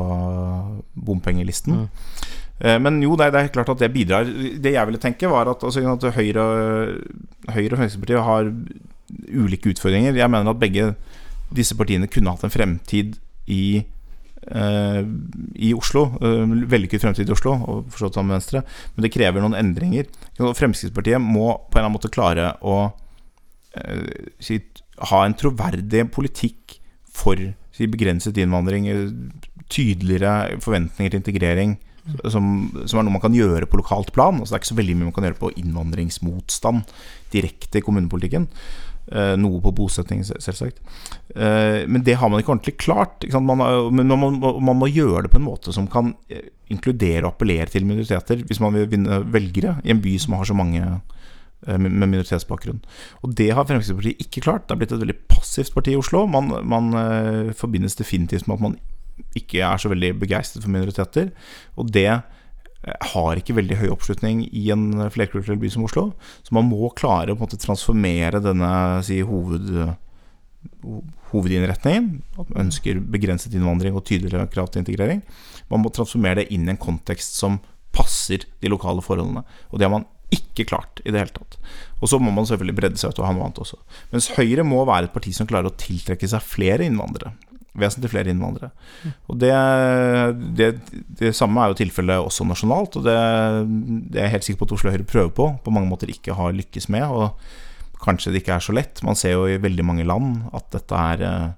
bompengelisten. 0.93 1.73
Mm. 1.73 1.89
Eh, 2.59 2.77
men 2.79 3.01
jo, 3.03 3.15
det 3.19 3.31
er, 3.31 3.49
klart 3.53 3.71
at 3.73 3.81
det 3.83 3.91
bidrar. 3.93 4.27
Det 4.27 4.75
jeg 4.75 4.87
ville 4.87 5.01
tenke, 5.01 5.29
var 5.31 5.49
at, 5.51 5.63
altså, 5.63 5.83
at 5.91 6.07
Høyre, 6.15 6.45
Høyre 7.51 7.73
og 7.73 7.79
Fremskrittspartiet 7.81 8.23
har 8.29 8.51
ulike 9.35 9.73
utfordringer. 9.73 10.15
Jeg 10.15 10.31
mener 10.31 10.53
at 10.53 10.61
begge 10.61 10.93
disse 11.55 11.75
partiene 11.77 12.09
kunne 12.11 12.33
hatt 12.33 12.45
en 12.45 12.53
fremtid 12.53 13.19
i 13.51 13.83
eh, 14.51 15.01
i 15.55 15.73
Oslo. 15.77 16.07
Eh, 16.21 16.55
vellykket 16.71 17.03
fremtid 17.03 17.29
i 17.29 17.35
Oslo, 17.35 17.57
og 17.59 17.89
forstått 17.93 18.19
sammen 18.19 18.33
med 18.33 18.39
Venstre. 18.39 18.63
Men 18.95 19.05
det 19.05 19.13
krever 19.13 19.43
noen 19.43 19.57
endringer. 19.59 20.07
Fremskrittspartiet 20.39 21.21
må 21.21 21.51
på 21.69 21.77
en 21.77 21.81
eller 21.81 21.89
annen 21.89 21.97
måte 21.97 22.13
klare 22.13 22.53
å 22.65 22.77
eh, 23.75 24.31
si, 24.39 24.61
ha 25.11 25.25
en 25.25 25.37
troverdig 25.37 26.07
politikk 26.15 26.79
for 27.15 27.39
si, 27.75 27.87
begrenset 27.91 28.37
innvandring, 28.39 28.87
tydeligere 29.71 30.61
forventninger 30.63 31.13
til 31.13 31.21
integrering 31.23 31.75
som, 32.29 32.49
som, 32.85 32.99
er 32.99 33.05
noe 33.05 33.15
man 33.15 33.23
kan 33.23 33.35
gjøre 33.35 33.67
på 33.69 33.79
lokalt 33.79 34.11
plan. 34.15 34.37
Altså 34.39 34.53
det 34.53 34.59
er 34.59 34.63
ikke 34.63 34.73
så 34.73 34.81
veldig 34.81 34.97
mye 34.97 35.09
man 35.09 35.15
kan 35.15 35.27
gjøre 35.29 35.41
på 35.41 35.53
innvandringsmotstand 35.61 36.83
direkte 37.33 37.81
i 37.81 37.85
kommunepolitikken. 37.85 38.49
Eh, 39.05 39.35
noe 39.37 39.61
på 39.61 39.73
bosetting, 39.77 40.23
selvsagt. 40.25 40.79
Eh, 41.35 41.83
men 41.85 42.01
det 42.05 42.17
har 42.17 42.29
man 42.31 42.41
ikke 42.41 42.55
ordentlig 42.55 42.77
klart. 42.81 43.25
Ikke 43.25 43.41
man, 43.41 43.61
men 43.93 44.09
man 44.09 44.39
må, 44.39 44.53
man 44.57 44.79
må, 44.81 44.89
gjøre 44.89 45.25
det 45.25 45.33
på 45.33 45.41
en 45.41 45.45
måte 45.45 45.73
som 45.75 45.89
kan 45.91 46.15
eh, 46.29 46.47
inkludere 46.73 47.25
og 47.25 47.35
appellere 47.35 47.69
til 47.69 47.85
minoriteter, 47.85 48.41
hvis 48.47 48.61
man 48.63 48.73
vil 48.73 48.89
vinne 48.89 49.21
velgere 49.33 49.77
i 49.85 49.93
en 49.93 50.01
by 50.01 50.15
som 50.21 50.37
har 50.39 50.49
så 50.49 50.57
mange 50.57 51.01
med 51.65 51.89
minoritetsbakgrunn. 51.97 52.81
Og 53.25 53.31
det 53.33 53.47
har 53.57 53.65
Fremskrittspartiet 53.65 54.19
ikke 54.21 54.43
klart. 54.45 54.67
Det 54.67 54.75
har 54.75 54.77
blitt 54.81 54.91
et 54.93 55.01
veldig 55.01 55.15
passivt 55.31 55.73
parti 55.73 55.95
i 55.95 55.97
Oslo. 55.97 56.27
Man, 56.29 56.51
man 56.61 56.91
forbindes 57.57 57.97
definitivt 57.97 58.45
med 58.45 58.59
at 58.59 58.65
man 58.67 58.75
ikke 59.35 59.61
er 59.63 59.81
så 59.81 59.91
veldig 59.91 60.13
begeistret 60.21 60.63
for 60.65 60.73
minoriteter. 60.73 61.31
Og 61.79 61.91
det 61.93 62.09
har 62.85 63.39
ikke 63.39 63.55
veldig 63.57 63.79
høy 63.79 63.87
oppslutning 63.93 64.43
i 64.53 64.67
en 64.73 65.07
flerkulturell 65.13 65.59
by 65.61 65.71
som 65.73 65.85
Oslo. 65.87 66.09
Så 66.45 66.55
man 66.55 66.67
må 66.69 66.91
klare 66.97 67.33
å 67.33 67.49
transformere 67.49 68.43
denne 68.43 68.71
si, 69.05 69.21
hoved, 69.25 69.71
hovedinnretningen. 71.31 72.09
At 72.37 72.51
man 72.51 72.67
ønsker 72.67 73.01
begrenset 73.01 73.55
innvandring 73.57 73.97
og 73.97 74.05
tydeligere 74.05 74.49
krav 74.51 74.69
til 74.71 74.83
integrering. 74.83 75.23
Man 75.71 75.81
må 75.81 75.93
transformere 75.93 76.43
det 76.43 76.51
inn 76.53 76.67
i 76.67 76.75
en 76.75 76.81
kontekst 76.81 77.39
som 77.39 77.57
passer 77.95 78.45
de 78.61 78.69
lokale 78.69 79.01
forholdene. 79.01 79.45
Og 79.71 79.79
det 79.79 79.87
har 79.87 79.95
man 79.95 80.09
ikke 80.33 80.65
klart 80.67 81.01
i 81.05 81.13
det 81.13 81.21
hele 81.21 81.33
tatt. 81.33 81.57
Og 82.01 82.09
så 82.11 82.19
må 82.21 82.31
man 82.33 82.47
selvfølgelig 82.49 82.77
bredde 82.77 83.01
seg 83.01 83.13
ut 83.13 83.21
og 83.21 83.27
ha 83.27 83.33
noe 83.33 83.47
annet 83.47 83.61
også. 83.61 83.79
Mens 84.11 84.31
Høyre 84.35 84.65
må 84.67 84.83
være 84.85 85.07
et 85.07 85.15
parti 85.15 85.33
som 85.33 85.47
klarer 85.49 85.71
å 85.71 85.77
tiltrekke 85.79 86.27
seg 86.29 86.43
flere 86.43 86.85
innvandrere 86.85 87.33
vesentlig 87.79 88.11
flere 88.13 88.31
innvandrere. 88.31 88.71
Og 89.29 89.39
det, 89.41 89.51
det, 90.57 90.69
det 91.19 91.33
samme 91.35 91.61
er 91.61 91.71
jo 91.71 91.79
tilfellet 91.81 92.23
også 92.23 92.47
nasjonalt, 92.47 92.97
og 92.99 93.05
det, 93.07 93.19
det, 94.09 94.19
er 94.19 94.27
jeg 94.27 94.35
helt 94.37 94.47
sikker 94.47 94.61
på 94.61 94.69
at 94.69 94.75
Oslo 94.77 94.93
Høyre 94.93 95.07
prøver 95.07 95.35
på, 95.35 95.49
på 95.65 95.75
mange 95.75 95.91
måter 95.91 96.11
ikke 96.11 96.37
har 96.37 96.55
lykkes 96.55 96.89
med. 96.93 97.05
Og 97.09 98.01
kanskje 98.05 98.33
det 98.33 98.43
ikke 98.43 98.57
er 98.57 98.65
så 98.65 98.75
lett. 98.75 99.03
Man 99.05 99.17
ser 99.19 99.35
jo 99.35 99.45
i 99.49 99.61
veldig 99.61 99.85
mange 99.87 100.07
land 100.07 100.45
at 100.55 100.67
dette 100.75 101.05
er 101.13 101.25
eh, 101.25 101.53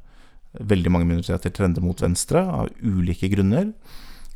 veldig 0.73 0.93
mange 0.93 1.09
minoriteter 1.09 1.53
trender 1.53 1.83
mot 1.85 2.01
venstre 2.01 2.43
av 2.43 2.71
ulike 2.81 3.29
grunner. 3.33 3.71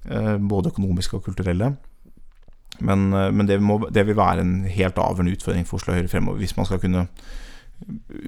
Eh, 0.09 0.35
både 0.37 0.73
økonomiske 0.73 1.19
og 1.19 1.25
kulturelle. 1.29 1.73
Men, 2.81 3.11
eh, 3.13 3.29
men 3.31 3.51
må, 3.63 3.79
det, 3.89 4.05
vil 4.07 4.17
være 4.17 4.45
en 4.45 4.55
helt 4.65 4.97
avgjørende 4.97 5.37
utfordring 5.37 5.67
for 5.67 5.81
Oslo 5.81 5.95
Høyre 5.97 6.11
fremover, 6.11 6.41
hvis 6.41 6.57
man 6.57 6.69
skal 6.69 6.81
kunne 6.81 7.07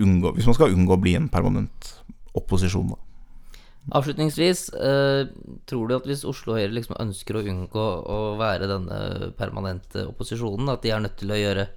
unngå, 0.02 0.34
hvis 0.38 0.50
man 0.50 0.58
skal 0.58 0.74
unngå 0.74 0.96
å 0.96 1.02
bli 1.02 1.16
en 1.18 1.30
permanent 1.30 1.96
opposisjon. 2.38 2.94
Da. 2.94 3.03
Avslutningsvis, 3.92 4.70
eh, 4.70 5.26
tror 5.68 5.90
du 5.90 5.96
at 5.98 6.06
hvis 6.08 6.24
Oslo 6.24 6.56
Høyre 6.56 6.72
liksom 6.72 6.96
ønsker 7.04 7.36
å 7.36 7.44
unngå 7.44 7.88
å 8.08 8.20
være 8.40 8.70
denne 8.70 9.32
permanente 9.36 10.06
opposisjonen, 10.08 10.72
at 10.72 10.86
de 10.86 10.94
er 10.94 11.04
nødt 11.04 11.18
til 11.20 11.34
å 11.34 11.40
gjøre 11.40 11.68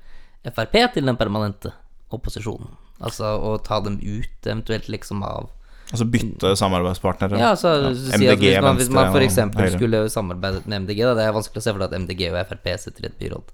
Frp 0.47 0.77
til 0.95 1.09
den 1.09 1.19
permanente 1.19 1.73
opposisjonen? 2.15 2.77
Altså 3.03 3.33
å 3.35 3.57
ta 3.59 3.81
dem 3.83 3.99
ut 3.99 4.47
eventuelt 4.47 4.87
liksom 4.93 5.25
av 5.27 5.51
Altså 5.87 6.07
bytte 6.11 6.51
samarbeidspartnere? 6.59 7.39
Ja, 7.39 7.53
altså 7.55 7.73
ja. 7.79 7.91
Si 7.95 8.17
MDG, 8.19 8.41
hvis 8.43 8.63
man, 8.63 8.79
hvis 8.81 8.89
man 8.91 9.13
f.eks. 9.13 9.77
skulle 9.77 10.01
samarbeidet 10.11 10.65
med 10.67 10.83
MDG, 10.83 11.05
da, 11.07 11.13
det 11.15 11.27
er 11.29 11.37
vanskelig 11.37 11.63
å 11.63 11.67
se 11.67 11.75
for 11.75 11.83
deg 11.83 11.93
at 11.93 12.01
MDG 12.03 12.25
og 12.33 12.39
Frp 12.49 12.67
sitter 12.83 13.07
i 13.07 13.11
et 13.11 13.21
byråd 13.21 13.53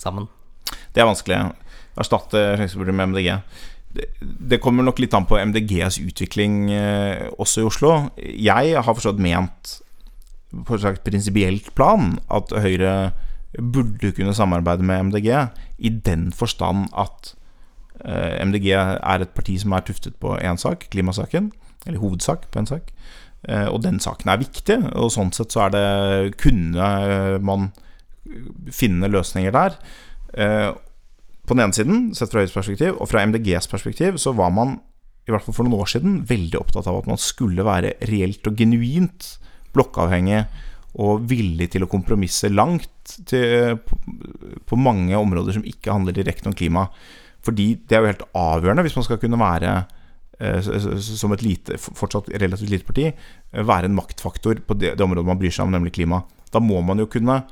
sammen. 0.00 0.28
Det 0.94 1.02
er 1.02 1.08
vanskelig. 1.10 1.42
Erstatte 2.00 2.40
Fremskrittspartiet 2.56 2.96
med 2.96 3.10
MDG 3.12 3.28
det 4.20 4.60
kommer 4.62 4.86
nok 4.86 5.00
litt 5.02 5.14
an 5.16 5.26
på 5.26 5.38
MDGs 5.50 5.98
utvikling 6.04 6.70
eh, 6.74 7.26
også 7.42 7.62
i 7.62 7.66
Oslo. 7.66 7.94
Jeg 8.18 8.76
har 8.76 8.94
forstått 8.94 9.22
ment 9.22 9.78
på 10.66 10.78
et 10.78 11.02
prinsipielt 11.06 11.72
plan 11.78 12.16
at 12.30 12.54
Høyre 12.54 13.12
burde 13.58 14.12
kunne 14.14 14.34
samarbeide 14.34 14.86
med 14.86 15.10
MDG, 15.10 15.30
i 15.82 15.90
den 15.90 16.28
forstand 16.34 16.86
at 16.94 17.32
eh, 18.04 18.38
MDG 18.46 18.70
er 18.76 19.24
et 19.24 19.34
parti 19.34 19.56
som 19.58 19.74
er 19.74 19.86
tuftet 19.86 20.14
på 20.22 20.36
én 20.38 20.58
sak, 20.60 20.86
klimasaken, 20.94 21.50
eller 21.86 22.02
hovedsak 22.02 22.46
på 22.50 22.62
en 22.62 22.70
sak. 22.70 22.92
Eh, 23.48 23.66
og 23.66 23.82
den 23.82 23.98
saken 24.02 24.30
er 24.30 24.42
viktig, 24.42 24.78
og 24.94 25.10
sånn 25.14 25.34
sett 25.34 25.54
så 25.54 25.66
er 25.66 25.74
det 25.74 26.38
Kunne 26.38 27.40
man 27.42 27.72
finne 28.70 29.10
løsninger 29.10 29.50
der. 29.50 29.74
På 31.50 31.56
den 31.58 31.64
ene 31.64 31.74
siden, 31.74 32.02
sett 32.14 32.30
fra 32.30 32.44
Høyres 32.44 32.54
perspektiv, 32.54 32.94
og 33.02 33.08
fra 33.10 33.24
MDGs 33.26 33.66
perspektiv, 33.66 34.20
så 34.22 34.30
var 34.38 34.52
man, 34.54 34.76
i 35.26 35.32
hvert 35.34 35.42
fall 35.42 35.56
for 35.56 35.66
noen 35.66 35.82
år 35.82 35.88
siden, 35.90 36.20
veldig 36.28 36.60
opptatt 36.60 36.86
av 36.86 37.00
at 37.00 37.08
man 37.10 37.18
skulle 37.18 37.64
være 37.66 37.96
reelt 38.06 38.46
og 38.46 38.60
genuint 38.60 39.32
blokkavhengig 39.74 40.44
og 41.02 41.26
villig 41.30 41.72
til 41.72 41.82
å 41.82 41.90
kompromisse 41.90 42.52
langt 42.54 43.16
til, 43.26 43.80
på, 43.82 43.98
på, 44.62 44.78
mange 44.78 45.18
områder 45.18 45.58
som 45.58 45.66
ikke 45.66 45.90
handler 45.90 46.14
direkte 46.14 46.46
om 46.50 46.54
klima. 46.54 46.86
Fordi 47.42 47.72
det 47.82 47.98
er 47.98 48.04
jo 48.04 48.12
helt 48.12 48.26
avgjørende 48.38 48.86
hvis 48.86 48.98
man 49.00 49.10
skal 49.10 49.18
kunne 49.22 49.42
være, 49.42 49.76
eh, 50.38 50.72
som 51.02 51.34
et 51.34 51.46
lite, 51.46 51.82
fortsatt 51.82 52.30
relativt 52.30 52.70
lite 52.70 52.86
parti, 52.86 53.10
eh, 53.10 53.66
være 53.74 53.90
en 53.90 53.98
maktfaktor 53.98 54.62
på 54.62 54.78
det, 54.78 54.94
det, 54.94 55.02
området 55.02 55.34
man 55.34 55.42
bryr 55.42 55.54
seg 55.54 55.66
om, 55.66 55.74
nemlig 55.74 55.96
klima. 55.98 56.22
Da 56.54 56.62
må 56.62 56.78
man 56.86 57.02
jo 57.02 57.10
kunne 57.10 57.42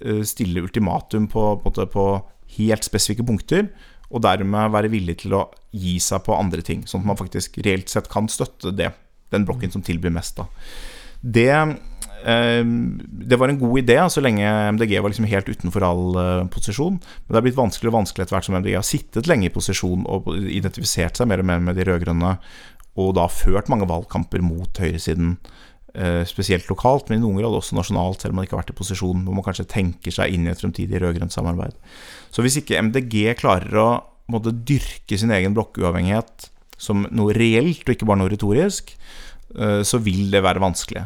eh, 0.00 0.24
stille 0.24 0.64
ultimatum 0.64 1.28
på, 1.32 1.50
på, 1.60 1.76
på 1.92 2.06
helt 2.58 2.86
spesifikke 2.86 3.26
punkter, 3.28 3.68
og 4.12 4.24
dermed 4.24 4.74
være 4.74 4.90
villig 4.92 5.22
til 5.22 5.36
å 5.38 5.46
gi 5.72 5.96
seg 6.02 6.24
på 6.26 6.36
andre 6.36 6.64
ting, 6.64 6.84
sånn 6.88 7.04
at 7.04 7.12
man 7.12 7.20
faktisk 7.20 7.56
reelt 7.64 7.88
sett 7.92 8.10
kan 8.12 8.28
støtte 8.28 8.74
det, 8.76 8.90
den 9.32 9.46
blokken 9.48 9.72
som 9.72 9.84
tilbyr 9.84 10.12
mest. 10.12 10.36
Da. 10.36 10.48
Det, 11.22 11.48
eh, 12.28 12.64
det 13.30 13.38
var 13.40 13.48
en 13.48 13.60
god 13.60 13.78
idé 13.80 13.96
så 14.12 14.20
lenge 14.24 14.44
MDG 14.76 14.98
var 14.98 15.14
liksom 15.14 15.30
helt 15.30 15.48
utenfor 15.48 15.86
all 15.86 16.20
eh, 16.20 16.44
posisjon. 16.52 17.00
Men 17.00 17.30
det 17.30 17.40
har 17.40 17.46
blitt 17.48 17.60
vanskelig 17.60 17.92
og 17.92 17.98
vanskelig 18.00 18.26
etter 18.26 18.36
hvert 18.36 18.50
som 18.50 18.58
MDG 18.58 18.76
har 18.76 18.86
sittet 18.86 19.30
lenge 19.30 19.48
i 19.48 19.54
posisjon 19.54 20.04
og 20.04 20.28
identifisert 20.42 21.16
seg 21.16 21.30
mer 21.30 21.40
og 21.40 21.48
mer 21.48 21.64
med 21.64 21.80
de 21.80 21.88
rød-grønne, 21.88 22.36
og 23.00 23.14
da 23.16 23.28
ført 23.32 23.70
mange 23.72 23.88
valgkamper 23.88 24.44
mot 24.44 24.76
høyresiden. 24.82 25.38
Eh, 25.92 26.22
spesielt 26.24 26.68
lokalt, 26.72 27.08
men 27.08 27.18
i 27.18 27.22
noen 27.22 27.36
grad 27.40 27.52
også 27.52 27.76
nasjonalt, 27.76 28.22
selv 28.22 28.32
om 28.32 28.38
man 28.40 28.46
ikke 28.46 28.56
har 28.56 28.62
vært 28.62 28.72
i 28.72 28.78
posisjon 28.78 29.26
hvor 29.26 29.36
man 29.36 29.44
kanskje 29.44 29.68
tenker 29.68 30.14
seg 30.14 30.32
inn 30.32 30.46
i 30.46 30.52
et 30.52 30.60
fremtidig 30.60 31.00
rød-grønt 31.02 31.34
samarbeid. 31.34 31.76
Så 32.32 32.44
hvis 32.44 32.56
ikke 32.60 32.80
MDG 32.80 33.34
klarer 33.40 33.78
å 33.80 33.88
måtte 34.32 34.54
dyrke 34.54 35.18
sin 35.20 35.32
egen 35.34 35.54
blokkuavhengighet 35.56 36.48
som 36.80 37.04
noe 37.14 37.34
reelt, 37.36 37.84
og 37.84 37.94
ikke 37.94 38.08
bare 38.08 38.22
noe 38.22 38.32
retorisk, 38.32 38.94
eh, 39.54 39.82
så 39.86 40.00
vil 40.02 40.30
det 40.32 40.42
være 40.44 40.62
vanskelig. 40.62 41.04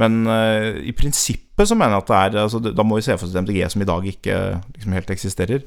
Men 0.00 0.24
uh, 0.26 0.74
i 0.82 0.90
prinsippet 0.96 1.70
så 1.70 1.76
mener 1.78 1.94
jeg 1.94 2.02
at 2.02 2.08
det 2.08 2.16
er 2.18 2.38
altså, 2.42 2.58
Da 2.58 2.82
må 2.82 2.96
vi 2.98 3.04
se 3.06 3.14
for 3.14 3.28
oss 3.28 3.36
MDG 3.38 3.60
som 3.70 3.84
i 3.84 3.86
dag 3.86 4.08
ikke 4.10 4.38
liksom, 4.74 4.96
helt 4.96 5.12
eksisterer. 5.14 5.62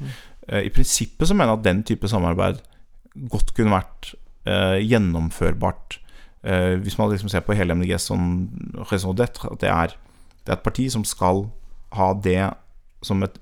Uh, 0.52 0.66
I 0.68 0.72
prinsippet 0.74 1.30
så 1.30 1.38
mener 1.38 1.54
jeg 1.54 1.62
at 1.62 1.68
den 1.70 1.80
type 1.88 2.12
samarbeid 2.12 2.60
godt 3.32 3.54
kunne 3.56 3.78
vært 3.78 4.12
uh, 4.50 4.76
gjennomførbart 4.84 6.02
hvis 6.48 6.96
man 6.96 7.10
liksom 7.12 7.28
ser 7.28 7.42
på 7.44 7.56
hele 7.58 7.76
MDG 7.76 7.98
som 8.00 8.46
raison 8.88 9.12
d'être, 9.18 9.50
at 9.50 9.60
det 9.60 9.68
er, 9.68 9.96
det 10.46 10.52
er, 10.54 10.56
et 10.56 10.64
parti 10.64 10.86
som 10.94 11.02
skal 11.04 11.42
ha 11.98 12.06
det 12.24 12.38
som 13.04 13.26
et 13.26 13.36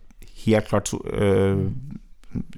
helt 0.46 0.70
klart 0.70 0.92
uh, 0.94 1.66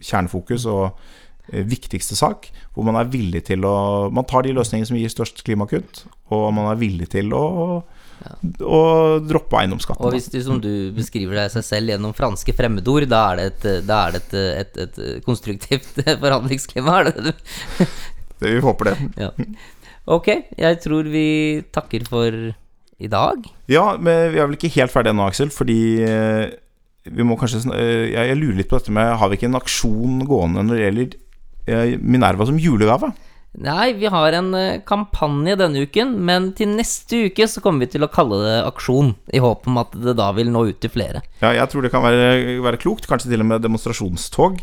kjernefokus 0.01 0.67
og 0.69 0.97
uh, 0.97 1.61
viktigste 1.67 2.17
sak, 2.19 2.49
hvor 2.73 2.88
man 2.88 2.99
er 2.99 3.11
villig 3.11 3.45
til 3.49 3.65
å 3.67 4.09
Man 4.13 4.27
tar 4.29 4.45
de 4.45 4.55
løsningene 4.55 4.89
som 4.89 4.99
gir 4.99 5.13
størst 5.13 5.43
klimakutt, 5.47 6.05
og 6.33 6.49
man 6.55 6.71
er 6.71 6.81
villig 6.81 7.11
til 7.15 7.33
å 7.35 7.45
ja. 8.17 8.33
Og 8.65 9.27
droppe 9.29 9.59
eiendomsskatten. 9.59 10.01
Og 10.01 10.15
hvis 10.15 10.25
du, 10.33 10.39
som 10.41 10.57
du 10.57 10.89
beskriver 10.95 11.38
deg 11.38 11.51
seg 11.53 11.65
selv 11.67 11.93
gjennom 11.93 12.15
franske 12.17 12.55
fremmedord, 12.57 13.05
da 13.11 13.19
er 13.29 13.38
det 13.38 13.45
et, 13.51 13.67
er 13.85 14.15
det 14.15 14.21
et, 14.23 14.38
et, 14.41 14.79
et 14.81 15.25
konstruktivt 15.25 16.01
forhandlingsklima, 16.23 16.95
er 16.97 17.11
det 17.11 17.27
det? 17.27 17.35
det 18.41 18.55
vi 18.55 18.63
håper 18.65 18.89
det. 18.89 18.95
Ja. 19.21 19.29
Ok, 20.17 20.31
jeg 20.57 20.79
tror 20.83 21.09
vi 21.11 21.27
takker 21.75 22.07
for 22.07 22.33
i 22.97 23.09
dag. 23.11 23.43
Ja, 23.69 23.91
men 23.99 24.31
vi 24.33 24.39
er 24.39 24.47
vel 24.47 24.55
ikke 24.57 24.71
helt 24.79 24.93
ferdige 24.93 25.13
ennå, 25.13 25.27
Aksel. 25.29 25.51
Fordi 25.53 25.79
eh, 26.07 26.45
vi 27.14 27.26
må 27.28 27.38
kanskje 27.39 27.64
eh, 27.76 28.12
Jeg 28.14 28.39
lurer 28.39 28.60
litt 28.60 28.70
på 28.72 28.80
dette 28.80 28.93
med 28.95 29.16
Har 29.20 29.32
vi 29.32 29.39
ikke 29.39 29.49
en 29.49 29.60
aksjon 29.60 30.20
gående 30.28 30.66
når 30.66 30.76
det 30.76 30.84
gjelder 30.84 31.16
eh, 31.68 31.95
Minerva 32.01 32.47
som 32.49 32.60
julegave? 32.62 33.14
Nei, 33.58 33.95
vi 33.97 34.05
har 34.12 34.36
en 34.38 34.51
kampanje 34.86 35.55
denne 35.58 35.82
uken, 35.88 36.12
men 36.28 36.51
til 36.53 36.76
neste 36.78 37.24
uke 37.26 37.47
så 37.49 37.64
kommer 37.64 37.88
vi 37.88 37.95
til 37.95 38.05
å 38.05 38.10
kalle 38.12 38.38
det 38.43 38.58
aksjon. 38.68 39.16
I 39.34 39.41
håp 39.41 39.66
om 39.66 39.80
at 39.82 39.95
det 39.97 40.14
da 40.20 40.28
vil 40.38 40.51
nå 40.53 40.62
ut 40.68 40.78
til 40.84 40.91
flere. 40.93 41.24
Ja, 41.41 41.55
jeg 41.55 41.72
tror 41.72 41.82
det 41.82 41.89
kan 41.89 42.05
være, 42.05 42.60
være 42.62 42.78
klokt. 42.84 43.08
Kanskje 43.10 43.32
til 43.32 43.41
og 43.41 43.49
med 43.49 43.66
demonstrasjonstog. 43.66 44.62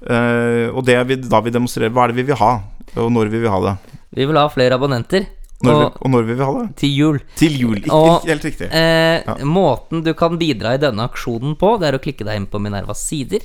Uh, 0.00 0.72
og 0.72 0.80
det 0.88 0.96
vi, 1.10 1.18
da 1.20 1.42
vi 1.44 1.52
demonstrerer, 1.52 1.92
hva 1.92 2.06
er 2.06 2.14
det 2.14 2.22
vi 2.22 2.30
vil 2.30 2.40
ha? 2.40 2.54
Og 2.96 3.12
når 3.12 3.28
vi 3.34 3.42
vil 3.42 3.52
ha 3.52 3.60
det? 3.66 3.76
Vi 4.16 4.24
vil 4.30 4.40
ha 4.40 4.46
flere 4.48 4.80
abonnenter. 4.80 5.28
Når 5.60 5.74
og, 5.74 5.80
vi, 5.80 5.88
og, 5.92 6.12
når 6.14 6.28
vil 6.28 6.38
vi 6.38 6.44
ha 6.46 6.52
det? 6.56 6.66
Til 6.80 6.94
jul. 6.96 7.18
Til 7.36 7.56
jul, 7.60 7.80
ikke 7.82 7.96
og, 7.96 8.28
helt 8.28 8.46
riktig. 8.48 8.70
Eh, 8.72 9.18
ja. 9.26 9.36
Måten 9.44 10.04
du 10.06 10.14
kan 10.16 10.38
bidra 10.40 10.76
i 10.76 10.80
denne 10.80 11.04
aksjonen 11.10 11.56
på, 11.60 11.74
det 11.80 11.90
er 11.90 11.98
å 11.98 12.02
klikke 12.02 12.26
deg 12.28 12.40
inn 12.40 12.48
på 12.50 12.62
Minervas 12.62 13.04
sider. 13.08 13.44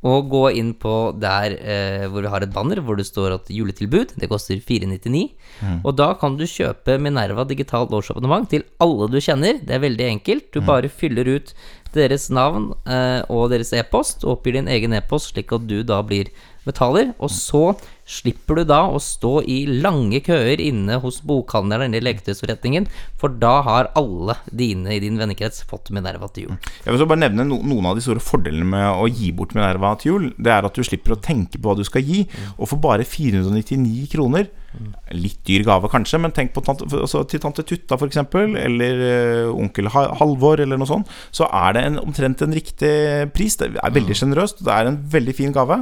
Og 0.00 0.30
gå 0.32 0.46
inn 0.56 0.70
på 0.80 0.94
der 1.20 1.52
eh, 1.60 2.06
hvor 2.08 2.24
vi 2.24 2.30
har 2.32 2.40
et 2.40 2.52
banner 2.54 2.78
hvor 2.80 2.96
det 2.96 3.04
står 3.04 3.34
at 3.34 3.50
juletilbud. 3.52 4.14
Det 4.16 4.30
koster 4.30 4.56
499. 4.56 5.26
Mm. 5.60 5.82
Og 5.84 5.92
da 5.98 6.14
kan 6.16 6.38
du 6.40 6.46
kjøpe 6.48 6.96
Minerva 7.04 7.44
digitalt 7.44 7.92
årsabonnement 7.92 8.48
til 8.48 8.64
alle 8.80 9.10
du 9.12 9.18
kjenner. 9.20 9.60
Det 9.60 9.76
er 9.76 9.84
veldig 9.84 10.06
enkelt. 10.14 10.48
Du 10.54 10.62
mm. 10.62 10.68
bare 10.70 10.88
fyller 10.88 11.28
ut 11.28 11.52
deres 11.92 12.30
navn 12.32 12.70
eh, 12.88 13.20
og 13.28 13.50
deres 13.52 13.74
e-post, 13.76 14.24
og 14.24 14.38
oppgir 14.38 14.56
din 14.56 14.70
egen 14.72 14.96
e-post, 14.96 15.34
slik 15.34 15.52
at 15.52 15.68
du 15.68 15.82
da 15.84 16.00
blir 16.06 16.30
betaler. 16.66 17.14
Og 17.18 17.32
så 17.32 17.62
slipper 18.10 18.60
du 18.60 18.64
da 18.68 18.80
å 18.90 18.98
stå 19.02 19.32
i 19.46 19.60
lange 19.70 20.18
køer 20.26 20.60
inne 20.62 20.98
hos 21.02 21.20
bokhandleren 21.26 21.94
eller 21.94 22.08
leketøysforretningen, 22.08 22.88
for 23.20 23.36
da 23.42 23.60
har 23.66 23.90
alle 23.98 24.36
dine 24.50 24.96
i 24.96 25.02
din 25.02 25.20
vennekrets 25.20 25.62
fått 25.70 25.92
Minerva 25.94 26.30
til 26.34 26.48
jul. 26.48 26.56
Jeg 26.84 26.92
vil 26.92 27.02
så 27.02 27.08
bare 27.10 27.24
nevne 27.24 27.46
noen 27.50 27.90
av 27.90 27.98
de 27.98 28.04
store 28.04 28.22
fordelene 28.24 28.66
med 28.72 28.88
å 28.90 29.06
gi 29.10 29.30
bort 29.36 29.54
Minerva 29.56 29.94
til 30.00 30.14
jul. 30.14 30.30
Det 30.38 30.54
er 30.54 30.66
at 30.66 30.76
du 30.76 30.86
slipper 30.86 31.14
å 31.14 31.22
tenke 31.22 31.60
på 31.60 31.70
hva 31.70 31.78
du 31.78 31.86
skal 31.86 32.06
gi, 32.06 32.24
og 32.56 32.66
for 32.72 32.82
bare 32.82 33.06
499 33.06 34.10
kroner 34.10 34.50
Litt 35.10 35.40
dyr 35.48 35.64
gave, 35.66 35.88
kanskje, 35.90 36.20
men 36.22 36.30
tenk 36.34 36.52
på 36.54 36.62
tante, 36.62 36.86
altså, 36.94 37.24
til 37.26 37.40
tante 37.42 37.64
Tutta, 37.66 37.96
f.eks., 37.98 38.20
eller 38.62 39.00
uh, 39.02 39.48
onkel 39.50 39.90
Halvor, 39.90 40.62
eller 40.62 40.78
noe 40.78 40.86
sånt. 40.86 41.10
Så 41.34 41.48
er 41.50 41.74
det 41.74 41.82
en, 41.88 41.98
omtrent 42.04 42.44
en 42.46 42.54
riktig 42.54 42.92
pris. 43.34 43.58
Det 43.58 43.72
er 43.74 43.96
veldig 43.96 44.16
sjenerøst. 44.20 44.62
Det 44.62 44.70
er 44.70 44.92
en 44.92 45.00
veldig 45.10 45.34
fin 45.34 45.54
gave. 45.56 45.80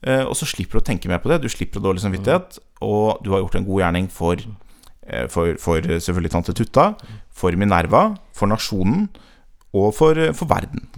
Uh, 0.00 0.24
og 0.24 0.34
så 0.38 0.48
slipper 0.48 0.78
du 0.78 0.82
å 0.82 0.86
tenke 0.86 1.10
mer 1.10 1.20
på 1.22 1.32
det. 1.32 1.42
Du 1.44 1.50
slipper 1.52 1.82
dårlig 1.84 2.04
samvittighet, 2.04 2.60
og 2.84 3.20
du 3.24 3.32
har 3.34 3.44
gjort 3.44 3.58
en 3.60 3.68
god 3.68 3.82
gjerning 3.84 4.10
for, 4.12 4.40
uh, 5.10 5.26
for, 5.32 5.54
for 5.60 5.92
selvfølgelig 5.92 6.34
tante 6.36 6.56
Tutta, 6.56 6.92
for 7.30 7.56
Minerva, 7.60 8.10
for 8.36 8.50
nasjonen 8.50 9.08
og 9.76 9.92
for, 9.94 10.18
for 10.36 10.50
verden. 10.50 10.88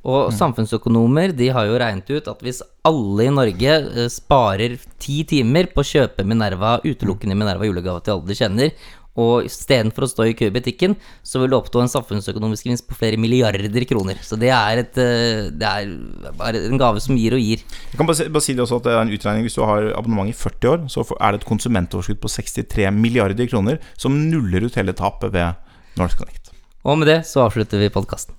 Og 0.00 0.30
samfunnsøkonomer 0.32 1.34
de 1.36 1.50
har 1.52 1.66
jo 1.68 1.76
regnet 1.80 2.08
ut 2.08 2.28
at 2.32 2.40
hvis 2.44 2.62
alle 2.88 3.26
i 3.26 3.32
Norge 3.34 3.74
eh, 3.76 4.06
sparer 4.08 4.78
ti 5.00 5.18
timer 5.28 5.68
på 5.74 5.82
å 5.82 5.88
kjøpe 5.90 6.24
Minerva, 6.24 6.78
utelukkende 6.80 7.36
Minerva 7.36 7.68
julegave 7.68 8.00
til 8.04 8.14
alle 8.14 8.30
de 8.30 8.38
kjenner, 8.38 8.72
og 9.18 9.46
istedenfor 9.48 10.06
å 10.06 10.10
stå 10.10 10.26
i 10.28 10.34
kø 10.38 10.48
i 10.48 10.54
butikken, 10.54 10.94
så 11.26 11.40
vil 11.40 11.50
det 11.50 11.58
oppstå 11.58 11.82
en 11.82 11.90
samfunnsøkonomisk 11.90 12.68
gevinst 12.68 12.86
på 12.88 12.98
flere 12.98 13.18
milliarder 13.20 13.86
kroner. 13.90 14.20
Så 14.22 14.38
det 14.40 14.52
er, 14.54 14.82
et, 14.84 15.00
eh, 15.00 15.50
det 15.50 15.66
er 15.66 15.90
bare 16.38 16.62
en 16.68 16.80
gave 16.80 17.02
som 17.02 17.18
gir 17.18 17.34
og 17.34 17.42
gir. 17.42 17.64
Jeg 17.90 17.98
kan 17.98 18.08
bare 18.08 18.20
si, 18.20 18.28
bare 18.30 18.46
si 18.46 18.54
det 18.54 18.64
også 18.64 18.80
at 18.80 18.86
det 18.86 18.94
er 18.94 19.02
en 19.02 19.14
utregning 19.16 19.48
Hvis 19.48 19.58
du 19.58 19.64
har 19.66 19.90
abonnement 19.98 20.30
i 20.30 20.36
40 20.36 20.70
år, 20.70 20.86
så 20.92 21.04
er 21.18 21.32
det 21.32 21.42
et 21.42 21.50
konsumentoverskudd 21.50 22.20
på 22.22 22.30
63 22.30 22.90
milliarder 22.94 23.50
kroner 23.50 23.80
som 23.98 24.14
nuller 24.30 24.68
ut 24.68 24.78
hele 24.78 24.94
tapet 24.96 25.34
ved 25.34 25.58
NorthConnect. 25.98 26.54
Og 26.84 27.00
med 27.00 27.10
det 27.10 27.20
så 27.28 27.44
avslutter 27.44 27.82
vi 27.82 27.92
podkasten. 27.92 28.38